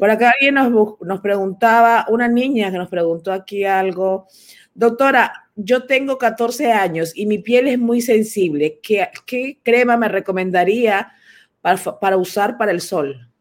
Por 0.00 0.10
acá 0.10 0.32
alguien 0.32 0.56
nos, 0.56 1.00
nos 1.00 1.20
preguntaba, 1.20 2.06
una 2.08 2.26
niña 2.26 2.72
que 2.72 2.78
nos 2.78 2.88
preguntó 2.88 3.32
aquí 3.32 3.62
algo. 3.62 4.26
Doctora, 4.74 5.32
yo 5.54 5.86
tengo 5.86 6.18
14 6.18 6.72
años 6.72 7.12
y 7.14 7.26
mi 7.26 7.38
piel 7.38 7.68
es 7.68 7.78
muy 7.78 8.00
sensible. 8.00 8.80
¿Qué, 8.82 9.06
qué 9.24 9.60
crema 9.62 9.96
me 9.96 10.08
recomendaría 10.08 11.12
para, 11.60 11.78
para 12.00 12.16
usar 12.16 12.58
para 12.58 12.72
el 12.72 12.80
sol? 12.80 13.31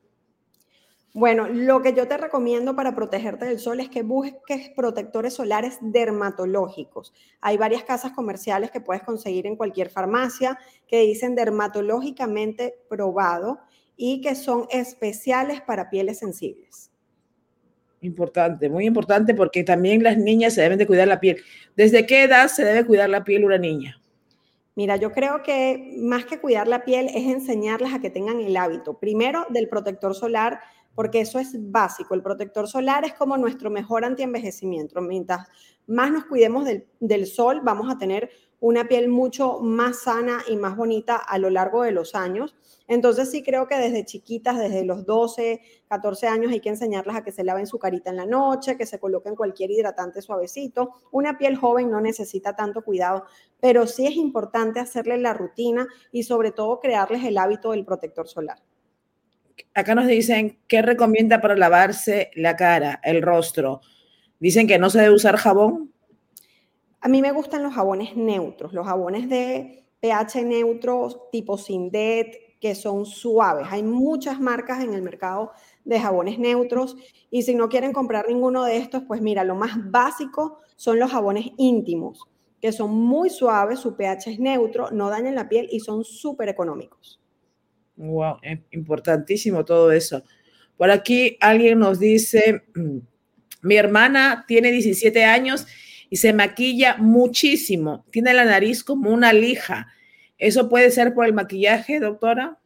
Bueno, 1.14 1.49
lo 1.49 1.82
que 1.82 1.93
yo 1.93 2.07
te 2.07 2.16
recomiendo 2.18 2.74
para 2.74 2.95
protegerte 2.95 3.45
del 3.45 3.59
sol 3.59 3.82
es 3.82 3.89
que 3.89 4.01
busques 4.01 4.70
protectores 4.70 5.34
solares 5.34 5.78
dermatológicos. 5.82 7.14
Hay 7.41 7.57
varias 7.57 7.84
casas 7.84 8.14
comerciales 8.14 8.72
que 8.72 8.80
puedes 8.80 9.03
conseguir 9.03 9.45
en 9.45 9.57
cualquier 9.57 9.89
farmacia 9.89 10.57
que 10.88 11.01
dicen 11.01 11.36
dermatológicamente 11.36 12.76
probado 12.88 13.59
y 13.97 14.22
que 14.22 14.36
son 14.36 14.68
especiales 14.70 15.59
para 15.59 15.89
pieles 15.89 16.20
sensibles. 16.20 16.91
Importante, 17.99 18.70
muy 18.70 18.86
importante 18.86 19.36
porque 19.36 19.64
también 19.64 20.01
las 20.01 20.18
niñas 20.18 20.53
se 20.53 20.62
deben 20.62 20.80
de 20.80 20.88
cuidar 20.88 21.09
la 21.09 21.20
piel. 21.20 21.41
¿Desde 21.76 22.05
qué 22.05 22.24
edad 22.24 22.47
se 22.47 22.64
debe 22.64 22.86
cuidar 22.86 23.09
la 23.09 23.26
piel 23.26 23.43
una 23.43 23.57
niña? 23.57 24.01
Mira, 24.76 24.95
yo 24.95 25.12
creo 25.12 25.43
que 25.43 25.97
más 25.97 26.26
que 26.26 26.39
cuidar 26.39 26.68
la 26.68 26.86
piel 26.86 27.07
es 27.07 27.28
enseñarles 27.28 27.93
a 27.93 27.99
que 27.99 28.09
tengan 28.09 28.39
el 28.39 28.55
hábito, 28.55 28.97
primero 28.97 29.45
del 29.49 29.68
protector 29.68 30.16
solar 30.16 30.62
porque 30.95 31.21
eso 31.21 31.39
es 31.39 31.55
básico. 31.71 32.13
El 32.13 32.21
protector 32.21 32.67
solar 32.67 33.05
es 33.05 33.13
como 33.13 33.37
nuestro 33.37 33.69
mejor 33.69 34.05
antienvejecimiento. 34.05 35.01
Mientras 35.01 35.47
más 35.87 36.11
nos 36.11 36.25
cuidemos 36.25 36.65
del, 36.99 37.25
sol, 37.27 37.61
vamos 37.63 37.91
a 37.91 37.97
tener 37.97 38.29
una 38.59 38.87
piel 38.87 39.09
mucho 39.09 39.59
más 39.59 40.03
sana 40.03 40.43
y 40.47 40.55
más 40.55 40.77
bonita 40.77 41.15
a 41.15 41.39
lo 41.39 41.49
largo 41.49 41.81
de 41.81 41.91
los 41.91 42.13
años. 42.13 42.55
Entonces 42.87 43.31
sí 43.31 43.41
creo 43.41 43.67
que 43.67 43.75
desde 43.75 44.05
chiquitas, 44.05 44.59
desde 44.59 44.85
los 44.85 45.05
12, 45.05 45.61
14 45.87 46.27
años, 46.27 46.51
hay 46.51 46.59
que 46.59 46.69
enseñarlas 46.69 47.15
a 47.15 47.23
que 47.23 47.31
se 47.31 47.43
laven 47.43 47.65
su 47.65 47.79
carita 47.79 48.11
en 48.11 48.17
la 48.17 48.25
noche, 48.25 48.77
que 48.77 48.85
se 48.85 48.99
coloquen 48.99 49.35
cualquier 49.35 49.71
hidratante 49.71 50.21
suavecito. 50.21 50.91
Una 51.11 51.37
piel 51.37 51.55
joven 51.55 51.89
no 51.89 52.01
necesita 52.01 52.55
tanto 52.55 52.83
cuidado, 52.83 53.25
pero 53.59 53.87
sí 53.87 54.05
es 54.05 54.15
importante 54.15 54.79
hacerle 54.79 55.17
la 55.17 55.33
rutina 55.33 55.87
y 56.11 56.23
sobre 56.23 56.51
todo 56.51 56.79
crearles 56.79 57.23
el 57.23 57.37
hábito 57.39 57.71
del 57.71 57.85
protector 57.85 58.27
solar 58.27 58.61
acá 59.74 59.95
nos 59.95 60.08
dicen, 60.08 60.60
¿qué 60.68 60.82
recomienda 60.82 61.41
para 61.41 61.56
lavarse 61.56 62.32
la 62.36 62.56
cara, 62.56 62.99
el 63.04 63.22
rostro? 63.22 63.82
Dicen 64.39 64.68
que 64.68 64.80
no 64.80 64.89
se 64.89 64.99
debe 64.99 65.16
usar 65.16 65.38
jabón. 65.38 65.93
A 66.99 67.08
mí 67.08 67.22
me 67.22 67.32
gustan 67.32 67.64
los 67.64 67.74
jabones 67.74 68.16
neutros, 68.16 68.74
los 68.74 68.86
jabones 68.86 69.30
de 69.30 69.86
pH 70.02 70.43
neutro 70.43 71.30
tipo 71.32 71.58
Sindet, 71.58 72.58
que 72.60 72.76
son 72.76 73.06
suaves. 73.06 73.68
Hay 73.70 73.84
muchas 73.84 74.39
marcas 74.39 74.84
en 74.84 74.93
el 74.93 75.02
mercado 75.02 75.52
de 75.84 75.99
jabones 75.99 76.38
neutros 76.38 76.95
y 77.30 77.41
si 77.41 77.56
no 77.56 77.70
quieren 77.70 77.93
comprar 77.93 78.28
ninguno 78.28 78.64
de 78.66 78.78
estos, 78.78 79.04
pues 79.04 79.22
mira, 79.22 79.43
lo 79.43 79.56
más 79.56 79.72
básico 79.91 80.60
son 80.76 80.99
los 80.99 81.12
jabones 81.12 81.47
íntimos, 81.58 82.24
que 82.62 82.72
son 82.72 82.91
muy 82.91 83.30
suaves, 83.30 83.80
su 83.80 83.95
pH 83.95 84.32
es 84.32 84.39
neutro, 84.39 84.91
no 84.91 85.10
dañan 85.10 85.36
la 85.36 85.49
piel 85.49 85.68
y 85.72 85.80
son 85.80 86.04
súper 86.04 86.49
económicos. 86.49 87.20
Wow, 88.02 88.38
importantísimo 88.72 89.64
todo 89.64 89.91
eso. 89.91 90.24
Por 90.76 90.89
aquí 90.89 91.38
alguien 91.39 91.78
nos 91.78 91.99
dice, 91.99 92.64
mm, 92.74 92.97
mi 93.62 93.76
hermana 93.76 94.43
tiene 94.47 94.72
17 94.72 95.24
años 95.24 95.68
y 96.10 96.18
se 96.18 96.34
maquilla 96.34 96.97
muchísimo. 96.97 98.04
Tiene 98.10 98.34
la 98.34 98.43
nariz 98.43 98.84
como 98.84 99.12
una 99.12 99.34
lija. 99.34 99.88
¿Eso 100.39 100.68
puede 100.68 100.89
ser 100.89 101.14
por 101.14 101.28
el 101.28 101.34
maquillaje, 101.34 101.99
doctora? 101.99 102.58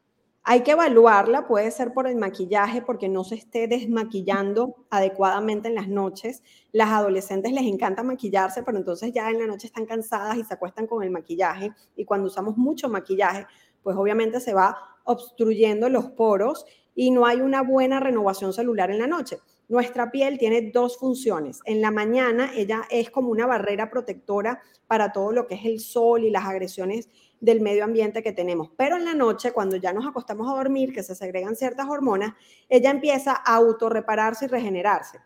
Hay 0.48 0.62
que 0.62 0.72
evaluarla, 0.72 1.48
puede 1.48 1.72
ser 1.72 1.92
por 1.92 2.08
el 2.08 2.16
maquillaje, 2.18 2.84
porque 2.84 3.10
no 3.10 3.24
se 3.24 3.34
esté 3.34 3.68
desmaquillando 3.68 4.76
adecuadamente 4.92 5.68
en 5.68 5.76
las 5.76 5.90
noches. 5.90 6.44
Las 6.72 6.92
adolescentes 6.92 7.52
les 7.52 7.64
encanta 7.64 8.04
maquillarse, 8.04 8.62
pero 8.62 8.78
entonces 8.78 9.12
ya 9.12 9.30
en 9.32 9.40
la 9.40 9.48
noche 9.48 9.66
están 9.68 9.88
cansadas 9.88 10.38
y 10.38 10.44
se 10.44 10.54
acuestan 10.54 10.86
con 10.86 11.04
el 11.04 11.10
maquillaje. 11.10 11.72
Y 11.96 12.06
cuando 12.06 12.28
usamos 12.28 12.58
mucho 12.58 12.88
maquillaje, 12.88 13.48
pues 13.86 13.96
obviamente 13.98 14.40
se 14.40 14.56
va 14.56 14.80
obstruyendo 15.04 15.90
los 15.90 16.06
poros 16.06 16.66
y 16.96 17.12
no 17.12 17.28
hay 17.28 17.42
una 17.42 17.62
buena 17.62 18.00
renovación 18.00 18.52
celular 18.52 18.90
en 18.90 18.98
la 18.98 19.06
noche. 19.06 19.38
Nuestra 19.68 20.10
piel 20.10 20.40
tiene 20.40 20.72
dos 20.74 20.98
funciones. 20.98 21.60
En 21.66 21.82
la 21.82 21.92
mañana 21.92 22.50
ella 22.56 22.82
es 22.90 23.12
como 23.12 23.30
una 23.30 23.46
barrera 23.46 23.92
protectora 23.92 24.60
para 24.88 25.12
todo 25.12 25.32
lo 25.32 25.46
que 25.46 25.54
es 25.54 25.66
el 25.66 25.80
sol 25.80 26.24
y 26.24 26.32
las 26.32 26.46
agresiones 26.46 27.10
del 27.40 27.62
medio 27.62 27.84
ambiente 27.84 28.24
que 28.24 28.32
tenemos. 28.32 28.72
Pero 28.76 28.98
en 28.98 29.06
la 29.06 29.14
noche, 29.14 29.52
cuando 29.52 29.76
ya 29.76 29.94
nos 29.94 30.08
acostamos 30.08 30.52
a 30.52 30.56
dormir, 30.56 30.92
que 30.92 31.04
se 31.04 31.14
segregan 31.14 31.56
ciertas 31.56 31.88
hormonas, 31.88 32.34
ella 32.70 32.90
empieza 32.90 33.34
a 33.34 33.58
autorrepararse 33.58 34.46
y 34.46 34.48
regenerarse. 34.48 35.20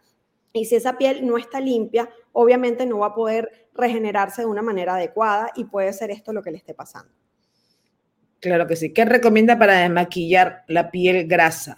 Y 0.52 0.66
si 0.66 0.76
esa 0.76 0.98
piel 0.98 1.26
no 1.26 1.38
está 1.38 1.62
limpia, 1.62 2.10
obviamente 2.34 2.86
no 2.86 3.00
va 3.00 3.08
a 3.08 3.16
poder 3.16 3.70
regenerarse 3.74 4.42
de 4.42 4.48
una 4.50 4.62
manera 4.62 4.96
adecuada 4.96 5.50
y 5.56 5.64
puede 5.64 5.94
ser 5.94 6.12
esto 6.12 6.34
lo 6.34 6.44
que 6.44 6.52
le 6.52 6.58
esté 6.58 6.74
pasando. 6.74 7.19
Claro 8.40 8.68
que 8.68 8.76
sí. 8.76 8.94
¿Qué 8.94 9.06
recomienda 9.06 9.60
para 9.60 9.80
desmaquillar 9.80 10.64
la 10.68 10.92
piel 10.92 11.28
grasa? 11.28 11.78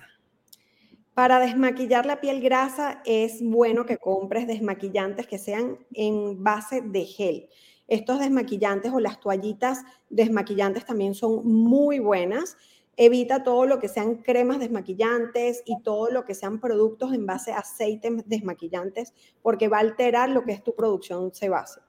Para 1.14 1.40
desmaquillar 1.40 2.06
la 2.06 2.22
piel 2.22 2.42
grasa 2.42 3.02
es 3.06 3.42
bueno 3.42 3.86
que 3.86 3.98
compres 3.98 4.48
desmaquillantes 4.48 5.28
que 5.28 5.38
sean 5.38 5.78
en 5.94 6.42
base 6.44 6.82
de 6.82 7.06
gel. 7.06 7.50
Estos 7.88 8.20
desmaquillantes 8.20 8.94
o 8.94 9.00
las 9.00 9.20
toallitas 9.20 9.84
desmaquillantes 10.10 10.86
también 10.86 11.14
son 11.14 11.46
muy 11.46 12.00
buenas. 12.00 12.56
Evita 12.96 13.44
todo 13.44 13.66
lo 13.66 13.80
que 13.80 13.90
sean 13.90 14.16
cremas 14.16 14.60
desmaquillantes 14.60 15.64
y 15.66 15.82
todo 15.82 16.10
lo 16.10 16.24
que 16.24 16.36
sean 16.36 16.62
productos 16.62 17.14
en 17.14 17.26
base 17.26 17.52
a 17.52 17.60
aceites 17.60 18.28
desmaquillantes 18.28 19.14
porque 19.42 19.68
va 19.68 19.78
a 19.78 19.82
alterar 19.82 20.30
lo 20.30 20.44
que 20.44 20.54
es 20.54 20.64
tu 20.64 20.76
producción 20.76 21.34
sebácea. 21.34 21.84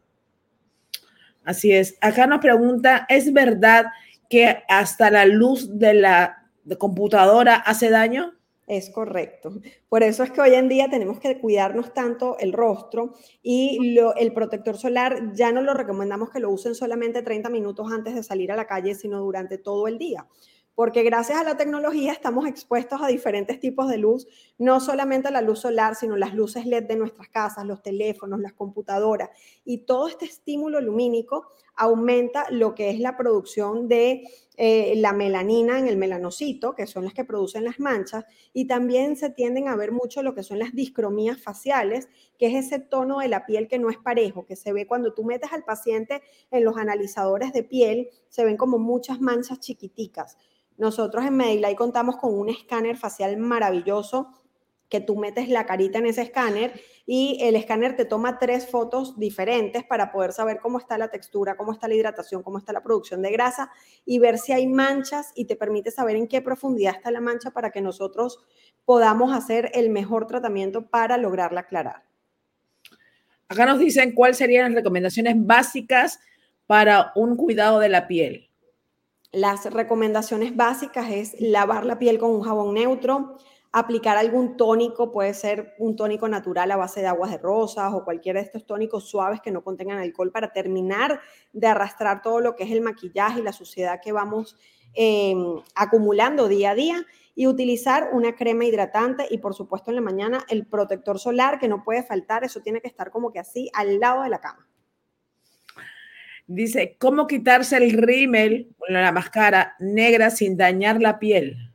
Así 1.44 1.72
es. 1.72 1.96
Acá 2.00 2.26
nos 2.26 2.40
pregunta, 2.40 3.06
¿es 3.08 3.32
verdad 3.32 3.86
que 4.32 4.64
hasta 4.66 5.10
la 5.10 5.26
luz 5.26 5.78
de 5.78 5.92
la 5.92 6.48
computadora 6.78 7.56
hace 7.56 7.90
daño? 7.90 8.32
Es 8.66 8.88
correcto. 8.88 9.60
Por 9.90 10.02
eso 10.02 10.22
es 10.22 10.30
que 10.30 10.40
hoy 10.40 10.54
en 10.54 10.70
día 10.70 10.88
tenemos 10.88 11.20
que 11.20 11.38
cuidarnos 11.38 11.92
tanto 11.92 12.38
el 12.38 12.54
rostro 12.54 13.12
y 13.42 13.98
el 14.16 14.32
protector 14.32 14.78
solar 14.78 15.34
ya 15.34 15.52
no 15.52 15.60
lo 15.60 15.74
recomendamos 15.74 16.30
que 16.30 16.40
lo 16.40 16.48
usen 16.48 16.74
solamente 16.74 17.20
30 17.20 17.50
minutos 17.50 17.92
antes 17.92 18.14
de 18.14 18.22
salir 18.22 18.50
a 18.50 18.56
la 18.56 18.66
calle, 18.66 18.94
sino 18.94 19.20
durante 19.20 19.58
todo 19.58 19.86
el 19.86 19.98
día 19.98 20.26
porque 20.74 21.02
gracias 21.02 21.38
a 21.38 21.44
la 21.44 21.56
tecnología 21.56 22.12
estamos 22.12 22.46
expuestos 22.46 23.00
a 23.02 23.06
diferentes 23.06 23.60
tipos 23.60 23.88
de 23.88 23.98
luz, 23.98 24.26
no 24.58 24.80
solamente 24.80 25.30
la 25.30 25.42
luz 25.42 25.60
solar, 25.60 25.94
sino 25.94 26.16
las 26.16 26.34
luces 26.34 26.66
LED 26.66 26.84
de 26.84 26.96
nuestras 26.96 27.28
casas, 27.28 27.66
los 27.66 27.82
teléfonos, 27.82 28.40
las 28.40 28.54
computadoras, 28.54 29.30
y 29.64 29.84
todo 29.84 30.08
este 30.08 30.24
estímulo 30.24 30.80
lumínico 30.80 31.48
aumenta 31.82 32.46
lo 32.50 32.74
que 32.74 32.90
es 32.90 33.00
la 33.00 33.16
producción 33.16 33.88
de 33.88 34.22
eh, 34.56 34.94
la 34.96 35.12
melanina 35.12 35.78
en 35.78 35.88
el 35.88 35.96
melanocito, 35.96 36.74
que 36.74 36.86
son 36.86 37.04
las 37.04 37.12
que 37.12 37.24
producen 37.24 37.64
las 37.64 37.80
manchas, 37.80 38.24
y 38.52 38.66
también 38.66 39.16
se 39.16 39.30
tienden 39.30 39.66
a 39.66 39.74
ver 39.74 39.90
mucho 39.90 40.22
lo 40.22 40.32
que 40.34 40.44
son 40.44 40.60
las 40.60 40.74
discromías 40.74 41.42
faciales, 41.42 42.08
que 42.38 42.46
es 42.46 42.66
ese 42.66 42.78
tono 42.78 43.18
de 43.18 43.28
la 43.28 43.46
piel 43.46 43.66
que 43.66 43.80
no 43.80 43.90
es 43.90 43.98
parejo, 43.98 44.46
que 44.46 44.54
se 44.54 44.72
ve 44.72 44.86
cuando 44.86 45.12
tú 45.12 45.24
metes 45.24 45.52
al 45.52 45.64
paciente 45.64 46.22
en 46.52 46.64
los 46.64 46.76
analizadores 46.76 47.52
de 47.52 47.64
piel, 47.64 48.10
se 48.28 48.44
ven 48.44 48.56
como 48.56 48.78
muchas 48.78 49.20
manchas 49.20 49.58
chiquiticas. 49.58 50.38
Nosotros 50.76 51.24
en 51.24 51.36
Medilay 51.36 51.74
contamos 51.74 52.16
con 52.16 52.32
un 52.32 52.48
escáner 52.48 52.96
facial 52.96 53.36
maravilloso 53.38 54.28
que 54.92 55.00
tú 55.00 55.16
metes 55.16 55.48
la 55.48 55.64
carita 55.64 56.00
en 56.00 56.04
ese 56.04 56.20
escáner 56.20 56.78
y 57.06 57.38
el 57.40 57.56
escáner 57.56 57.96
te 57.96 58.04
toma 58.04 58.38
tres 58.38 58.68
fotos 58.68 59.18
diferentes 59.18 59.84
para 59.84 60.12
poder 60.12 60.34
saber 60.34 60.58
cómo 60.60 60.78
está 60.78 60.98
la 60.98 61.08
textura, 61.08 61.56
cómo 61.56 61.72
está 61.72 61.88
la 61.88 61.94
hidratación, 61.94 62.42
cómo 62.42 62.58
está 62.58 62.74
la 62.74 62.82
producción 62.82 63.22
de 63.22 63.32
grasa 63.32 63.70
y 64.04 64.18
ver 64.18 64.36
si 64.36 64.52
hay 64.52 64.66
manchas 64.66 65.32
y 65.34 65.46
te 65.46 65.56
permite 65.56 65.90
saber 65.90 66.16
en 66.16 66.28
qué 66.28 66.42
profundidad 66.42 66.94
está 66.94 67.10
la 67.10 67.22
mancha 67.22 67.52
para 67.52 67.70
que 67.70 67.80
nosotros 67.80 68.40
podamos 68.84 69.34
hacer 69.34 69.70
el 69.72 69.88
mejor 69.88 70.26
tratamiento 70.26 70.84
para 70.84 71.16
lograrla 71.16 71.60
aclarar. 71.60 72.04
Acá 73.48 73.64
nos 73.64 73.78
dicen 73.78 74.12
cuáles 74.14 74.36
serían 74.36 74.66
las 74.66 74.74
recomendaciones 74.74 75.36
básicas 75.38 76.20
para 76.66 77.12
un 77.14 77.36
cuidado 77.36 77.78
de 77.78 77.88
la 77.88 78.06
piel. 78.06 78.50
Las 79.30 79.64
recomendaciones 79.72 80.54
básicas 80.54 81.10
es 81.10 81.34
lavar 81.40 81.86
la 81.86 81.98
piel 81.98 82.18
con 82.18 82.30
un 82.32 82.42
jabón 82.42 82.74
neutro, 82.74 83.38
aplicar 83.72 84.18
algún 84.18 84.58
tónico, 84.58 85.10
puede 85.10 85.32
ser 85.32 85.74
un 85.78 85.96
tónico 85.96 86.28
natural 86.28 86.70
a 86.70 86.76
base 86.76 87.00
de 87.00 87.06
aguas 87.06 87.30
de 87.30 87.38
rosas 87.38 87.92
o 87.94 88.04
cualquiera 88.04 88.38
de 88.38 88.44
estos 88.46 88.66
tónicos 88.66 89.08
suaves 89.08 89.40
que 89.40 89.50
no 89.50 89.64
contengan 89.64 89.98
alcohol 89.98 90.30
para 90.30 90.52
terminar 90.52 91.20
de 91.52 91.66
arrastrar 91.66 92.20
todo 92.20 92.40
lo 92.40 92.54
que 92.54 92.64
es 92.64 92.70
el 92.70 92.82
maquillaje 92.82 93.40
y 93.40 93.42
la 93.42 93.52
suciedad 93.52 94.00
que 94.02 94.12
vamos 94.12 94.56
em, 94.92 95.56
acumulando 95.74 96.48
día 96.48 96.72
a 96.72 96.74
día 96.74 97.06
y 97.34 97.46
utilizar 97.46 98.10
una 98.12 98.36
crema 98.36 98.66
hidratante 98.66 99.26
y 99.30 99.38
por 99.38 99.54
supuesto 99.54 99.90
en 99.90 99.94
la 99.94 100.02
mañana 100.02 100.44
el 100.50 100.66
protector 100.66 101.18
solar 101.18 101.58
que 101.58 101.66
no 101.68 101.82
puede 101.82 102.02
faltar, 102.02 102.44
eso 102.44 102.60
tiene 102.60 102.82
que 102.82 102.88
estar 102.88 103.10
como 103.10 103.32
que 103.32 103.38
así 103.38 103.70
al 103.72 103.98
lado 103.98 104.22
de 104.22 104.28
la 104.28 104.40
cama. 104.40 104.68
Dice, 106.46 106.96
¿cómo 106.98 107.26
quitarse 107.26 107.78
el 107.78 107.92
rímel, 107.92 108.74
la 108.86 109.12
máscara 109.12 109.76
negra 109.78 110.28
sin 110.28 110.58
dañar 110.58 111.00
la 111.00 111.18
piel? 111.18 111.71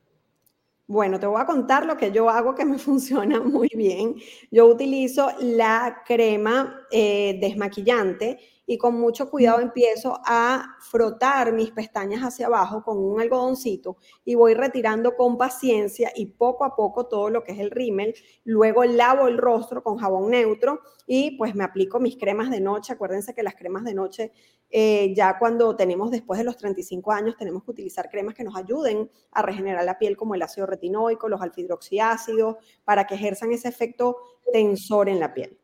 Bueno, 0.90 1.20
te 1.20 1.26
voy 1.28 1.42
a 1.42 1.46
contar 1.46 1.86
lo 1.86 1.98
que 1.98 2.12
yo 2.12 2.30
hago 2.30 2.56
que 2.56 2.64
me 2.66 2.78
funciona 2.80 3.42
muy 3.42 3.70
bien. 3.76 4.16
Yo 4.52 4.68
utilizo 4.68 5.30
la 5.40 6.02
crema 6.06 6.82
eh, 6.92 7.38
desmaquillante 7.42 8.40
y 8.70 8.78
con 8.78 9.00
mucho 9.00 9.32
cuidado 9.32 9.62
empiezo 9.62 10.20
a 10.26 10.76
frotar 10.82 11.54
mis 11.54 11.72
pestañas 11.72 12.22
hacia 12.22 12.48
abajo 12.48 12.84
con 12.84 12.98
un 12.98 13.20
algodoncito 13.20 13.96
y 14.26 14.36
voy 14.36 14.54
retirando 14.54 15.16
con 15.16 15.38
paciencia 15.38 16.12
y 16.14 16.28
poco 16.28 16.66
a 16.66 16.76
poco 16.76 17.08
todo 17.08 17.30
lo 17.30 17.44
que 17.44 17.54
es 17.54 17.60
el 17.60 17.72
rímel. 17.72 18.14
Luego 18.44 18.84
lavo 18.84 19.30
el 19.30 19.38
rostro 19.38 19.82
con 19.82 19.98
jabón 19.98 20.30
neutro 20.30 20.82
y 21.08 21.38
pues 21.38 21.56
me 21.56 21.64
aplico 21.64 22.02
mis 22.02 22.18
cremas 22.18 22.52
de 22.52 22.60
noche. 22.60 22.92
Acuérdense 22.92 23.34
que 23.34 23.42
las 23.42 23.56
cremas 23.56 23.86
de 23.86 23.94
noche 23.94 24.34
eh, 24.70 25.14
ya 25.16 25.40
cuando 25.40 25.78
tenemos 25.78 26.12
después 26.12 26.38
de 26.38 26.44
los 26.44 26.58
35 26.58 27.14
años 27.14 27.38
tenemos 27.38 27.64
que 27.64 27.72
utilizar 27.72 28.10
cremas 28.10 28.36
que 28.36 28.44
nos 28.44 28.58
ayuden 28.58 29.10
a 29.32 29.42
regenerar 29.42 29.86
la 29.86 29.98
piel 29.98 30.18
como 30.18 30.36
el 30.36 30.42
ácido 30.42 30.68
retinoico, 30.68 31.30
los 31.30 31.42
alfidroxiácidos, 31.42 32.58
para 32.84 33.08
que 33.08 33.16
ejerzan 33.16 33.54
ese 33.54 33.70
efecto 33.70 34.18
tensor 34.52 35.08
en 35.08 35.22
la 35.22 35.34
piel. 35.34 35.58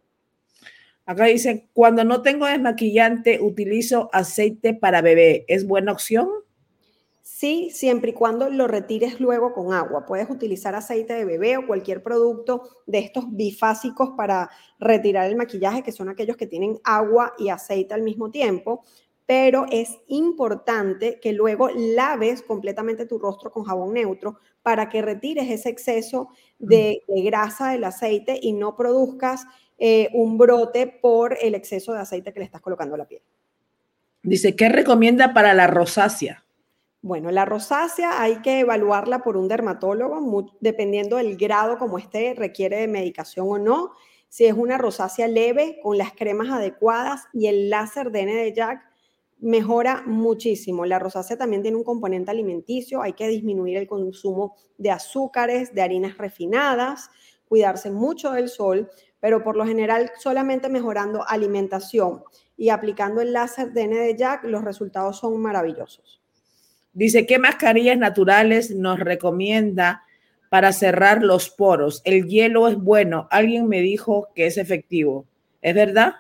Acá 1.05 1.25
dice, 1.25 1.67
cuando 1.73 2.05
no 2.05 2.21
tengo 2.21 2.45
desmaquillante, 2.45 3.41
utilizo 3.41 4.09
aceite 4.13 4.73
para 4.73 5.01
bebé. 5.01 5.43
¿Es 5.47 5.67
buena 5.67 5.91
opción? 5.91 6.29
Sí, 7.25 7.69
siempre 7.71 8.11
y 8.11 8.13
cuando 8.13 8.49
lo 8.49 8.67
retires 8.67 9.19
luego 9.19 9.53
con 9.53 9.73
agua. 9.73 10.05
Puedes 10.05 10.29
utilizar 10.29 10.75
aceite 10.75 11.13
de 11.13 11.25
bebé 11.25 11.57
o 11.57 11.67
cualquier 11.67 12.03
producto 12.03 12.63
de 12.85 12.99
estos 12.99 13.25
bifásicos 13.31 14.11
para 14.15 14.49
retirar 14.79 15.29
el 15.29 15.35
maquillaje, 15.35 15.83
que 15.83 15.91
son 15.91 16.07
aquellos 16.07 16.37
que 16.37 16.47
tienen 16.47 16.79
agua 16.85 17.33
y 17.37 17.49
aceite 17.49 17.93
al 17.93 18.01
mismo 18.01 18.31
tiempo. 18.31 18.83
Pero 19.25 19.65
es 19.71 19.97
importante 20.07 21.19
que 21.21 21.33
luego 21.33 21.69
laves 21.73 22.41
completamente 22.41 23.05
tu 23.05 23.19
rostro 23.19 23.51
con 23.51 23.63
jabón 23.63 23.93
neutro 23.93 24.39
para 24.61 24.87
que 24.87 25.01
retires 25.01 25.49
ese 25.49 25.69
exceso 25.69 26.29
de, 26.59 27.03
de 27.07 27.21
grasa 27.23 27.71
del 27.71 27.85
aceite 27.85 28.37
y 28.41 28.53
no 28.53 28.75
produzcas 28.75 29.45
eh, 29.85 30.09
un 30.13 30.37
brote 30.37 30.87
por 30.87 31.37
el 31.41 31.55
exceso 31.55 31.91
de 31.91 31.99
aceite 31.99 32.31
que 32.31 32.39
le 32.39 32.45
estás 32.45 32.61
colocando 32.61 32.95
a 32.95 32.99
la 32.99 33.05
piel. 33.05 33.21
Dice, 34.21 34.55
¿qué 34.55 34.69
recomienda 34.69 35.33
para 35.33 35.53
la 35.53 35.67
rosácea? 35.67 36.45
Bueno, 37.01 37.31
la 37.31 37.43
rosácea 37.43 38.21
hay 38.21 38.37
que 38.37 38.61
evaluarla 38.61 39.23
por 39.23 39.35
un 39.35 39.49
dermatólogo, 39.49 40.55
dependiendo 40.61 41.17
del 41.17 41.35
grado 41.35 41.77
como 41.77 41.97
esté, 41.97 42.33
requiere 42.33 42.77
de 42.77 42.87
medicación 42.87 43.45
o 43.49 43.57
no. 43.57 43.91
Si 44.29 44.45
es 44.45 44.53
una 44.53 44.77
rosácea 44.77 45.27
leve, 45.27 45.81
con 45.83 45.97
las 45.97 46.13
cremas 46.13 46.47
adecuadas 46.49 47.23
y 47.33 47.47
el 47.47 47.69
láser 47.69 48.09
DN 48.09 48.35
de 48.35 48.53
Jack, 48.53 48.89
mejora 49.39 50.03
muchísimo. 50.05 50.85
La 50.85 50.97
rosácea 50.97 51.37
también 51.37 51.61
tiene 51.61 51.75
un 51.75 51.83
componente 51.83 52.31
alimenticio, 52.31 53.01
hay 53.01 53.11
que 53.11 53.27
disminuir 53.27 53.75
el 53.75 53.87
consumo 53.87 54.55
de 54.77 54.91
azúcares, 54.91 55.75
de 55.75 55.81
harinas 55.81 56.17
refinadas, 56.17 57.09
cuidarse 57.49 57.91
mucho 57.91 58.31
del 58.31 58.47
sol, 58.47 58.89
pero 59.23 59.41
por 59.41 59.55
lo 59.55 59.65
general 59.65 60.11
solamente 60.19 60.67
mejorando 60.67 61.25
alimentación 61.25 62.25
y 62.57 62.67
aplicando 62.67 63.21
el 63.21 63.31
láser 63.31 63.71
DN 63.71 63.95
de 63.95 64.17
Jack, 64.17 64.43
los 64.43 64.65
resultados 64.65 65.19
son 65.19 65.41
maravillosos. 65.41 66.21
Dice, 66.91 67.25
¿qué 67.25 67.39
mascarillas 67.39 67.97
naturales 67.97 68.71
nos 68.71 68.99
recomienda 68.99 70.03
para 70.49 70.73
cerrar 70.73 71.23
los 71.23 71.49
poros? 71.49 72.01
El 72.03 72.27
hielo 72.27 72.67
es 72.67 72.75
bueno. 72.75 73.29
Alguien 73.31 73.69
me 73.69 73.79
dijo 73.79 74.27
que 74.35 74.45
es 74.45 74.57
efectivo. 74.57 75.25
¿Es 75.61 75.73
verdad? 75.73 76.15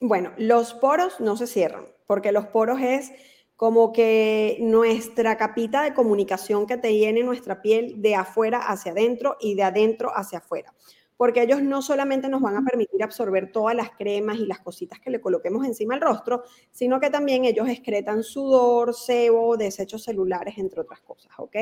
Bueno, 0.00 0.32
los 0.36 0.74
poros 0.74 1.20
no 1.20 1.36
se 1.36 1.46
cierran, 1.46 1.84
porque 2.08 2.32
los 2.32 2.46
poros 2.48 2.80
es 2.80 3.12
como 3.54 3.92
que 3.92 4.56
nuestra 4.58 5.36
capita 5.36 5.84
de 5.84 5.94
comunicación 5.94 6.66
que 6.66 6.76
te 6.76 6.92
llene 6.92 7.22
nuestra 7.22 7.62
piel 7.62 8.02
de 8.02 8.16
afuera 8.16 8.58
hacia 8.66 8.90
adentro 8.90 9.36
y 9.38 9.54
de 9.54 9.62
adentro 9.62 10.10
hacia 10.12 10.38
afuera 10.38 10.74
porque 11.16 11.42
ellos 11.42 11.62
no 11.62 11.82
solamente 11.82 12.28
nos 12.28 12.42
van 12.42 12.56
a 12.56 12.62
permitir 12.62 13.02
absorber 13.02 13.50
todas 13.52 13.74
las 13.74 13.90
cremas 13.90 14.38
y 14.38 14.46
las 14.46 14.60
cositas 14.60 15.00
que 15.00 15.10
le 15.10 15.20
coloquemos 15.20 15.64
encima 15.64 15.94
del 15.94 16.02
rostro, 16.02 16.44
sino 16.70 17.00
que 17.00 17.10
también 17.10 17.44
ellos 17.44 17.68
excretan 17.68 18.22
sudor, 18.22 18.94
sebo, 18.94 19.56
desechos 19.56 20.04
celulares, 20.04 20.58
entre 20.58 20.80
otras 20.80 21.00
cosas, 21.00 21.32
¿ok? 21.38 21.56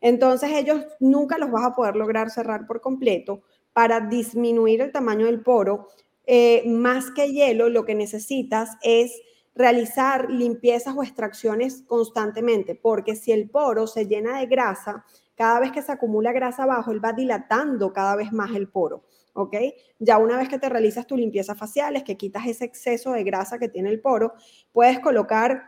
Entonces 0.00 0.50
ellos 0.54 0.84
nunca 1.00 1.38
los 1.38 1.50
vas 1.50 1.66
a 1.66 1.74
poder 1.74 1.96
lograr 1.96 2.30
cerrar 2.30 2.66
por 2.66 2.80
completo 2.80 3.42
para 3.72 4.00
disminuir 4.00 4.80
el 4.80 4.92
tamaño 4.92 5.26
del 5.26 5.42
poro. 5.42 5.88
Eh, 6.26 6.62
más 6.66 7.10
que 7.10 7.32
hielo, 7.32 7.68
lo 7.68 7.84
que 7.84 7.94
necesitas 7.94 8.76
es 8.82 9.12
realizar 9.54 10.30
limpiezas 10.30 10.94
o 10.96 11.02
extracciones 11.02 11.82
constantemente, 11.82 12.76
porque 12.76 13.16
si 13.16 13.32
el 13.32 13.50
poro 13.50 13.86
se 13.86 14.06
llena 14.06 14.38
de 14.38 14.46
grasa, 14.46 15.04
cada 15.38 15.60
vez 15.60 15.70
que 15.70 15.82
se 15.82 15.92
acumula 15.92 16.32
grasa 16.32 16.64
abajo, 16.64 16.90
él 16.90 17.02
va 17.02 17.12
dilatando 17.12 17.92
cada 17.92 18.16
vez 18.16 18.32
más 18.32 18.56
el 18.56 18.68
poro. 18.68 19.04
¿ok? 19.34 19.54
Ya 20.00 20.18
una 20.18 20.36
vez 20.36 20.48
que 20.48 20.58
te 20.58 20.68
realizas 20.68 21.06
tu 21.06 21.16
limpieza 21.16 21.54
facial, 21.54 21.94
es 21.94 22.02
que 22.02 22.16
quitas 22.16 22.44
ese 22.46 22.64
exceso 22.64 23.12
de 23.12 23.22
grasa 23.22 23.56
que 23.56 23.68
tiene 23.68 23.88
el 23.88 24.00
poro, 24.00 24.34
puedes 24.72 24.98
colocar 24.98 25.62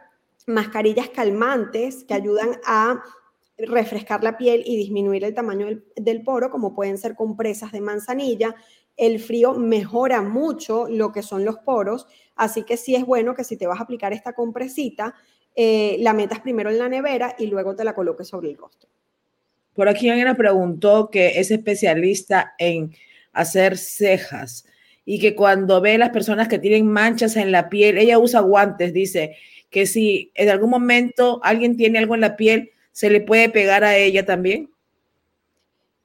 mascarillas 0.49 1.09
calmantes 1.11 2.03
que 2.03 2.15
ayudan 2.15 2.51
a 2.67 3.01
refrescar 3.57 4.25
la 4.25 4.37
piel 4.37 4.65
y 4.67 4.77
disminuir 4.77 5.23
el 5.23 5.35
tamaño 5.35 5.67
del, 5.67 5.85
del, 5.95 6.25
poro, 6.25 6.51
como 6.51 6.75
pueden 6.75 6.99
ser 6.99 7.15
compresas 7.15 7.71
de 7.71 7.81
manzanilla. 7.81 8.57
El 8.97 9.21
frío 9.21 9.55
mejora 9.55 10.21
mucho 10.21 10.89
lo 10.89 11.13
que 11.13 11.23
son 11.23 11.45
los 11.45 11.59
poros, 11.59 12.09
así 12.35 12.65
que 12.65 12.77
sí 12.77 12.97
es 12.97 13.07
bueno 13.07 13.35
que 13.35 13.45
si 13.45 13.57
te 13.57 13.69
vas 13.69 13.79
a 13.79 13.85
aplicar 13.85 14.13
esta 14.13 14.33
compresita, 14.33 15.15
eh, 15.55 15.97
la 16.01 16.13
metas 16.13 16.41
primero 16.41 16.71
en 16.71 16.79
la 16.79 16.89
nevera 16.89 17.35
y 17.39 17.47
luego 17.47 17.75
te 17.75 17.85
la 17.85 17.95
coloques 17.95 18.29
sobre 18.29 18.49
el 18.51 18.57
rostro. 18.57 18.89
Por 19.75 19.89
aquí 19.89 20.09
alguien 20.09 20.29
me 20.29 20.35
preguntó 20.35 21.11
que 21.11 21.41
es 21.41 21.51
especialista 21.51 22.55
en 22.59 22.95
hacer 23.33 23.79
cejas 23.79 24.67
y 25.05 25.19
que 25.19 25.35
cuando 25.35 25.81
ve 25.81 25.99
las 25.99 26.11
personas 26.11 26.49
que 26.49 26.59
tienen 26.59 26.87
manchas 26.87 27.37
en 27.37 27.53
la 27.53 27.69
piel, 27.69 27.99
ella 27.99 28.19
usa 28.19 28.41
guantes, 28.41 28.93
dice 28.93 29.37
que 29.71 29.87
si 29.87 30.33
en 30.35 30.49
algún 30.49 30.71
momento 30.71 31.41
alguien 31.43 31.77
tiene 31.77 31.99
algo 31.99 32.15
en 32.15 32.21
la 32.21 32.37
piel, 32.37 32.71
se 32.93 33.09
le 33.09 33.21
puede 33.21 33.49
pegar 33.49 33.85
a 33.85 33.97
ella 33.97 34.27
también. 34.27 34.71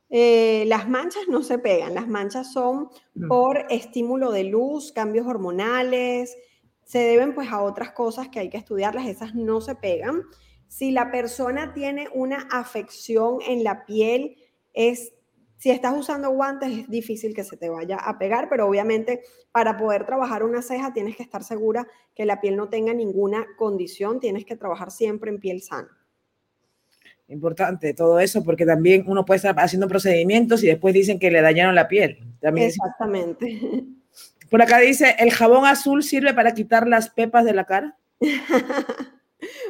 Eh, 0.09 0.63
las 0.67 0.87
manchas 0.87 1.23
no 1.27 1.41
se 1.41 1.57
pegan, 1.57 1.95
las 1.95 2.07
manchas 2.07 2.53
son 2.53 2.89
por 3.27 3.65
estímulo 3.69 4.31
de 4.31 4.45
luz, 4.45 4.91
cambios 4.91 5.25
hormonales, 5.25 6.37
se 6.83 6.99
deben 6.99 7.33
pues 7.33 7.51
a 7.51 7.61
otras 7.61 7.91
cosas 7.91 8.29
que 8.29 8.39
hay 8.39 8.49
que 8.49 8.57
estudiarlas, 8.57 9.07
esas 9.07 9.33
no 9.33 9.59
se 9.61 9.75
pegan. 9.75 10.23
Si 10.67 10.91
la 10.91 11.11
persona 11.11 11.73
tiene 11.73 12.07
una 12.13 12.47
afección 12.51 13.39
en 13.47 13.63
la 13.63 13.85
piel, 13.85 14.37
es 14.73 15.13
si 15.57 15.71
estás 15.71 15.95
usando 15.97 16.29
guantes 16.31 16.69
es 16.69 16.89
difícil 16.89 17.33
que 17.33 17.43
se 17.43 17.57
te 17.57 17.69
vaya 17.69 17.97
a 17.97 18.19
pegar, 18.19 18.49
pero 18.49 18.67
obviamente 18.67 19.21
para 19.51 19.77
poder 19.77 20.05
trabajar 20.05 20.43
una 20.43 20.61
ceja 20.61 20.93
tienes 20.93 21.15
que 21.15 21.23
estar 21.23 21.43
segura 21.43 21.87
que 22.13 22.25
la 22.25 22.41
piel 22.41 22.55
no 22.55 22.69
tenga 22.69 22.93
ninguna 22.93 23.47
condición, 23.57 24.19
tienes 24.19 24.45
que 24.45 24.55
trabajar 24.55 24.91
siempre 24.91 25.31
en 25.31 25.39
piel 25.39 25.61
sana. 25.61 25.89
Importante 27.27 27.93
todo 27.93 28.19
eso, 28.19 28.43
porque 28.43 28.65
también 28.65 29.05
uno 29.07 29.25
puede 29.25 29.37
estar 29.37 29.55
haciendo 29.57 29.87
procedimientos 29.87 30.63
y 30.63 30.67
después 30.67 30.93
dicen 30.93 31.17
que 31.17 31.31
le 31.31 31.41
dañaron 31.41 31.73
la 31.73 31.87
piel. 31.87 32.19
También 32.39 32.67
Exactamente. 32.67 33.85
Por 34.51 34.61
acá 34.61 34.77
dice, 34.77 35.15
¿el 35.17 35.31
jabón 35.31 35.65
azul 35.65 36.03
sirve 36.03 36.33
para 36.33 36.53
quitar 36.53 36.87
las 36.87 37.09
pepas 37.09 37.45
de 37.45 37.53
la 37.53 37.65
cara? 37.65 37.97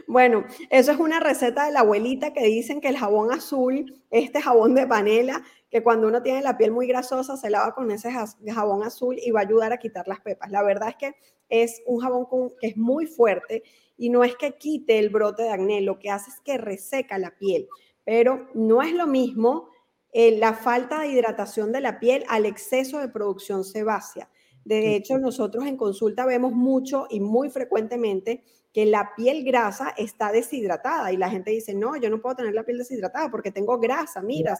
Bueno, 0.07 0.45
eso 0.69 0.91
es 0.91 0.99
una 0.99 1.19
receta 1.19 1.65
de 1.65 1.71
la 1.71 1.81
abuelita 1.81 2.33
que 2.33 2.45
dicen 2.45 2.81
que 2.81 2.89
el 2.89 2.97
jabón 2.97 3.31
azul, 3.31 4.01
este 4.11 4.41
jabón 4.41 4.75
de 4.75 4.87
panela, 4.87 5.43
que 5.69 5.83
cuando 5.83 6.07
uno 6.07 6.21
tiene 6.21 6.41
la 6.41 6.57
piel 6.57 6.71
muy 6.71 6.87
grasosa 6.87 7.37
se 7.37 7.49
lava 7.49 7.73
con 7.73 7.91
ese 7.91 8.11
jabón 8.11 8.83
azul 8.83 9.17
y 9.21 9.31
va 9.31 9.41
a 9.41 9.43
ayudar 9.43 9.73
a 9.73 9.77
quitar 9.77 10.07
las 10.07 10.21
pepas. 10.21 10.51
La 10.51 10.63
verdad 10.63 10.89
es 10.89 10.95
que 10.95 11.15
es 11.49 11.81
un 11.85 11.99
jabón 11.99 12.27
que 12.59 12.67
es 12.67 12.77
muy 12.77 13.05
fuerte 13.05 13.63
y 13.97 14.09
no 14.09 14.23
es 14.23 14.35
que 14.35 14.55
quite 14.57 14.99
el 14.99 15.09
brote 15.09 15.43
de 15.43 15.51
acné, 15.51 15.81
lo 15.81 15.99
que 15.99 16.09
hace 16.09 16.29
es 16.29 16.39
que 16.41 16.57
reseca 16.57 17.17
la 17.17 17.37
piel, 17.37 17.67
pero 18.03 18.47
no 18.53 18.81
es 18.81 18.93
lo 18.93 19.07
mismo 19.07 19.69
eh, 20.13 20.37
la 20.37 20.53
falta 20.53 20.99
de 20.99 21.09
hidratación 21.09 21.71
de 21.71 21.81
la 21.81 21.99
piel 21.99 22.23
al 22.29 22.45
exceso 22.45 22.99
de 22.99 23.09
producción 23.09 23.63
sebácea. 23.63 24.29
De 24.65 24.95
hecho, 24.95 25.19
nosotros 25.19 25.65
en 25.67 25.77
consulta 25.77 26.25
vemos 26.25 26.51
mucho 26.51 27.05
y 27.09 27.19
muy 27.19 27.51
frecuentemente 27.51 28.43
que 28.73 28.85
la 28.85 29.11
piel 29.15 29.45
grasa 29.45 29.93
está 29.95 30.31
deshidratada 30.31 31.13
y 31.13 31.17
la 31.17 31.29
gente 31.29 31.51
dice, 31.51 31.73
no, 31.73 31.95
yo 31.95 32.09
no 32.09 32.19
puedo 32.19 32.35
tener 32.35 32.53
la 32.53 32.63
piel 32.63 32.79
deshidratada 32.79 33.29
porque 33.29 33.51
tengo 33.51 33.79
grasa, 33.79 34.21
mira, 34.21 34.57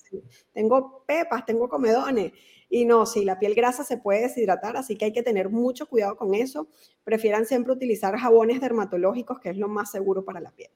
tengo 0.53 1.03
pepas, 1.05 1.45
tengo 1.45 1.67
comedones. 1.67 2.31
Y 2.69 2.85
no, 2.85 3.05
sí, 3.05 3.25
la 3.25 3.39
piel 3.39 3.55
grasa 3.55 3.83
se 3.83 3.97
puede 3.97 4.21
deshidratar, 4.21 4.77
así 4.77 4.95
que 4.95 5.05
hay 5.05 5.11
que 5.11 5.23
tener 5.23 5.49
mucho 5.49 5.87
cuidado 5.87 6.15
con 6.15 6.33
eso. 6.33 6.67
Prefieran 7.03 7.45
siempre 7.45 7.73
utilizar 7.73 8.15
jabones 8.15 8.61
dermatológicos, 8.61 9.39
que 9.39 9.49
es 9.49 9.57
lo 9.57 9.67
más 9.67 9.91
seguro 9.91 10.23
para 10.23 10.39
la 10.39 10.51
piel. 10.51 10.69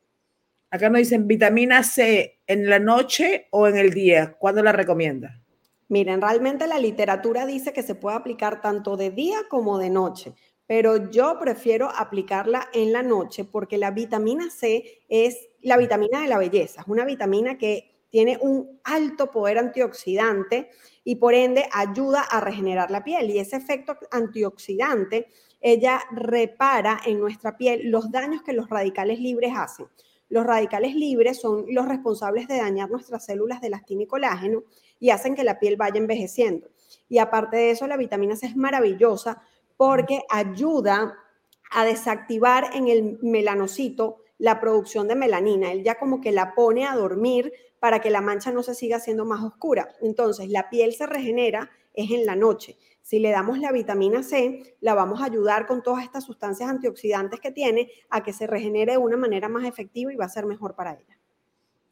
Acá 0.71 0.89
nos 0.89 0.99
dicen 0.99 1.27
vitamina 1.27 1.83
C 1.83 2.41
en 2.45 2.69
la 2.69 2.79
noche 2.79 3.47
o 3.51 3.67
en 3.67 3.77
el 3.77 3.93
día. 3.93 4.35
¿Cuándo 4.37 4.61
la 4.63 4.71
recomienda? 4.71 5.41
Miren, 5.89 6.21
realmente 6.21 6.67
la 6.67 6.79
literatura 6.79 7.45
dice 7.45 7.73
que 7.73 7.83
se 7.83 7.95
puede 7.95 8.15
aplicar 8.15 8.61
tanto 8.61 8.95
de 8.95 9.11
día 9.11 9.39
como 9.49 9.77
de 9.77 9.89
noche 9.89 10.35
pero 10.69 11.09
yo 11.09 11.39
prefiero 11.39 11.89
aplicarla 11.89 12.69
en 12.73 12.93
la 12.93 13.01
noche 13.01 13.43
porque 13.43 13.79
la 13.79 13.89
vitamina 13.89 14.51
C 14.51 15.01
es 15.09 15.49
la 15.63 15.77
vitamina 15.77 16.21
de 16.21 16.27
la 16.27 16.37
belleza, 16.37 16.81
es 16.81 16.87
una 16.87 17.05
vitamina 17.05 17.57
que 17.57 18.05
tiene 18.11 18.37
un 18.39 18.79
alto 18.83 19.31
poder 19.31 19.57
antioxidante 19.57 20.69
y 21.03 21.15
por 21.15 21.33
ende 21.33 21.67
ayuda 21.73 22.21
a 22.21 22.39
regenerar 22.39 22.91
la 22.91 23.03
piel. 23.03 23.31
Y 23.31 23.39
ese 23.39 23.55
efecto 23.55 23.97
antioxidante, 24.11 25.25
ella 25.59 26.01
repara 26.11 27.01
en 27.03 27.19
nuestra 27.19 27.57
piel 27.57 27.89
los 27.89 28.11
daños 28.11 28.43
que 28.43 28.53
los 28.53 28.69
radicales 28.69 29.19
libres 29.19 29.53
hacen. 29.55 29.87
Los 30.29 30.45
radicales 30.45 30.93
libres 30.93 31.41
son 31.41 31.65
los 31.69 31.87
responsables 31.87 32.47
de 32.47 32.57
dañar 32.57 32.91
nuestras 32.91 33.25
células 33.25 33.59
de 33.59 33.67
elastina 33.67 34.03
y 34.03 34.07
colágeno 34.07 34.61
y 34.99 35.11
hacen 35.11 35.35
que 35.35 35.43
la 35.43 35.59
piel 35.59 35.77
vaya 35.77 35.97
envejeciendo. 35.97 36.69
Y 37.07 37.17
aparte 37.17 37.57
de 37.57 37.71
eso, 37.71 37.87
la 37.87 37.97
vitamina 37.97 38.35
C 38.35 38.47
es 38.47 38.55
maravillosa 38.55 39.41
porque 39.77 40.21
ayuda 40.29 41.17
a 41.71 41.85
desactivar 41.85 42.71
en 42.73 42.87
el 42.87 43.17
melanocito 43.21 44.17
la 44.37 44.59
producción 44.59 45.07
de 45.07 45.15
melanina. 45.15 45.71
Él 45.71 45.83
ya 45.83 45.99
como 45.99 46.21
que 46.21 46.31
la 46.31 46.53
pone 46.55 46.85
a 46.85 46.95
dormir 46.95 47.51
para 47.79 47.99
que 47.99 48.09
la 48.09 48.21
mancha 48.21 48.51
no 48.51 48.63
se 48.63 48.75
siga 48.75 48.97
haciendo 48.97 49.25
más 49.25 49.43
oscura. 49.43 49.89
Entonces, 50.01 50.49
la 50.49 50.69
piel 50.69 50.93
se 50.93 51.05
regenera 51.05 51.69
es 51.93 52.11
en 52.11 52.25
la 52.25 52.35
noche. 52.35 52.77
Si 53.01 53.19
le 53.19 53.31
damos 53.31 53.59
la 53.59 53.71
vitamina 53.71 54.23
C, 54.23 54.75
la 54.81 54.93
vamos 54.93 55.21
a 55.21 55.25
ayudar 55.25 55.65
con 55.65 55.81
todas 55.81 56.03
estas 56.03 56.23
sustancias 56.23 56.69
antioxidantes 56.69 57.39
que 57.39 57.51
tiene 57.51 57.91
a 58.09 58.23
que 58.23 58.33
se 58.33 58.47
regenere 58.47 58.93
de 58.93 58.97
una 58.97 59.17
manera 59.17 59.49
más 59.49 59.65
efectiva 59.65 60.13
y 60.13 60.15
va 60.15 60.25
a 60.25 60.29
ser 60.29 60.45
mejor 60.45 60.75
para 60.75 60.93
ella. 60.93 61.18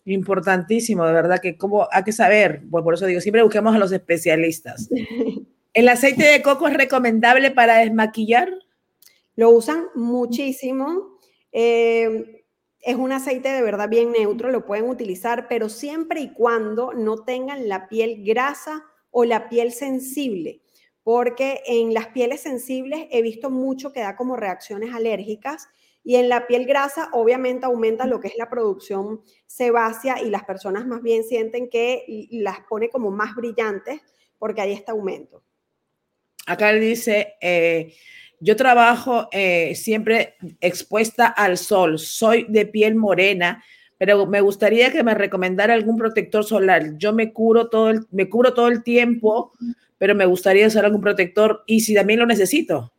Importantísimo, 0.09 1.05
de 1.05 1.11
verdad 1.11 1.41
que 1.41 1.57
como 1.57 1.85
hay 1.91 2.03
que 2.03 2.13
saber, 2.13 2.61
pues 2.71 2.81
por 2.81 2.93
eso 2.93 3.05
digo, 3.05 3.19
siempre 3.19 3.43
busquemos 3.43 3.75
a 3.75 3.77
los 3.77 3.91
especialistas. 3.91 4.89
¿El 5.73 5.89
aceite 5.89 6.23
de 6.23 6.41
coco 6.41 6.69
es 6.69 6.73
recomendable 6.75 7.51
para 7.51 7.79
desmaquillar? 7.79 8.49
Lo 9.35 9.49
usan 9.49 9.87
muchísimo. 9.95 11.17
Eh, 11.51 12.45
es 12.79 12.95
un 12.95 13.11
aceite 13.11 13.49
de 13.49 13.61
verdad 13.61 13.89
bien 13.89 14.13
neutro, 14.13 14.49
lo 14.49 14.65
pueden 14.65 14.87
utilizar, 14.87 15.49
pero 15.49 15.67
siempre 15.67 16.21
y 16.21 16.31
cuando 16.31 16.93
no 16.93 17.25
tengan 17.25 17.67
la 17.67 17.89
piel 17.89 18.23
grasa 18.23 18.85
o 19.11 19.25
la 19.25 19.49
piel 19.49 19.73
sensible, 19.73 20.61
porque 21.03 21.63
en 21.65 21.93
las 21.93 22.07
pieles 22.07 22.39
sensibles 22.39 23.07
he 23.11 23.21
visto 23.21 23.49
mucho 23.49 23.91
que 23.91 23.99
da 23.99 24.15
como 24.15 24.37
reacciones 24.37 24.93
alérgicas 24.93 25.67
y 26.07 26.15
en 26.15 26.29
la 26.29 26.47
piel 26.47 26.65
grasa 26.65 27.09
obviamente 27.11 27.65
aumenta 27.65 28.07
lo 28.07 28.21
que 28.21 28.29
es 28.29 28.37
la 28.37 28.49
producción 28.49 29.19
sebácea 29.45 30.21
y 30.21 30.29
las 30.29 30.45
personas 30.45 30.87
más 30.87 31.01
bien 31.01 31.25
sienten 31.25 31.69
que 31.69 32.05
las 32.31 32.61
pone 32.69 32.87
como 32.87 33.11
más 33.11 33.35
brillantes 33.35 33.99
porque 34.39 34.61
hay 34.61 34.71
este 34.71 34.91
aumento. 34.91 35.43
Acá 36.45 36.71
dice, 36.71 37.33
eh, 37.41 37.93
yo 38.39 38.55
trabajo 38.55 39.27
eh, 39.33 39.75
siempre 39.75 40.35
expuesta 40.61 41.27
al 41.27 41.57
sol, 41.57 41.99
soy 41.99 42.45
de 42.47 42.65
piel 42.65 42.95
morena, 42.95 43.61
pero 43.97 44.25
me 44.27 44.39
gustaría 44.39 44.93
que 44.93 45.03
me 45.03 45.13
recomendara 45.13 45.73
algún 45.73 45.97
protector 45.97 46.45
solar. 46.45 46.97
Yo 46.97 47.11
me 47.11 47.33
curo 47.33 47.67
todo 47.67 47.89
el, 47.89 48.05
me 48.11 48.29
curo 48.29 48.53
todo 48.53 48.69
el 48.69 48.81
tiempo, 48.81 49.51
pero 49.97 50.15
me 50.15 50.25
gustaría 50.25 50.67
usar 50.67 50.85
algún 50.85 51.01
protector 51.01 51.65
y 51.67 51.81
si 51.81 51.93
también 51.93 52.19
lo 52.19 52.25
necesito. 52.25 52.93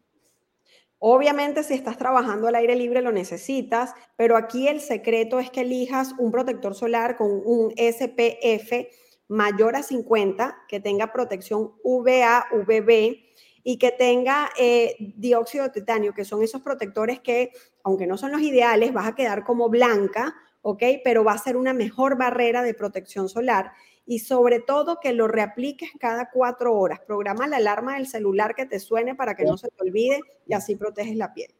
Obviamente, 1.01 1.63
si 1.63 1.75
estás 1.75 1.97
trabajando 1.97 2.49
al 2.49 2.57
aire 2.57 2.75
libre 2.75 3.03
lo 3.03 3.13
necesitas, 3.13 3.95
pero 4.17 4.37
aquí 4.37 4.67
el 4.67 4.81
secreto 4.81 5.39
es 5.39 5.51
que 5.51 5.61
elijas 5.61 6.15
un 6.19 6.33
protector 6.33 6.75
solar 6.75 7.17
con 7.17 7.31
un 7.45 7.73
SPF 7.77 8.89
mayor 9.29 9.77
a 9.77 9.83
50, 9.83 10.65
que 10.69 10.81
tenga 10.81 11.13
protección 11.13 11.75
UVA, 11.85 12.47
UVB 12.53 13.17
y 13.63 13.79
que 13.79 13.93
tenga 13.93 14.51
eh, 14.59 14.97
dióxido 14.99 15.65
de 15.65 15.71
titanio, 15.71 16.15
que 16.15 16.25
son 16.25 16.43
esos 16.43 16.63
protectores 16.63 17.21
que, 17.21 17.53
aunque 17.85 18.07
no 18.07 18.17
son 18.17 18.33
los 18.33 18.41
ideales, 18.41 18.93
vas 18.93 19.07
a 19.07 19.15
quedar 19.15 19.45
como 19.45 19.69
blanca, 19.69 20.35
¿ok? 20.63 20.83
Pero 21.05 21.23
va 21.23 21.33
a 21.33 21.39
ser 21.39 21.57
una 21.57 21.75
mejor 21.75 22.17
barrera 22.17 22.63
de 22.63 22.75
protección 22.75 23.29
solar 23.29 23.73
y 24.09 24.21
sobre 24.21 24.59
todo 24.59 24.99
que 25.01 25.13
lo 25.13 25.29
reapliques 25.29 25.91
cada 26.01 26.31
cuatro 26.31 26.75
horas. 26.75 27.01
Programa 27.07 27.47
la 27.47 27.59
alarma 27.59 27.97
del 27.97 28.09
celular 28.09 28.55
que 28.55 28.65
te 28.65 28.81
suene 28.81 29.15
para 29.15 29.37
que 29.37 29.45
no 29.45 29.59
se 29.59 29.69
te 29.69 29.83
olvide 29.83 30.21
y 30.47 30.55
así 30.55 30.77
proteges 30.77 31.15
la 31.15 31.35
piel. 31.35 31.55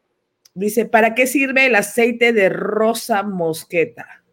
Dice, 0.55 0.85
¿para 0.85 1.13
qué 1.13 1.27
sirve 1.27 1.67
el 1.67 1.75
aceite 1.75 2.33
de 2.33 2.49
rosa 2.49 3.21
mosqueta? 3.21 4.23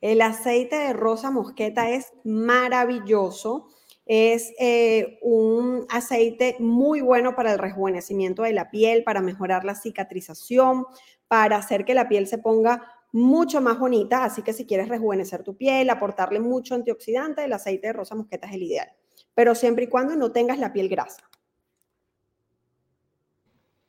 El 0.00 0.22
aceite 0.22 0.76
de 0.76 0.94
rosa 0.94 1.30
mosqueta 1.30 1.90
es 1.90 2.14
maravilloso 2.24 3.68
es 4.06 4.52
eh, 4.60 5.18
un 5.20 5.84
aceite 5.88 6.56
muy 6.60 7.00
bueno 7.00 7.34
para 7.34 7.52
el 7.52 7.58
rejuvenecimiento 7.58 8.44
de 8.44 8.52
la 8.52 8.70
piel, 8.70 9.02
para 9.02 9.20
mejorar 9.20 9.64
la 9.64 9.74
cicatrización, 9.74 10.86
para 11.26 11.56
hacer 11.56 11.84
que 11.84 11.94
la 11.94 12.08
piel 12.08 12.28
se 12.28 12.38
ponga 12.38 12.95
mucho 13.16 13.62
más 13.62 13.78
bonita. 13.78 14.24
Así 14.24 14.42
que 14.42 14.52
si 14.52 14.66
quieres 14.66 14.88
rejuvenecer 14.88 15.42
tu 15.42 15.56
piel, 15.56 15.88
aportarle 15.90 16.38
mucho 16.38 16.74
antioxidante, 16.74 17.44
el 17.44 17.52
aceite 17.52 17.88
de 17.88 17.92
rosa 17.94 18.14
mosqueta 18.14 18.46
es 18.46 18.54
el 18.54 18.62
ideal. 18.62 18.88
Pero 19.34 19.54
siempre 19.54 19.84
y 19.84 19.88
cuando 19.88 20.14
no 20.16 20.32
tengas 20.32 20.58
la 20.58 20.72
piel 20.72 20.88
grasa. 20.88 21.28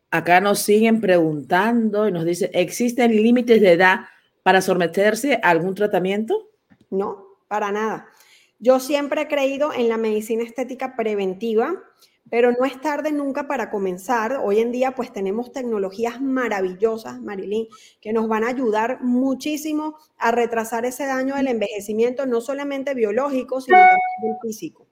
Acá 0.09 0.39
nos 0.39 0.59
siguen 0.59 1.01
preguntando 1.01 2.07
y 2.07 2.11
nos 2.13 2.23
dice, 2.23 2.49
¿existen 2.53 3.11
límites 3.11 3.59
de 3.59 3.73
edad 3.73 4.05
para 4.43 4.61
someterse 4.61 5.39
a 5.43 5.49
algún 5.49 5.75
tratamiento? 5.75 6.49
No, 6.89 7.25
para 7.49 7.73
nada. 7.73 8.07
Yo 8.59 8.79
siempre 8.79 9.23
he 9.23 9.27
creído 9.27 9.73
en 9.73 9.89
la 9.89 9.97
medicina 9.97 10.43
estética 10.43 10.95
preventiva, 10.95 11.73
pero 12.29 12.51
no 12.51 12.65
es 12.65 12.79
tarde 12.81 13.11
nunca 13.11 13.47
para 13.47 13.69
comenzar. 13.69 14.39
Hoy 14.43 14.59
en 14.59 14.71
día 14.71 14.95
pues 14.95 15.11
tenemos 15.11 15.51
tecnologías 15.51 16.21
maravillosas, 16.21 17.21
Marilyn, 17.21 17.67
que 18.01 18.13
nos 18.13 18.27
van 18.27 18.43
a 18.43 18.49
ayudar 18.49 19.01
muchísimo 19.01 19.95
a 20.17 20.31
retrasar 20.31 20.85
ese 20.85 21.05
daño 21.05 21.35
del 21.35 21.47
envejecimiento, 21.47 22.25
no 22.25 22.41
solamente 22.41 22.93
biológico, 22.93 23.61
sino 23.61 23.77
también 23.77 24.37
físico. 24.41 24.87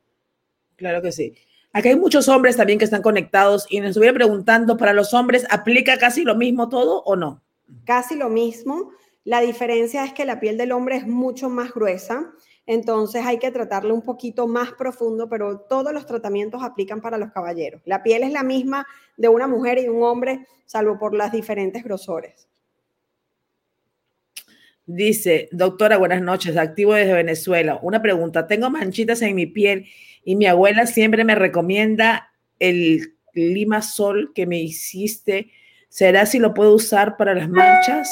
Claro 0.75 1.01
que 1.01 1.11
sí. 1.11 1.35
Aquí 1.73 1.89
hay 1.89 1.95
muchos 1.97 2.29
hombres 2.29 2.55
también 2.55 2.79
que 2.79 2.85
están 2.85 3.01
conectados 3.01 3.67
y 3.69 3.79
nos 3.79 3.89
estuviera 3.89 4.13
preguntando, 4.13 4.77
¿para 4.77 4.93
los 4.93 5.13
hombres 5.13 5.45
aplica 5.49 5.97
casi 5.97 6.23
lo 6.23 6.35
mismo 6.35 6.69
todo 6.69 7.01
o 7.03 7.15
no? 7.17 7.43
Casi 7.85 8.15
lo 8.15 8.29
mismo. 8.29 8.91
La 9.25 9.41
diferencia 9.41 10.05
es 10.05 10.13
que 10.13 10.23
la 10.23 10.39
piel 10.39 10.57
del 10.57 10.71
hombre 10.71 10.97
es 10.97 11.07
mucho 11.07 11.49
más 11.49 11.73
gruesa 11.73 12.31
entonces 12.67 13.23
hay 13.25 13.37
que 13.37 13.51
tratarlo 13.51 13.93
un 13.93 14.01
poquito 14.01 14.47
más 14.47 14.71
profundo, 14.73 15.29
pero 15.29 15.59
todos 15.59 15.93
los 15.93 16.05
tratamientos 16.05 16.63
aplican 16.63 17.01
para 17.01 17.17
los 17.17 17.31
caballeros. 17.31 17.81
La 17.85 18.01
piel 18.01 18.23
es 18.23 18.31
la 18.31 18.43
misma 18.43 18.87
de 19.17 19.29
una 19.29 19.47
mujer 19.47 19.77
y 19.77 19.87
un 19.87 20.03
hombre, 20.03 20.47
salvo 20.65 20.97
por 20.97 21.13
las 21.13 21.31
diferentes 21.31 21.83
grosores. 21.83 22.47
Dice, 24.87 25.49
doctora, 25.51 25.97
buenas 25.97 26.21
noches, 26.21 26.57
activo 26.57 26.93
desde 26.93 27.13
Venezuela. 27.13 27.79
Una 27.81 28.01
pregunta, 28.01 28.45
tengo 28.45 28.69
manchitas 28.69 29.21
en 29.23 29.35
mi 29.35 29.47
piel 29.47 29.87
y 30.23 30.35
mi 30.35 30.45
abuela 30.45 30.85
siempre 30.85 31.23
me 31.23 31.35
recomienda 31.35 32.31
el 32.59 33.15
limasol 33.33 34.31
que 34.33 34.45
me 34.45 34.59
hiciste. 34.59 35.51
¿Será 35.89 36.25
si 36.25 36.39
lo 36.39 36.53
puedo 36.53 36.73
usar 36.75 37.17
para 37.17 37.33
las 37.33 37.49
manchas? 37.49 38.09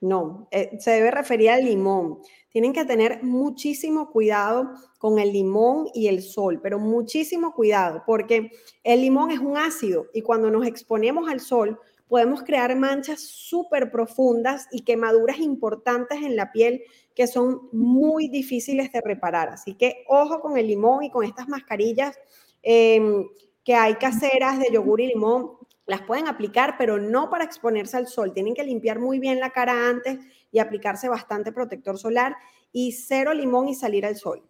No, 0.00 0.48
eh, 0.50 0.70
se 0.80 0.90
debe 0.90 1.10
referir 1.10 1.50
al 1.50 1.64
limón. 1.64 2.18
Tienen 2.52 2.72
que 2.72 2.84
tener 2.84 3.22
muchísimo 3.22 4.10
cuidado 4.10 4.70
con 4.98 5.18
el 5.18 5.32
limón 5.32 5.88
y 5.94 6.08
el 6.08 6.22
sol, 6.22 6.60
pero 6.62 6.78
muchísimo 6.78 7.54
cuidado 7.54 8.02
porque 8.06 8.52
el 8.84 9.00
limón 9.00 9.30
es 9.30 9.40
un 9.40 9.56
ácido 9.56 10.06
y 10.12 10.22
cuando 10.22 10.50
nos 10.50 10.66
exponemos 10.66 11.28
al 11.30 11.40
sol 11.40 11.78
podemos 12.12 12.42
crear 12.42 12.76
manchas 12.76 13.20
súper 13.22 13.90
profundas 13.90 14.68
y 14.70 14.82
quemaduras 14.82 15.38
importantes 15.38 16.18
en 16.22 16.36
la 16.36 16.52
piel 16.52 16.82
que 17.14 17.26
son 17.26 17.70
muy 17.72 18.28
difíciles 18.28 18.92
de 18.92 19.00
reparar. 19.00 19.48
Así 19.48 19.74
que 19.74 20.04
ojo 20.08 20.40
con 20.40 20.58
el 20.58 20.66
limón 20.66 21.04
y 21.04 21.10
con 21.10 21.24
estas 21.24 21.48
mascarillas 21.48 22.18
em, 22.62 23.26
que 23.64 23.74
hay 23.74 23.94
caseras 23.94 24.58
de 24.58 24.68
yogur 24.70 25.00
y 25.00 25.06
limón. 25.06 25.52
Las 25.92 26.00
pueden 26.00 26.26
aplicar, 26.26 26.76
pero 26.78 26.98
no 26.98 27.28
para 27.28 27.44
exponerse 27.44 27.98
al 27.98 28.06
sol. 28.06 28.32
Tienen 28.32 28.54
que 28.54 28.64
limpiar 28.64 28.98
muy 28.98 29.18
bien 29.18 29.40
la 29.40 29.50
cara 29.50 29.90
antes 29.90 30.20
y 30.50 30.58
aplicarse 30.58 31.06
bastante 31.06 31.52
protector 31.52 31.98
solar 31.98 32.34
y 32.72 32.92
cero 32.92 33.34
limón 33.34 33.68
y 33.68 33.74
salir 33.74 34.06
al 34.06 34.16
sol. 34.16 34.42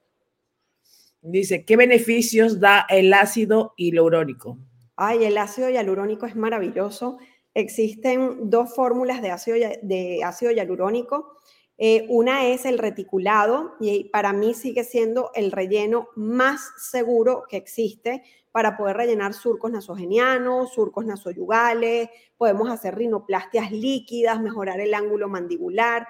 Dice, 1.20 1.64
¿qué 1.64 1.76
beneficios 1.76 2.60
da 2.60 2.86
el 2.88 3.12
ácido 3.12 3.74
hialurónico? 3.76 4.56
Ay, 4.94 5.24
el 5.24 5.36
ácido 5.36 5.68
hialurónico 5.68 6.26
es 6.26 6.36
maravilloso. 6.36 7.18
Existen 7.54 8.48
dos 8.48 8.72
fórmulas 8.76 9.20
de 9.20 9.32
ácido, 9.32 9.56
de 9.82 10.22
ácido 10.22 10.52
hialurónico. 10.52 11.38
Eh, 11.78 12.06
una 12.08 12.46
es 12.46 12.64
el 12.64 12.78
reticulado 12.78 13.74
y 13.80 14.04
para 14.10 14.32
mí 14.32 14.54
sigue 14.54 14.84
siendo 14.84 15.30
el 15.34 15.50
relleno 15.50 16.08
más 16.14 16.70
seguro 16.76 17.44
que 17.48 17.56
existe 17.56 18.22
para 18.52 18.76
poder 18.76 18.98
rellenar 18.98 19.32
surcos 19.32 19.72
nasogenianos, 19.72 20.74
surcos 20.74 21.06
nasoyugales, 21.06 22.10
podemos 22.36 22.70
hacer 22.70 22.94
rinoplastias 22.96 23.72
líquidas, 23.72 24.40
mejorar 24.40 24.80
el 24.80 24.92
ángulo 24.92 25.28
mandibular, 25.28 26.06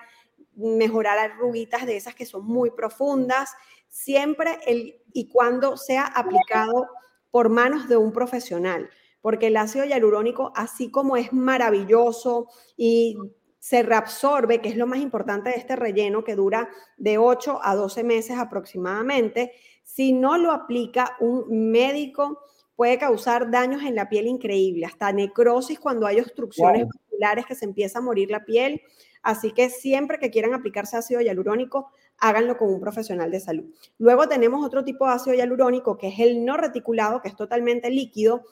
mejorar 0.55 1.19
arruguitas 1.19 1.87
de 1.87 1.97
esas 1.97 2.15
que 2.15 2.27
son 2.27 2.45
muy 2.45 2.71
profundas, 2.71 3.51
siempre 3.89 4.59
el, 4.67 5.01
y 5.13 5.29
cuando 5.29 5.77
sea 5.77 6.05
aplicado 6.07 6.89
por 7.31 7.49
manos 7.49 7.89
de 7.89 7.97
un 7.97 8.13
profesional, 8.13 8.91
porque 9.21 9.47
el 9.47 9.57
ácido 9.57 9.85
hialurónico, 9.85 10.53
así 10.57 10.91
como 10.91 11.17
es 11.17 11.33
maravilloso 11.33 12.49
y 12.77 13.17
se 13.63 13.85
reabsorbe, 13.85 14.61
que 14.61 14.71
es 14.71 14.77
lo 14.77 14.89
más 14.89 14.99
importante 14.99 15.51
de 15.51 15.55
este 15.55 15.77
relleno, 15.77 16.25
que 16.25 16.35
dura 16.35 16.69
de 16.97 17.17
8 17.17 17.61
a 17.63 17.77
12 17.77 18.03
meses 18.03 18.37
aproximadamente. 18.37 19.53
Si 19.85 20.13
no 20.13 20.37
lo 20.37 20.51
aplica 20.51 21.17
un 21.21 21.71
médico, 21.71 22.41
puede 22.75 22.99
causar 22.99 23.53
daños 23.53 23.85
en 23.85 23.95
la 23.95 24.09
piel 24.09 24.27
increíble, 24.27 24.85
hasta 24.85 25.13
necrosis 25.13 25.79
cuando 25.79 26.09
hay 26.09 26.19
obstrucciones 26.19 26.87
wow. 26.87 27.45
que 27.47 27.55
se 27.55 27.65
empieza 27.65 28.01
a 28.01 28.03
morir 28.03 28.33
la 28.33 28.45
piel. 28.45 28.83
Así 29.23 29.53
que 29.53 29.71
siempre 29.71 30.19
que 30.19 30.33
quieran 30.33 30.55
aplicarse 30.55 30.97
ácido 30.97 31.21
hialurónico, 31.21 31.93
háganlo 32.19 32.57
con 32.57 32.69
un 32.69 32.81
profesional 32.81 33.31
de 33.31 33.39
salud. 33.39 33.73
Luego 33.97 34.27
tenemos 34.27 34.67
otro 34.67 34.83
tipo 34.83 35.07
de 35.07 35.13
ácido 35.13 35.37
hialurónico 35.37 35.97
que 35.99 36.09
es 36.09 36.19
el 36.19 36.45
no 36.45 36.57
reticulado, 36.57 37.23
que 37.23 37.29
es 37.29 37.37
totalmente 37.37 37.91
líquido 37.91 38.43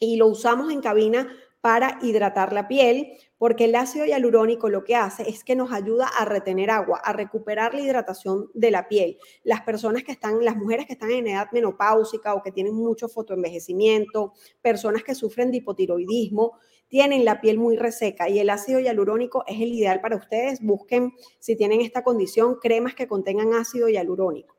y 0.00 0.16
lo 0.16 0.26
usamos 0.26 0.72
en 0.72 0.80
cabina 0.80 1.28
para 1.64 1.98
hidratar 2.02 2.52
la 2.52 2.68
piel, 2.68 3.14
porque 3.38 3.64
el 3.64 3.74
ácido 3.74 4.04
hialurónico 4.04 4.68
lo 4.68 4.84
que 4.84 4.96
hace 4.96 5.26
es 5.30 5.44
que 5.44 5.56
nos 5.56 5.72
ayuda 5.72 6.08
a 6.08 6.26
retener 6.26 6.70
agua, 6.70 7.00
a 7.02 7.14
recuperar 7.14 7.72
la 7.72 7.80
hidratación 7.80 8.50
de 8.52 8.70
la 8.70 8.86
piel. 8.86 9.16
Las 9.44 9.62
personas 9.62 10.04
que 10.04 10.12
están, 10.12 10.44
las 10.44 10.56
mujeres 10.56 10.84
que 10.84 10.92
están 10.92 11.10
en 11.10 11.26
edad 11.26 11.46
menopáusica 11.52 12.34
o 12.34 12.42
que 12.42 12.52
tienen 12.52 12.74
mucho 12.74 13.08
fotoenvejecimiento, 13.08 14.34
personas 14.60 15.04
que 15.04 15.14
sufren 15.14 15.50
de 15.50 15.56
hipotiroidismo, 15.56 16.58
tienen 16.86 17.24
la 17.24 17.40
piel 17.40 17.56
muy 17.56 17.78
reseca 17.78 18.28
y 18.28 18.40
el 18.40 18.50
ácido 18.50 18.78
hialurónico 18.78 19.42
es 19.46 19.58
el 19.58 19.72
ideal 19.72 20.02
para 20.02 20.16
ustedes. 20.16 20.60
Busquen, 20.60 21.14
si 21.38 21.56
tienen 21.56 21.80
esta 21.80 22.04
condición, 22.04 22.56
cremas 22.60 22.94
que 22.94 23.08
contengan 23.08 23.54
ácido 23.54 23.88
hialurónico. 23.88 24.54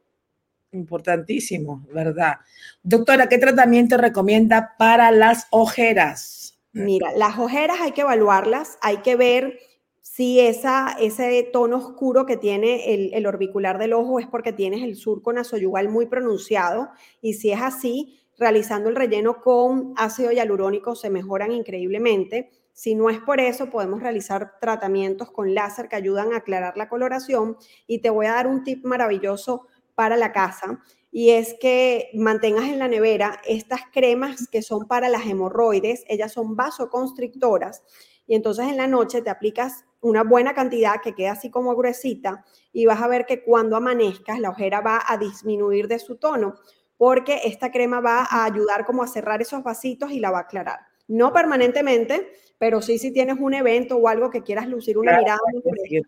Importantísimo, 0.72 1.86
¿verdad? 1.94 2.38
Doctora, 2.82 3.30
¿qué 3.30 3.38
tratamiento 3.38 3.96
recomienda 3.96 4.74
para 4.80 5.12
las 5.12 5.46
ojeras? 5.52 6.45
Mira, 6.76 7.14
las 7.16 7.40
ojeras 7.40 7.78
hay 7.80 7.94
que 7.94 8.02
evaluarlas, 8.02 8.78
hay 8.82 8.98
que 8.98 9.16
ver 9.16 9.60
si 10.02 10.42
esa, 10.42 10.96
ese 11.00 11.44
tono 11.54 11.78
oscuro 11.78 12.26
que 12.26 12.36
tiene 12.36 12.94
el, 12.94 13.14
el, 13.14 13.26
orbicular 13.28 13.78
del 13.78 13.94
ojo 13.94 14.20
es 14.20 14.28
porque 14.28 14.52
tienes 14.52 14.84
el 14.84 14.98
surco 14.98 15.32
nasoyugal 15.32 15.88
muy 15.88 16.06
pronunciado 16.06 16.90
y 17.22 17.36
si 17.36 17.52
es 17.52 17.62
así, 17.62 18.20
realizando 18.38 18.90
el 18.90 18.98
relleno 18.98 19.42
con 19.42 19.94
ácido 19.96 20.32
hialurónico 20.32 20.96
se 20.96 21.10
mejoran 21.10 21.54
increíblemente. 21.54 22.52
Si 22.74 22.94
no 22.94 23.10
es 23.10 23.20
por 23.20 23.40
eso, 23.40 23.70
podemos 23.70 24.02
realizar 24.02 24.60
tratamientos 24.60 25.32
con 25.32 25.56
láser 25.56 25.88
que 25.88 25.96
ayudan 25.96 26.34
a 26.34 26.38
aclarar 26.38 26.76
la 26.76 26.90
coloración 26.90 27.56
y 27.88 28.00
te 28.00 28.10
voy 28.10 28.26
a 28.26 28.34
dar 28.34 28.48
un 28.48 28.66
tip 28.66 28.84
maravilloso 28.84 29.68
para 29.96 30.18
la 30.18 30.34
casa 30.34 30.84
y 31.18 31.30
es 31.30 31.56
que 31.62 32.10
mantengas 32.14 32.66
en 32.66 32.78
la 32.78 32.90
nevera 32.90 33.40
estas 33.48 33.80
cremas 33.94 34.50
que 34.50 34.62
son 34.62 34.86
para 34.86 35.08
las 35.08 35.26
hemorroides, 35.26 36.04
ellas 36.10 36.34
son 36.34 36.58
vasoconstrictoras 36.58 37.84
y 38.28 38.36
entonces 38.36 38.68
en 38.68 38.76
la 38.76 38.88
noche 38.88 39.22
te 39.22 39.30
aplicas 39.30 39.86
una 40.02 40.26
buena 40.26 40.54
cantidad 40.54 41.00
que 41.02 41.16
queda 41.16 41.32
así 41.32 41.50
como 41.50 41.74
gruesita 41.74 42.44
y 42.74 42.86
vas 42.86 43.02
a 43.02 43.08
ver 43.08 43.26
que 43.26 43.46
cuando 43.46 43.78
amanezcas 43.78 44.42
la 44.42 44.50
ojera 44.50 44.82
va 44.82 45.04
a 45.08 45.18
disminuir 45.18 45.88
de 45.88 46.00
su 46.00 46.18
tono 46.18 46.56
porque 46.98 47.40
esta 47.46 47.72
crema 47.72 48.02
va 48.02 48.28
a 48.30 48.44
ayudar 48.44 48.86
como 48.86 49.02
a 49.02 49.08
cerrar 49.08 49.42
esos 49.42 49.64
vasitos 49.64 50.12
y 50.12 50.20
la 50.20 50.32
va 50.32 50.40
a 50.40 50.42
aclarar. 50.42 50.80
No 51.08 51.32
permanentemente, 51.32 52.30
pero 52.58 52.82
sí 52.82 52.98
si 53.00 53.14
tienes 53.14 53.38
un 53.40 53.54
evento 53.54 53.96
o 53.96 54.10
algo 54.10 54.30
que 54.30 54.44
quieras 54.44 54.68
lucir 54.68 54.98
una 54.98 55.18
mirada. 55.18 55.40
Muy 55.54 56.02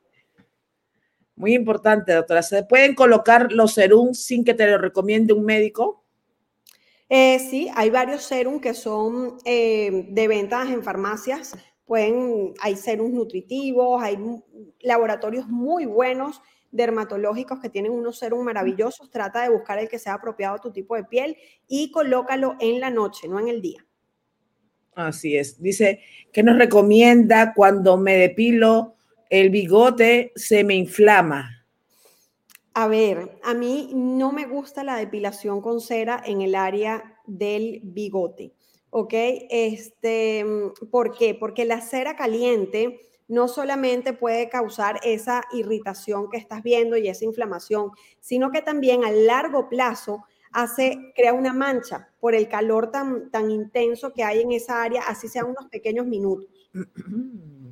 importante, 1.53 2.13
doctora. 2.13 2.41
¿Se 2.41 2.63
pueden 2.63 2.95
colocar 2.95 3.51
los 3.51 3.75
serum 3.75 4.13
sin 4.13 4.43
que 4.43 4.55
te 4.55 4.67
lo 4.67 4.79
recomiende 4.79 5.33
un 5.33 5.45
médico? 5.45 6.03
Eh, 7.09 7.39
sí, 7.39 7.69
hay 7.75 7.89
varios 7.89 8.23
serum 8.23 8.59
que 8.59 8.73
son 8.73 9.38
eh, 9.45 10.07
de 10.09 10.27
ventas 10.27 10.69
en 10.69 10.83
farmacias. 10.83 11.55
Pueden, 11.85 12.53
hay 12.59 12.75
serums 12.75 13.13
nutritivos, 13.13 14.01
hay 14.01 14.17
laboratorios 14.81 15.47
muy 15.47 15.85
buenos 15.85 16.41
dermatológicos 16.71 17.59
que 17.59 17.69
tienen 17.69 17.91
unos 17.91 18.17
serum 18.17 18.43
maravillosos. 18.43 19.09
Trata 19.09 19.43
de 19.43 19.49
buscar 19.49 19.79
el 19.79 19.88
que 19.88 19.99
sea 19.99 20.15
apropiado 20.15 20.55
a 20.55 20.61
tu 20.61 20.71
tipo 20.71 20.95
de 20.95 21.05
piel 21.05 21.38
y 21.67 21.91
colócalo 21.91 22.55
en 22.59 22.81
la 22.81 22.89
noche, 22.89 23.27
no 23.27 23.39
en 23.39 23.47
el 23.47 23.61
día. 23.61 23.85
Así 24.95 25.38
es. 25.38 25.61
Dice, 25.61 26.01
¿qué 26.33 26.41
nos 26.41 26.57
recomienda 26.57 27.53
cuando 27.53 27.97
me 27.97 28.17
depilo 28.17 28.97
el 29.30 29.49
bigote 29.49 30.32
se 30.36 30.63
me 30.63 30.75
inflama. 30.75 31.65
A 32.73 32.88
ver, 32.88 33.39
a 33.43 33.53
mí 33.53 33.89
no 33.93 34.32
me 34.32 34.45
gusta 34.45 34.84
la 34.84 34.97
depilación 34.97 35.61
con 35.61 35.82
cera 35.82 36.21
en 36.23 36.41
el 36.41 36.53
área 36.53 37.19
del 37.25 37.82
bigote, 37.84 38.53
¿ok? 38.91 39.13
Este, 39.49 40.45
¿Por 40.91 41.17
qué? 41.17 41.34
Porque 41.34 41.65
la 41.65 41.82
cera 41.82 42.15
caliente 42.15 42.99
no 43.28 43.47
solamente 43.47 44.13
puede 44.13 44.47
causar 44.47 44.99
esa 45.03 45.43
irritación 45.51 46.30
que 46.30 46.38
estás 46.38 46.61
viendo 46.61 46.97
y 46.97 47.07
esa 47.07 47.25
inflamación, 47.25 47.91
sino 48.19 48.51
que 48.51 48.61
también 48.61 49.03
a 49.03 49.11
largo 49.11 49.69
plazo 49.69 50.23
hace, 50.51 51.11
crea 51.15 51.34
una 51.34 51.53
mancha 51.53 52.09
por 52.19 52.36
el 52.36 52.47
calor 52.47 52.91
tan, 52.91 53.32
tan 53.32 53.49
intenso 53.49 54.13
que 54.13 54.23
hay 54.23 54.41
en 54.41 54.51
esa 54.51 54.84
área, 54.84 55.01
así 55.07 55.28
sean 55.28 55.47
unos 55.47 55.65
pequeños 55.65 56.05
minutos. 56.05 56.47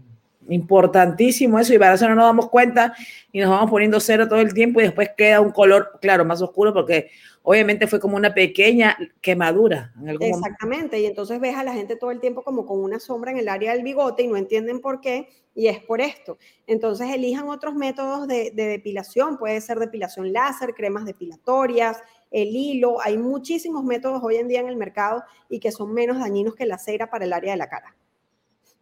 Importantísimo 0.49 1.59
eso 1.59 1.73
y 1.73 1.79
para 1.79 1.95
eso 1.95 2.07
no 2.07 2.15
nos 2.15 2.25
damos 2.25 2.49
cuenta 2.49 2.93
y 3.31 3.39
nos 3.39 3.49
vamos 3.49 3.69
poniendo 3.69 3.99
cero 3.99 4.27
todo 4.27 4.39
el 4.39 4.53
tiempo 4.53 4.79
y 4.79 4.83
después 4.83 5.09
queda 5.17 5.41
un 5.41 5.51
color, 5.51 5.97
claro, 6.01 6.23
más 6.23 6.41
oscuro 6.41 6.73
porque 6.73 7.09
obviamente 7.41 7.87
fue 7.87 7.99
como 7.99 8.15
una 8.15 8.33
pequeña 8.33 8.97
quemadura. 9.21 9.93
Exactamente, 10.19 10.99
y 10.99 11.05
entonces 11.05 11.39
ves 11.39 11.55
a 11.55 11.63
la 11.63 11.73
gente 11.73 11.95
todo 11.95 12.11
el 12.11 12.19
tiempo 12.19 12.43
como 12.43 12.65
con 12.65 12.79
una 12.83 12.99
sombra 12.99 13.31
en 13.31 13.37
el 13.37 13.49
área 13.49 13.73
del 13.73 13.83
bigote 13.83 14.23
y 14.23 14.27
no 14.27 14.37
entienden 14.37 14.81
por 14.81 15.01
qué 15.01 15.29
y 15.53 15.67
es 15.67 15.79
por 15.79 16.01
esto. 16.01 16.37
Entonces 16.67 17.09
elijan 17.11 17.47
otros 17.49 17.75
métodos 17.75 18.27
de, 18.27 18.51
de 18.51 18.65
depilación, 18.67 19.37
puede 19.37 19.61
ser 19.61 19.79
depilación 19.79 20.33
láser, 20.33 20.73
cremas 20.73 21.05
depilatorias, 21.05 22.01
el 22.31 22.49
hilo, 22.49 23.01
hay 23.01 23.17
muchísimos 23.17 23.83
métodos 23.83 24.21
hoy 24.23 24.35
en 24.35 24.47
día 24.47 24.59
en 24.59 24.67
el 24.67 24.75
mercado 24.75 25.23
y 25.49 25.59
que 25.59 25.71
son 25.71 25.93
menos 25.93 26.19
dañinos 26.19 26.55
que 26.55 26.65
la 26.65 26.77
cera 26.77 27.09
para 27.09 27.25
el 27.25 27.33
área 27.33 27.51
de 27.51 27.57
la 27.57 27.69
cara. 27.69 27.95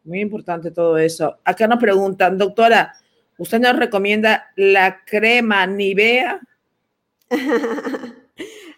Muy 0.03 0.19
importante 0.19 0.71
todo 0.71 0.97
eso. 0.97 1.39
Acá 1.45 1.67
nos 1.67 1.79
preguntan, 1.79 2.37
doctora, 2.37 2.93
¿usted 3.37 3.59
nos 3.59 3.77
recomienda 3.77 4.51
la 4.55 5.03
crema 5.05 5.65
Nivea? 5.65 6.41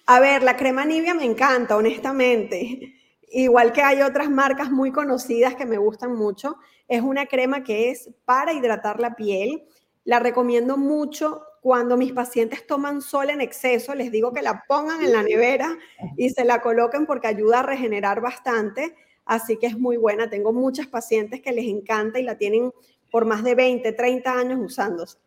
A 0.07 0.19
ver, 0.19 0.43
la 0.43 0.55
crema 0.55 0.85
Nivea 0.85 1.15
me 1.15 1.25
encanta, 1.25 1.75
honestamente. 1.75 2.93
Igual 3.31 3.73
que 3.73 3.81
hay 3.81 4.01
otras 4.01 4.29
marcas 4.29 4.69
muy 4.69 4.91
conocidas 4.91 5.55
que 5.55 5.65
me 5.65 5.79
gustan 5.79 6.13
mucho. 6.13 6.57
Es 6.87 7.01
una 7.01 7.25
crema 7.25 7.63
que 7.63 7.89
es 7.89 8.11
para 8.23 8.53
hidratar 8.53 8.99
la 8.99 9.15
piel. 9.15 9.63
La 10.03 10.19
recomiendo 10.19 10.77
mucho 10.77 11.41
cuando 11.61 11.97
mis 11.97 12.13
pacientes 12.13 12.67
toman 12.67 13.01
sol 13.01 13.31
en 13.31 13.41
exceso. 13.41 13.95
Les 13.95 14.11
digo 14.11 14.31
que 14.31 14.43
la 14.43 14.63
pongan 14.67 15.01
en 15.01 15.11
la 15.11 15.23
nevera 15.23 15.75
y 16.15 16.29
se 16.29 16.45
la 16.45 16.61
coloquen 16.61 17.07
porque 17.07 17.25
ayuda 17.25 17.61
a 17.61 17.63
regenerar 17.63 18.21
bastante 18.21 18.95
así 19.25 19.57
que 19.57 19.67
es 19.67 19.77
muy 19.77 19.97
buena. 19.97 20.29
Tengo 20.29 20.53
muchas 20.53 20.87
pacientes 20.87 21.41
que 21.41 21.51
les 21.51 21.65
encanta 21.65 22.19
y 22.19 22.23
la 22.23 22.37
tienen 22.37 22.71
por 23.11 23.25
más 23.25 23.43
de 23.43 23.55
20, 23.55 23.91
30 23.91 24.31
años 24.31 24.59
usándose. 24.61 25.17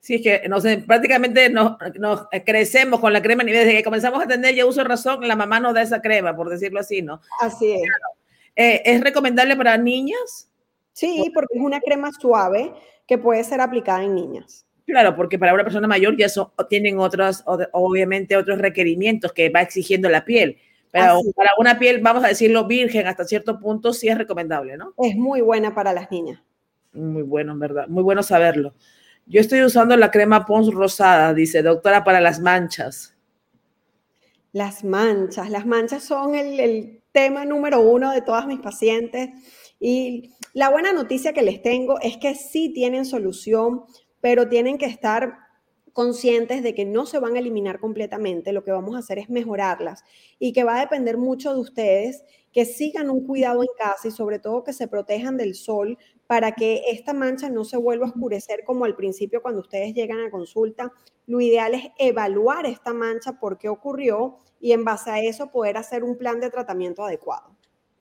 Sí, 0.00 0.14
es 0.14 0.22
que 0.22 0.48
no 0.48 0.60
sé, 0.60 0.78
prácticamente 0.78 1.50
nos, 1.50 1.76
nos, 1.98 2.26
crecemos 2.46 3.00
con 3.00 3.12
la 3.12 3.20
crema 3.20 3.42
y 3.42 3.52
desde 3.52 3.72
que 3.72 3.84
comenzamos 3.84 4.22
a 4.22 4.26
tener 4.26 4.54
ya 4.54 4.64
uso 4.64 4.82
razón, 4.82 5.28
la 5.28 5.36
mamá 5.36 5.60
nos 5.60 5.74
da 5.74 5.82
esa 5.82 6.00
crema, 6.00 6.34
por 6.34 6.48
decirlo 6.48 6.80
así, 6.80 7.02
¿no? 7.02 7.20
Así 7.40 7.72
es. 7.72 7.82
Eh, 8.56 8.82
¿Es 8.84 9.00
recomendable 9.02 9.56
para 9.56 9.76
niñas? 9.76 10.50
Sí, 10.92 11.30
porque 11.34 11.54
es 11.54 11.62
una 11.62 11.80
crema 11.80 12.10
suave 12.18 12.72
que 13.06 13.18
puede 13.18 13.44
ser 13.44 13.60
aplicada 13.60 14.02
en 14.02 14.14
niñas. 14.14 14.66
Claro, 14.86 15.14
porque 15.14 15.38
para 15.38 15.54
una 15.54 15.64
persona 15.64 15.86
mayor 15.86 16.16
ya 16.16 16.28
son, 16.28 16.48
tienen 16.68 16.98
otros, 16.98 17.44
obviamente, 17.72 18.36
otros 18.36 18.58
requerimientos 18.58 19.32
que 19.32 19.48
va 19.50 19.62
exigiendo 19.62 20.08
la 20.08 20.24
piel. 20.24 20.58
Pero 20.92 21.20
para 21.36 21.50
una 21.58 21.78
piel, 21.78 22.00
vamos 22.00 22.24
a 22.24 22.28
decirlo, 22.28 22.66
virgen 22.66 23.06
hasta 23.06 23.24
cierto 23.24 23.58
punto, 23.60 23.92
sí 23.92 24.08
es 24.08 24.18
recomendable, 24.18 24.76
¿no? 24.76 24.94
Es 24.98 25.14
muy 25.14 25.40
buena 25.40 25.74
para 25.74 25.92
las 25.92 26.10
niñas. 26.10 26.42
Muy 26.92 27.22
bueno, 27.22 27.52
en 27.52 27.60
verdad. 27.60 27.88
Muy 27.88 28.02
bueno 28.02 28.22
saberlo. 28.22 28.74
Yo 29.26 29.40
estoy 29.40 29.62
usando 29.62 29.96
la 29.96 30.10
crema 30.10 30.44
Pons 30.44 30.74
rosada, 30.74 31.32
dice 31.34 31.62
doctora, 31.62 32.02
para 32.02 32.20
las 32.20 32.40
manchas. 32.40 33.16
Las 34.52 34.82
manchas. 34.82 35.48
Las 35.50 35.66
manchas 35.66 36.02
son 36.02 36.34
el, 36.34 36.58
el 36.58 37.02
tema 37.12 37.44
número 37.44 37.80
uno 37.80 38.10
de 38.10 38.22
todas 38.22 38.46
mis 38.46 38.58
pacientes. 38.58 39.30
Y 39.78 40.34
la 40.52 40.70
buena 40.70 40.92
noticia 40.92 41.32
que 41.32 41.42
les 41.42 41.62
tengo 41.62 42.00
es 42.00 42.16
que 42.16 42.34
sí 42.34 42.72
tienen 42.72 43.04
solución, 43.04 43.84
pero 44.20 44.48
tienen 44.48 44.78
que 44.78 44.86
estar 44.86 45.38
conscientes 45.92 46.62
de 46.62 46.74
que 46.74 46.84
no 46.84 47.06
se 47.06 47.18
van 47.18 47.36
a 47.36 47.38
eliminar 47.38 47.80
completamente, 47.80 48.52
lo 48.52 48.64
que 48.64 48.72
vamos 48.72 48.94
a 48.94 48.98
hacer 48.98 49.18
es 49.18 49.30
mejorarlas 49.30 50.04
y 50.38 50.52
que 50.52 50.64
va 50.64 50.76
a 50.76 50.80
depender 50.80 51.18
mucho 51.18 51.52
de 51.52 51.60
ustedes 51.60 52.24
que 52.52 52.64
sigan 52.64 53.10
un 53.10 53.26
cuidado 53.26 53.62
en 53.62 53.68
casa 53.78 54.08
y 54.08 54.10
sobre 54.10 54.38
todo 54.38 54.64
que 54.64 54.72
se 54.72 54.88
protejan 54.88 55.36
del 55.36 55.54
sol 55.54 55.98
para 56.26 56.52
que 56.52 56.82
esta 56.90 57.12
mancha 57.12 57.48
no 57.48 57.64
se 57.64 57.76
vuelva 57.76 58.06
a 58.06 58.10
oscurecer 58.10 58.64
como 58.64 58.84
al 58.84 58.96
principio 58.96 59.42
cuando 59.42 59.60
ustedes 59.60 59.94
llegan 59.94 60.20
a 60.20 60.30
consulta. 60.30 60.92
Lo 61.26 61.40
ideal 61.40 61.74
es 61.74 61.84
evaluar 61.98 62.66
esta 62.66 62.92
mancha, 62.92 63.38
por 63.38 63.58
qué 63.58 63.68
ocurrió 63.68 64.38
y 64.60 64.72
en 64.72 64.84
base 64.84 65.10
a 65.10 65.20
eso 65.20 65.50
poder 65.50 65.76
hacer 65.76 66.04
un 66.04 66.16
plan 66.16 66.40
de 66.40 66.50
tratamiento 66.50 67.04
adecuado. 67.04 67.56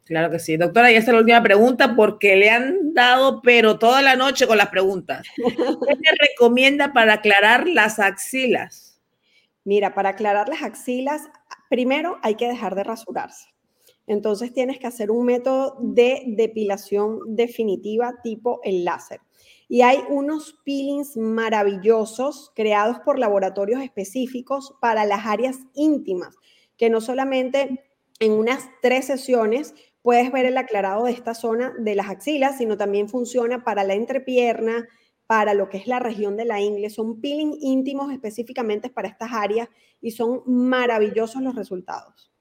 Claro 0.09 0.31
que 0.31 0.39
sí. 0.39 0.57
Doctora, 0.57 0.91
ya 0.91 0.97
está 0.97 1.11
la 1.11 1.19
última 1.19 1.43
pregunta 1.43 1.95
porque 1.95 2.35
le 2.35 2.49
han 2.49 2.95
dado, 2.95 3.43
pero 3.43 3.77
toda 3.77 4.01
la 4.01 4.15
noche 4.15 4.47
con 4.47 4.57
las 4.57 4.69
preguntas. 4.69 5.27
¿Qué 5.35 5.43
le 5.45 6.17
recomienda 6.31 6.93
para 6.93 7.13
aclarar 7.13 7.67
las 7.67 7.99
axilas? 7.99 8.99
Mira, 9.63 9.93
para 9.93 10.09
aclarar 10.09 10.49
las 10.49 10.63
axilas, 10.63 11.29
primero 11.69 12.17
hay 12.23 12.33
que 12.33 12.47
dejar 12.47 12.73
de 12.73 12.85
rasurarse. 12.85 13.49
Entonces 14.07 14.51
tienes 14.51 14.79
que 14.79 14.87
hacer 14.87 15.11
un 15.11 15.27
método 15.27 15.77
de 15.79 16.23
depilación 16.25 17.19
definitiva 17.27 18.15
tipo 18.23 18.61
el 18.63 18.85
láser. 18.85 19.21
Y 19.67 19.83
hay 19.83 19.99
unos 20.09 20.59
peelings 20.65 21.17
maravillosos 21.17 22.51
creados 22.55 22.97
por 23.05 23.19
laboratorios 23.19 23.83
específicos 23.83 24.73
para 24.81 25.05
las 25.05 25.27
áreas 25.27 25.59
íntimas, 25.75 26.35
que 26.77 26.89
no 26.89 26.99
solamente 26.99 27.85
en 28.19 28.33
unas 28.33 28.69
tres 28.81 29.05
sesiones 29.05 29.73
puedes 30.01 30.31
ver 30.31 30.45
el 30.45 30.57
aclarado 30.57 31.05
de 31.05 31.11
esta 31.11 31.33
zona 31.33 31.73
de 31.77 31.95
las 31.95 32.09
axilas, 32.09 32.57
sino 32.57 32.77
también 32.77 33.09
funciona 33.09 33.63
para 33.63 33.83
la 33.83 33.95
entrepierna, 33.95 34.87
para 35.27 35.53
lo 35.53 35.69
que 35.69 35.77
es 35.77 35.87
la 35.87 35.99
región 35.99 36.37
de 36.37 36.45
la 36.45 36.59
ingle. 36.61 36.89
Son 36.89 37.21
peeling 37.21 37.57
íntimos 37.61 38.11
específicamente 38.11 38.89
para 38.89 39.07
estas 39.07 39.31
áreas 39.31 39.69
y 40.01 40.11
son 40.11 40.41
maravillosos 40.45 41.41
los 41.41 41.55
resultados. 41.55 42.31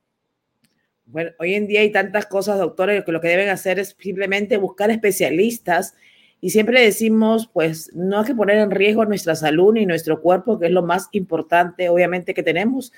Bueno, 1.05 1.31
hoy 1.39 1.55
en 1.55 1.67
día 1.67 1.81
hay 1.81 1.91
tantas 1.91 2.27
cosas, 2.27 2.59
doctores, 2.59 3.05
que 3.05 3.13
lo 3.13 3.21
que 3.21 3.29
deben 3.29 3.49
hacer 3.49 3.79
es 3.79 3.97
simplemente 3.99 4.59
buscar 4.59 4.91
especialistas 4.91 5.95
y 6.41 6.51
siempre 6.51 6.81
decimos, 6.81 7.49
pues 7.53 7.91
no 7.95 8.21
hay 8.21 8.27
que 8.27 8.35
poner 8.35 8.59
en 8.59 8.71
riesgo 8.71 9.05
nuestra 9.05 9.35
salud 9.35 9.73
ni 9.73 9.87
nuestro 9.87 10.21
cuerpo, 10.21 10.59
que 10.59 10.67
es 10.67 10.73
lo 10.73 10.83
más 10.83 11.09
importante, 11.13 11.89
obviamente, 11.89 12.33
que 12.33 12.43
tenemos. 12.43 12.93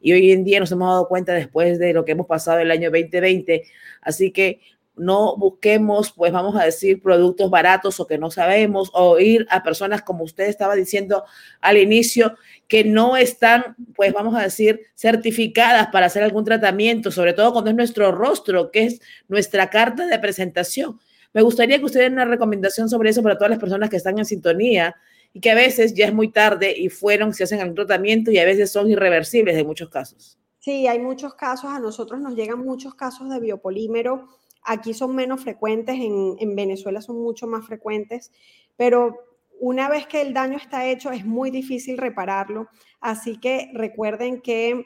Y 0.00 0.12
hoy 0.12 0.32
en 0.32 0.44
día 0.44 0.60
nos 0.60 0.72
hemos 0.72 0.88
dado 0.88 1.08
cuenta 1.08 1.32
después 1.34 1.78
de 1.78 1.92
lo 1.92 2.04
que 2.04 2.12
hemos 2.12 2.26
pasado 2.26 2.58
el 2.58 2.70
año 2.70 2.90
2020. 2.90 3.64
Así 4.00 4.30
que 4.30 4.60
no 4.96 5.36
busquemos, 5.36 6.12
pues 6.12 6.32
vamos 6.32 6.56
a 6.56 6.64
decir, 6.64 7.02
productos 7.02 7.50
baratos 7.50 7.98
o 8.00 8.06
que 8.06 8.18
no 8.18 8.30
sabemos, 8.30 8.90
o 8.92 9.18
ir 9.18 9.46
a 9.50 9.62
personas 9.62 10.02
como 10.02 10.24
usted 10.24 10.44
estaba 10.44 10.74
diciendo 10.74 11.24
al 11.60 11.78
inicio, 11.78 12.36
que 12.68 12.84
no 12.84 13.16
están, 13.16 13.76
pues 13.94 14.12
vamos 14.12 14.34
a 14.34 14.42
decir, 14.42 14.80
certificadas 14.94 15.88
para 15.88 16.06
hacer 16.06 16.22
algún 16.22 16.44
tratamiento, 16.44 17.10
sobre 17.10 17.32
todo 17.32 17.52
cuando 17.52 17.70
es 17.70 17.76
nuestro 17.76 18.12
rostro, 18.12 18.70
que 18.70 18.84
es 18.84 19.00
nuestra 19.28 19.70
carta 19.70 20.06
de 20.06 20.18
presentación. 20.18 21.00
Me 21.32 21.42
gustaría 21.42 21.78
que 21.78 21.84
usted 21.84 22.10
una 22.10 22.24
recomendación 22.24 22.88
sobre 22.88 23.10
eso 23.10 23.22
para 23.22 23.36
todas 23.36 23.50
las 23.50 23.58
personas 23.58 23.88
que 23.88 23.96
están 23.96 24.18
en 24.18 24.24
sintonía 24.24 24.96
y 25.32 25.40
que 25.40 25.50
a 25.50 25.54
veces 25.54 25.94
ya 25.94 26.06
es 26.06 26.14
muy 26.14 26.30
tarde 26.30 26.74
y 26.76 26.88
fueron, 26.88 27.32
se 27.34 27.44
hacen 27.44 27.60
el 27.60 27.74
tratamiento 27.74 28.30
y 28.30 28.38
a 28.38 28.44
veces 28.44 28.72
son 28.72 28.90
irreversibles 28.90 29.56
en 29.56 29.66
muchos 29.66 29.88
casos. 29.88 30.38
Sí, 30.58 30.86
hay 30.86 30.98
muchos 30.98 31.34
casos, 31.34 31.70
a 31.70 31.78
nosotros 31.78 32.20
nos 32.20 32.34
llegan 32.34 32.58
muchos 32.60 32.94
casos 32.94 33.30
de 33.30 33.40
biopolímero, 33.40 34.28
aquí 34.62 34.92
son 34.92 35.14
menos 35.14 35.42
frecuentes, 35.42 35.96
en, 35.96 36.36
en 36.38 36.54
Venezuela 36.54 37.00
son 37.00 37.22
mucho 37.22 37.46
más 37.46 37.66
frecuentes, 37.66 38.30
pero 38.76 39.16
una 39.58 39.88
vez 39.88 40.06
que 40.06 40.22
el 40.22 40.34
daño 40.34 40.56
está 40.56 40.86
hecho 40.86 41.10
es 41.10 41.24
muy 41.24 41.50
difícil 41.50 41.98
repararlo, 41.98 42.68
así 43.00 43.38
que 43.38 43.70
recuerden 43.74 44.40
que 44.40 44.84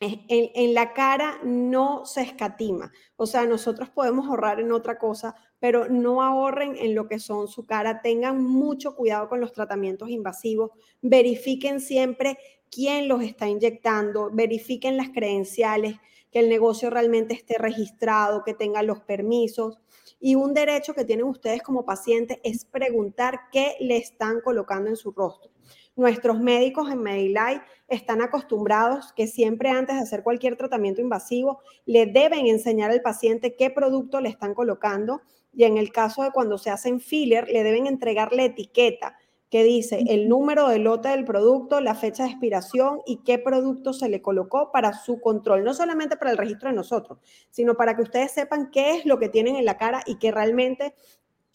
en, 0.00 0.74
la 0.74 0.92
cara 0.92 1.38
no 1.44 2.04
se 2.04 2.22
escatima. 2.22 2.92
O 3.16 3.26
sea, 3.26 3.46
nosotros 3.46 3.90
podemos 3.90 4.26
ahorrar 4.26 4.60
en 4.60 4.72
otra 4.72 4.98
cosa, 4.98 5.34
pero 5.60 5.88
no 5.88 6.22
ahorren 6.22 6.76
en 6.76 6.94
lo 6.94 7.08
que 7.08 7.18
son 7.18 7.48
su 7.48 7.66
cara. 7.66 8.00
Tengan 8.02 8.42
mucho 8.42 8.94
cuidado 8.94 9.28
con 9.28 9.40
los 9.40 9.52
tratamientos 9.52 10.08
invasivos. 10.10 10.70
Verifiquen 11.02 11.80
siempre 11.80 12.38
quién 12.70 13.08
los 13.08 13.22
está 13.22 13.48
inyectando. 13.48 14.30
Verifiquen 14.32 14.96
las 14.96 15.10
credenciales, 15.10 15.96
que 16.30 16.40
el 16.40 16.48
negocio 16.48 16.90
realmente 16.90 17.34
esté 17.34 17.56
registrado, 17.58 18.44
que 18.44 18.54
tenga 18.54 18.82
los 18.82 19.00
permisos. 19.00 19.78
Y 20.20 20.34
un 20.34 20.52
derecho 20.52 20.94
que 20.94 21.04
tienen 21.04 21.26
ustedes 21.26 21.62
como 21.62 21.84
pacientes 21.84 22.38
es 22.42 22.64
preguntar 22.64 23.40
qué 23.52 23.76
le 23.80 23.96
están 23.96 24.40
colocando 24.40 24.90
en 24.90 24.96
su 24.96 25.12
rostro. 25.12 25.50
Nuestros 25.96 26.38
médicos 26.38 26.90
en 26.92 27.02
Medilife 27.02 27.62
están 27.88 28.22
acostumbrados 28.22 29.12
que 29.14 29.26
siempre 29.26 29.70
antes 29.70 29.96
de 29.96 30.02
hacer 30.02 30.22
cualquier 30.22 30.56
tratamiento 30.56 31.00
invasivo 31.00 31.58
le 31.86 32.06
deben 32.06 32.46
enseñar 32.46 32.92
al 32.92 33.02
paciente 33.02 33.56
qué 33.56 33.70
producto 33.70 34.20
le 34.20 34.28
están 34.28 34.54
colocando 34.54 35.22
y 35.58 35.64
en 35.64 35.76
el 35.76 35.90
caso 35.90 36.22
de 36.22 36.30
cuando 36.30 36.56
se 36.56 36.70
hacen 36.70 37.00
filler 37.00 37.48
le 37.48 37.64
deben 37.64 37.88
entregar 37.88 38.32
la 38.32 38.44
etiqueta 38.44 39.18
que 39.50 39.64
dice 39.64 40.04
el 40.06 40.28
número 40.28 40.68
de 40.68 40.78
lote 40.78 41.08
del 41.08 41.24
producto, 41.24 41.80
la 41.80 41.96
fecha 41.96 42.22
de 42.22 42.30
expiración 42.30 43.00
y 43.04 43.24
qué 43.24 43.40
producto 43.40 43.92
se 43.92 44.08
le 44.08 44.22
colocó 44.22 44.70
para 44.70 44.92
su 44.92 45.20
control, 45.20 45.64
no 45.64 45.74
solamente 45.74 46.16
para 46.16 46.30
el 46.30 46.38
registro 46.38 46.68
de 46.70 46.76
nosotros, 46.76 47.18
sino 47.50 47.74
para 47.74 47.96
que 47.96 48.02
ustedes 48.02 48.30
sepan 48.30 48.70
qué 48.70 48.92
es 48.92 49.04
lo 49.04 49.18
que 49.18 49.28
tienen 49.28 49.56
en 49.56 49.64
la 49.64 49.76
cara 49.76 50.04
y 50.06 50.20
que 50.20 50.30
realmente 50.30 50.94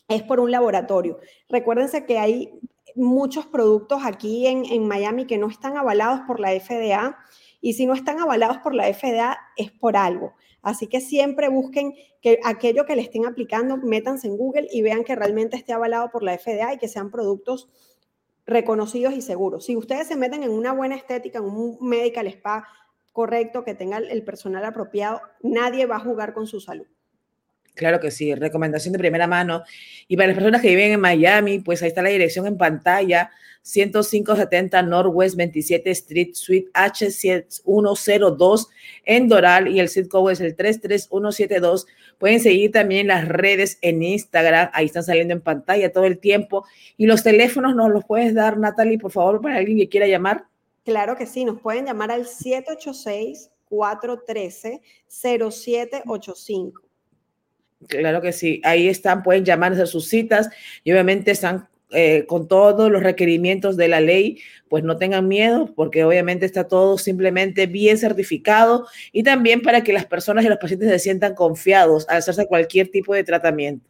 es 0.09 0.21
por 0.23 0.41
un 0.41 0.51
laboratorio. 0.51 1.19
Recuérdense 1.47 2.05
que 2.05 2.19
hay 2.19 2.59
muchos 2.95 3.45
productos 3.45 4.01
aquí 4.03 4.47
en, 4.47 4.85
Miami 4.85 5.25
que 5.25 5.37
no 5.37 5.47
están 5.47 5.77
avalados 5.77 6.19
por 6.27 6.41
la 6.41 6.49
FDA 6.49 7.17
y 7.61 7.73
si 7.73 7.85
no 7.85 7.93
están 7.93 8.19
avalados 8.19 8.57
por 8.57 8.75
la 8.75 8.93
FDA 8.93 9.37
es 9.55 9.71
por 9.71 9.95
algo. 9.95 10.33
Así 10.63 10.87
que 10.87 11.01
siempre 11.01 11.49
busquen 11.49 11.93
que 12.21 12.39
aquello 12.43 12.85
que 12.85 12.95
le 12.95 13.01
estén 13.01 13.25
aplicando, 13.25 13.77
métanse 13.77 14.27
en 14.27 14.37
Google 14.37 14.67
y 14.71 14.81
vean 14.81 15.03
que 15.03 15.15
realmente 15.15 15.57
esté 15.57 15.73
avalado 15.73 16.09
por 16.09 16.23
la 16.23 16.37
FDA 16.37 16.73
y 16.73 16.77
que 16.77 16.87
sean 16.87 17.11
productos 17.11 17.69
reconocidos 18.45 19.13
y 19.13 19.21
seguros. 19.21 19.65
Si 19.65 19.75
ustedes 19.75 20.07
se 20.07 20.15
meten 20.15 20.41
en 20.41 20.51
una 20.51 20.73
buena 20.73 20.95
estética, 20.95 21.39
en 21.39 21.45
un 21.45 21.77
medical 21.81 22.27
spa 22.27 22.65
correcto, 23.11 23.63
que 23.63 23.75
tenga 23.75 23.97
el 23.97 24.23
personal 24.23 24.63
apropiado, 24.65 25.21
nadie 25.41 25.85
va 25.85 25.97
a 25.97 25.99
jugar 25.99 26.33
con 26.33 26.47
su 26.47 26.61
salud. 26.61 26.87
Claro 27.75 27.99
que 27.99 28.11
sí, 28.11 28.33
recomendación 28.35 28.93
de 28.93 28.99
primera 28.99 29.27
mano. 29.27 29.63
Y 30.07 30.15
para 30.15 30.27
las 30.27 30.35
personas 30.35 30.61
que 30.61 30.69
viven 30.69 30.93
en 30.93 30.99
Miami, 30.99 31.59
pues 31.59 31.81
ahí 31.81 31.89
está 31.89 32.01
la 32.01 32.09
dirección 32.09 32.45
en 32.47 32.57
pantalla, 32.57 33.31
10570 33.63 34.83
Northwest 34.83 35.35
27 35.35 35.89
Street, 35.91 36.29
Suite 36.33 36.69
H102 36.73 38.67
en 39.05 39.27
Doral 39.29 39.69
y 39.69 39.79
el 39.79 39.89
zip 39.89 40.09
code 40.09 40.33
es 40.33 40.41
el 40.41 40.55
33172. 40.55 41.87
Pueden 42.17 42.39
seguir 42.39 42.71
también 42.71 43.07
las 43.07 43.27
redes 43.27 43.79
en 43.81 44.03
Instagram, 44.03 44.69
ahí 44.73 44.85
están 44.85 45.03
saliendo 45.03 45.33
en 45.33 45.41
pantalla 45.41 45.91
todo 45.91 46.05
el 46.05 46.19
tiempo. 46.19 46.65
Y 46.97 47.05
los 47.05 47.23
teléfonos 47.23 47.75
nos 47.75 47.89
los 47.89 48.05
puedes 48.05 48.33
dar, 48.33 48.57
Natalie, 48.57 48.99
por 48.99 49.11
favor, 49.11 49.41
para 49.41 49.57
alguien 49.57 49.77
que 49.77 49.89
quiera 49.89 50.07
llamar. 50.07 50.45
Claro 50.83 51.15
que 51.15 51.25
sí, 51.25 51.45
nos 51.45 51.61
pueden 51.61 51.85
llamar 51.85 52.11
al 52.11 52.27
786 52.27 53.49
413 53.69 54.81
0785. 55.07 56.81
Claro 57.87 58.21
que 58.21 58.31
sí, 58.31 58.61
ahí 58.63 58.87
están, 58.87 59.23
pueden 59.23 59.43
llamarse 59.43 59.81
a 59.81 59.85
sus 59.85 60.07
citas 60.07 60.49
y 60.83 60.91
obviamente 60.91 61.31
están 61.31 61.67
eh, 61.93 62.25
con 62.27 62.47
todos 62.47 62.91
los 62.91 63.03
requerimientos 63.03 63.77
de 63.77 63.87
la 63.87 64.01
ley, 64.01 64.39
pues 64.69 64.83
no 64.83 64.97
tengan 64.97 65.27
miedo 65.27 65.73
porque 65.75 66.03
obviamente 66.03 66.45
está 66.45 66.67
todo 66.67 66.97
simplemente 66.97 67.67
bien 67.67 67.97
certificado 67.97 68.87
y 69.11 69.23
también 69.23 69.61
para 69.61 69.83
que 69.83 69.93
las 69.93 70.05
personas 70.05 70.43
y 70.45 70.49
los 70.49 70.57
pacientes 70.57 70.89
se 70.89 70.99
sientan 70.99 71.35
confiados 71.35 72.07
al 72.09 72.17
hacerse 72.17 72.47
cualquier 72.47 72.89
tipo 72.89 73.13
de 73.13 73.23
tratamiento. 73.23 73.89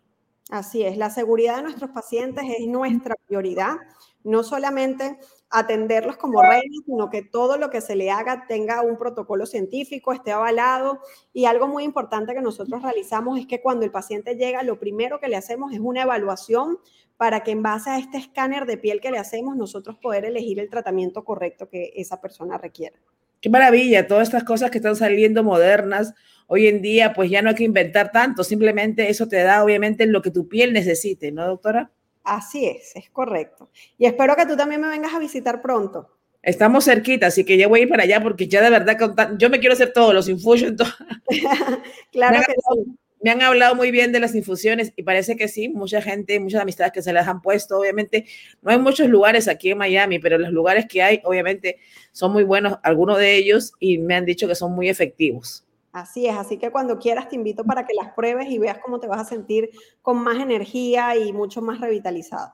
Así 0.49 0.83
es, 0.83 0.97
la 0.97 1.09
seguridad 1.09 1.57
de 1.57 1.63
nuestros 1.63 1.91
pacientes 1.91 2.43
es 2.59 2.67
nuestra 2.67 3.15
prioridad, 3.27 3.75
no 4.23 4.43
solamente 4.43 5.17
atenderlos 5.53 6.17
como 6.17 6.41
reinos, 6.41 6.83
sino 6.83 7.11
que 7.11 7.21
todo 7.21 7.57
lo 7.57 7.69
que 7.69 7.79
se 7.79 7.95
le 7.95 8.09
haga 8.09 8.45
tenga 8.47 8.81
un 8.81 8.97
protocolo 8.97 9.45
científico, 9.45 10.11
esté 10.11 10.31
avalado. 10.31 10.99
Y 11.31 11.45
algo 11.45 11.67
muy 11.67 11.83
importante 11.83 12.33
que 12.33 12.41
nosotros 12.41 12.81
realizamos 12.81 13.39
es 13.39 13.45
que 13.45 13.61
cuando 13.61 13.85
el 13.85 13.91
paciente 13.91 14.35
llega, 14.35 14.63
lo 14.63 14.79
primero 14.79 15.19
que 15.19 15.27
le 15.27 15.35
hacemos 15.35 15.71
es 15.71 15.79
una 15.79 16.01
evaluación 16.01 16.79
para 17.17 17.43
que 17.43 17.51
en 17.51 17.61
base 17.61 17.91
a 17.91 17.99
este 17.99 18.17
escáner 18.17 18.65
de 18.65 18.77
piel 18.77 18.99
que 18.99 19.11
le 19.11 19.19
hacemos, 19.19 19.55
nosotros 19.55 19.95
poder 19.99 20.25
elegir 20.25 20.59
el 20.59 20.71
tratamiento 20.71 21.23
correcto 21.23 21.69
que 21.69 21.93
esa 21.95 22.19
persona 22.19 22.57
requiera. 22.57 22.97
Qué 23.39 23.51
maravilla, 23.51 24.07
todas 24.07 24.27
estas 24.27 24.43
cosas 24.43 24.71
que 24.71 24.79
están 24.79 24.95
saliendo 24.95 25.43
modernas 25.43 26.15
hoy 26.47 26.67
en 26.67 26.81
día, 26.81 27.13
pues 27.13 27.29
ya 27.29 27.43
no 27.43 27.49
hay 27.49 27.55
que 27.55 27.63
inventar 27.63 28.11
tanto, 28.11 28.43
simplemente 28.43 29.09
eso 29.09 29.27
te 29.27 29.43
da 29.43 29.63
obviamente 29.63 30.07
lo 30.07 30.23
que 30.23 30.31
tu 30.31 30.47
piel 30.47 30.73
necesite, 30.73 31.31
¿no, 31.31 31.45
doctora? 31.45 31.91
Así 32.23 32.65
es, 32.65 32.95
es 32.95 33.09
correcto. 33.09 33.69
Y 33.97 34.05
espero 34.05 34.35
que 34.35 34.45
tú 34.45 34.55
también 34.55 34.81
me 34.81 34.87
vengas 34.87 35.13
a 35.13 35.19
visitar 35.19 35.61
pronto. 35.61 36.09
Estamos 36.41 36.85
cerquita, 36.85 37.27
así 37.27 37.45
que 37.45 37.57
ya 37.57 37.67
voy 37.67 37.81
a 37.81 37.83
ir 37.83 37.89
para 37.89 38.03
allá 38.03 38.21
porque 38.21 38.47
ya 38.47 38.61
de 38.61 38.69
verdad 38.69 38.97
yo 39.37 39.49
me 39.49 39.59
quiero 39.59 39.73
hacer 39.73 39.93
todos 39.93 40.13
los 40.13 40.27
infusions. 40.27 40.81
claro 42.11 42.41
que 42.45 42.53
sí. 42.53 42.97
Me 43.21 43.31
han 43.31 43.41
hablado 43.41 43.75
muy 43.75 43.89
bien 43.89 44.11
de 44.11 44.19
las 44.19 44.35
infusiones 44.35 44.91
y 44.97 45.03
parece 45.03 45.37
que 45.37 45.47
sí, 45.47 45.69
mucha 45.69 46.01
gente, 46.01 46.37
muchas 46.41 46.61
amistades 46.61 46.91
que 46.91 47.01
se 47.01 47.13
las 47.13 47.25
han 47.25 47.41
puesto, 47.41 47.79
obviamente 47.79 48.25
no 48.61 48.71
hay 48.71 48.79
muchos 48.79 49.07
lugares 49.07 49.47
aquí 49.47 49.71
en 49.71 49.77
Miami, 49.77 50.19
pero 50.19 50.37
los 50.37 50.51
lugares 50.51 50.87
que 50.89 51.01
hay, 51.01 51.21
obviamente, 51.23 51.77
son 52.11 52.33
muy 52.33 52.43
buenos, 52.43 52.79
algunos 52.83 53.17
de 53.19 53.37
ellos, 53.37 53.75
y 53.79 53.97
me 53.97 54.15
han 54.15 54.25
dicho 54.25 54.45
que 54.45 54.55
son 54.55 54.73
muy 54.73 54.89
efectivos. 54.89 55.65
Así 55.93 56.25
es, 56.25 56.35
así 56.35 56.57
que 56.57 56.71
cuando 56.71 56.97
quieras 56.99 57.29
te 57.29 57.35
invito 57.35 57.63
para 57.65 57.85
que 57.85 57.93
las 57.93 58.11
pruebes 58.13 58.49
y 58.49 58.57
veas 58.59 58.79
cómo 58.79 58.99
te 58.99 59.07
vas 59.07 59.21
a 59.21 59.25
sentir 59.25 59.69
con 60.01 60.17
más 60.23 60.37
energía 60.41 61.15
y 61.15 61.31
mucho 61.33 61.61
más 61.61 61.79
revitalizado. 61.79 62.51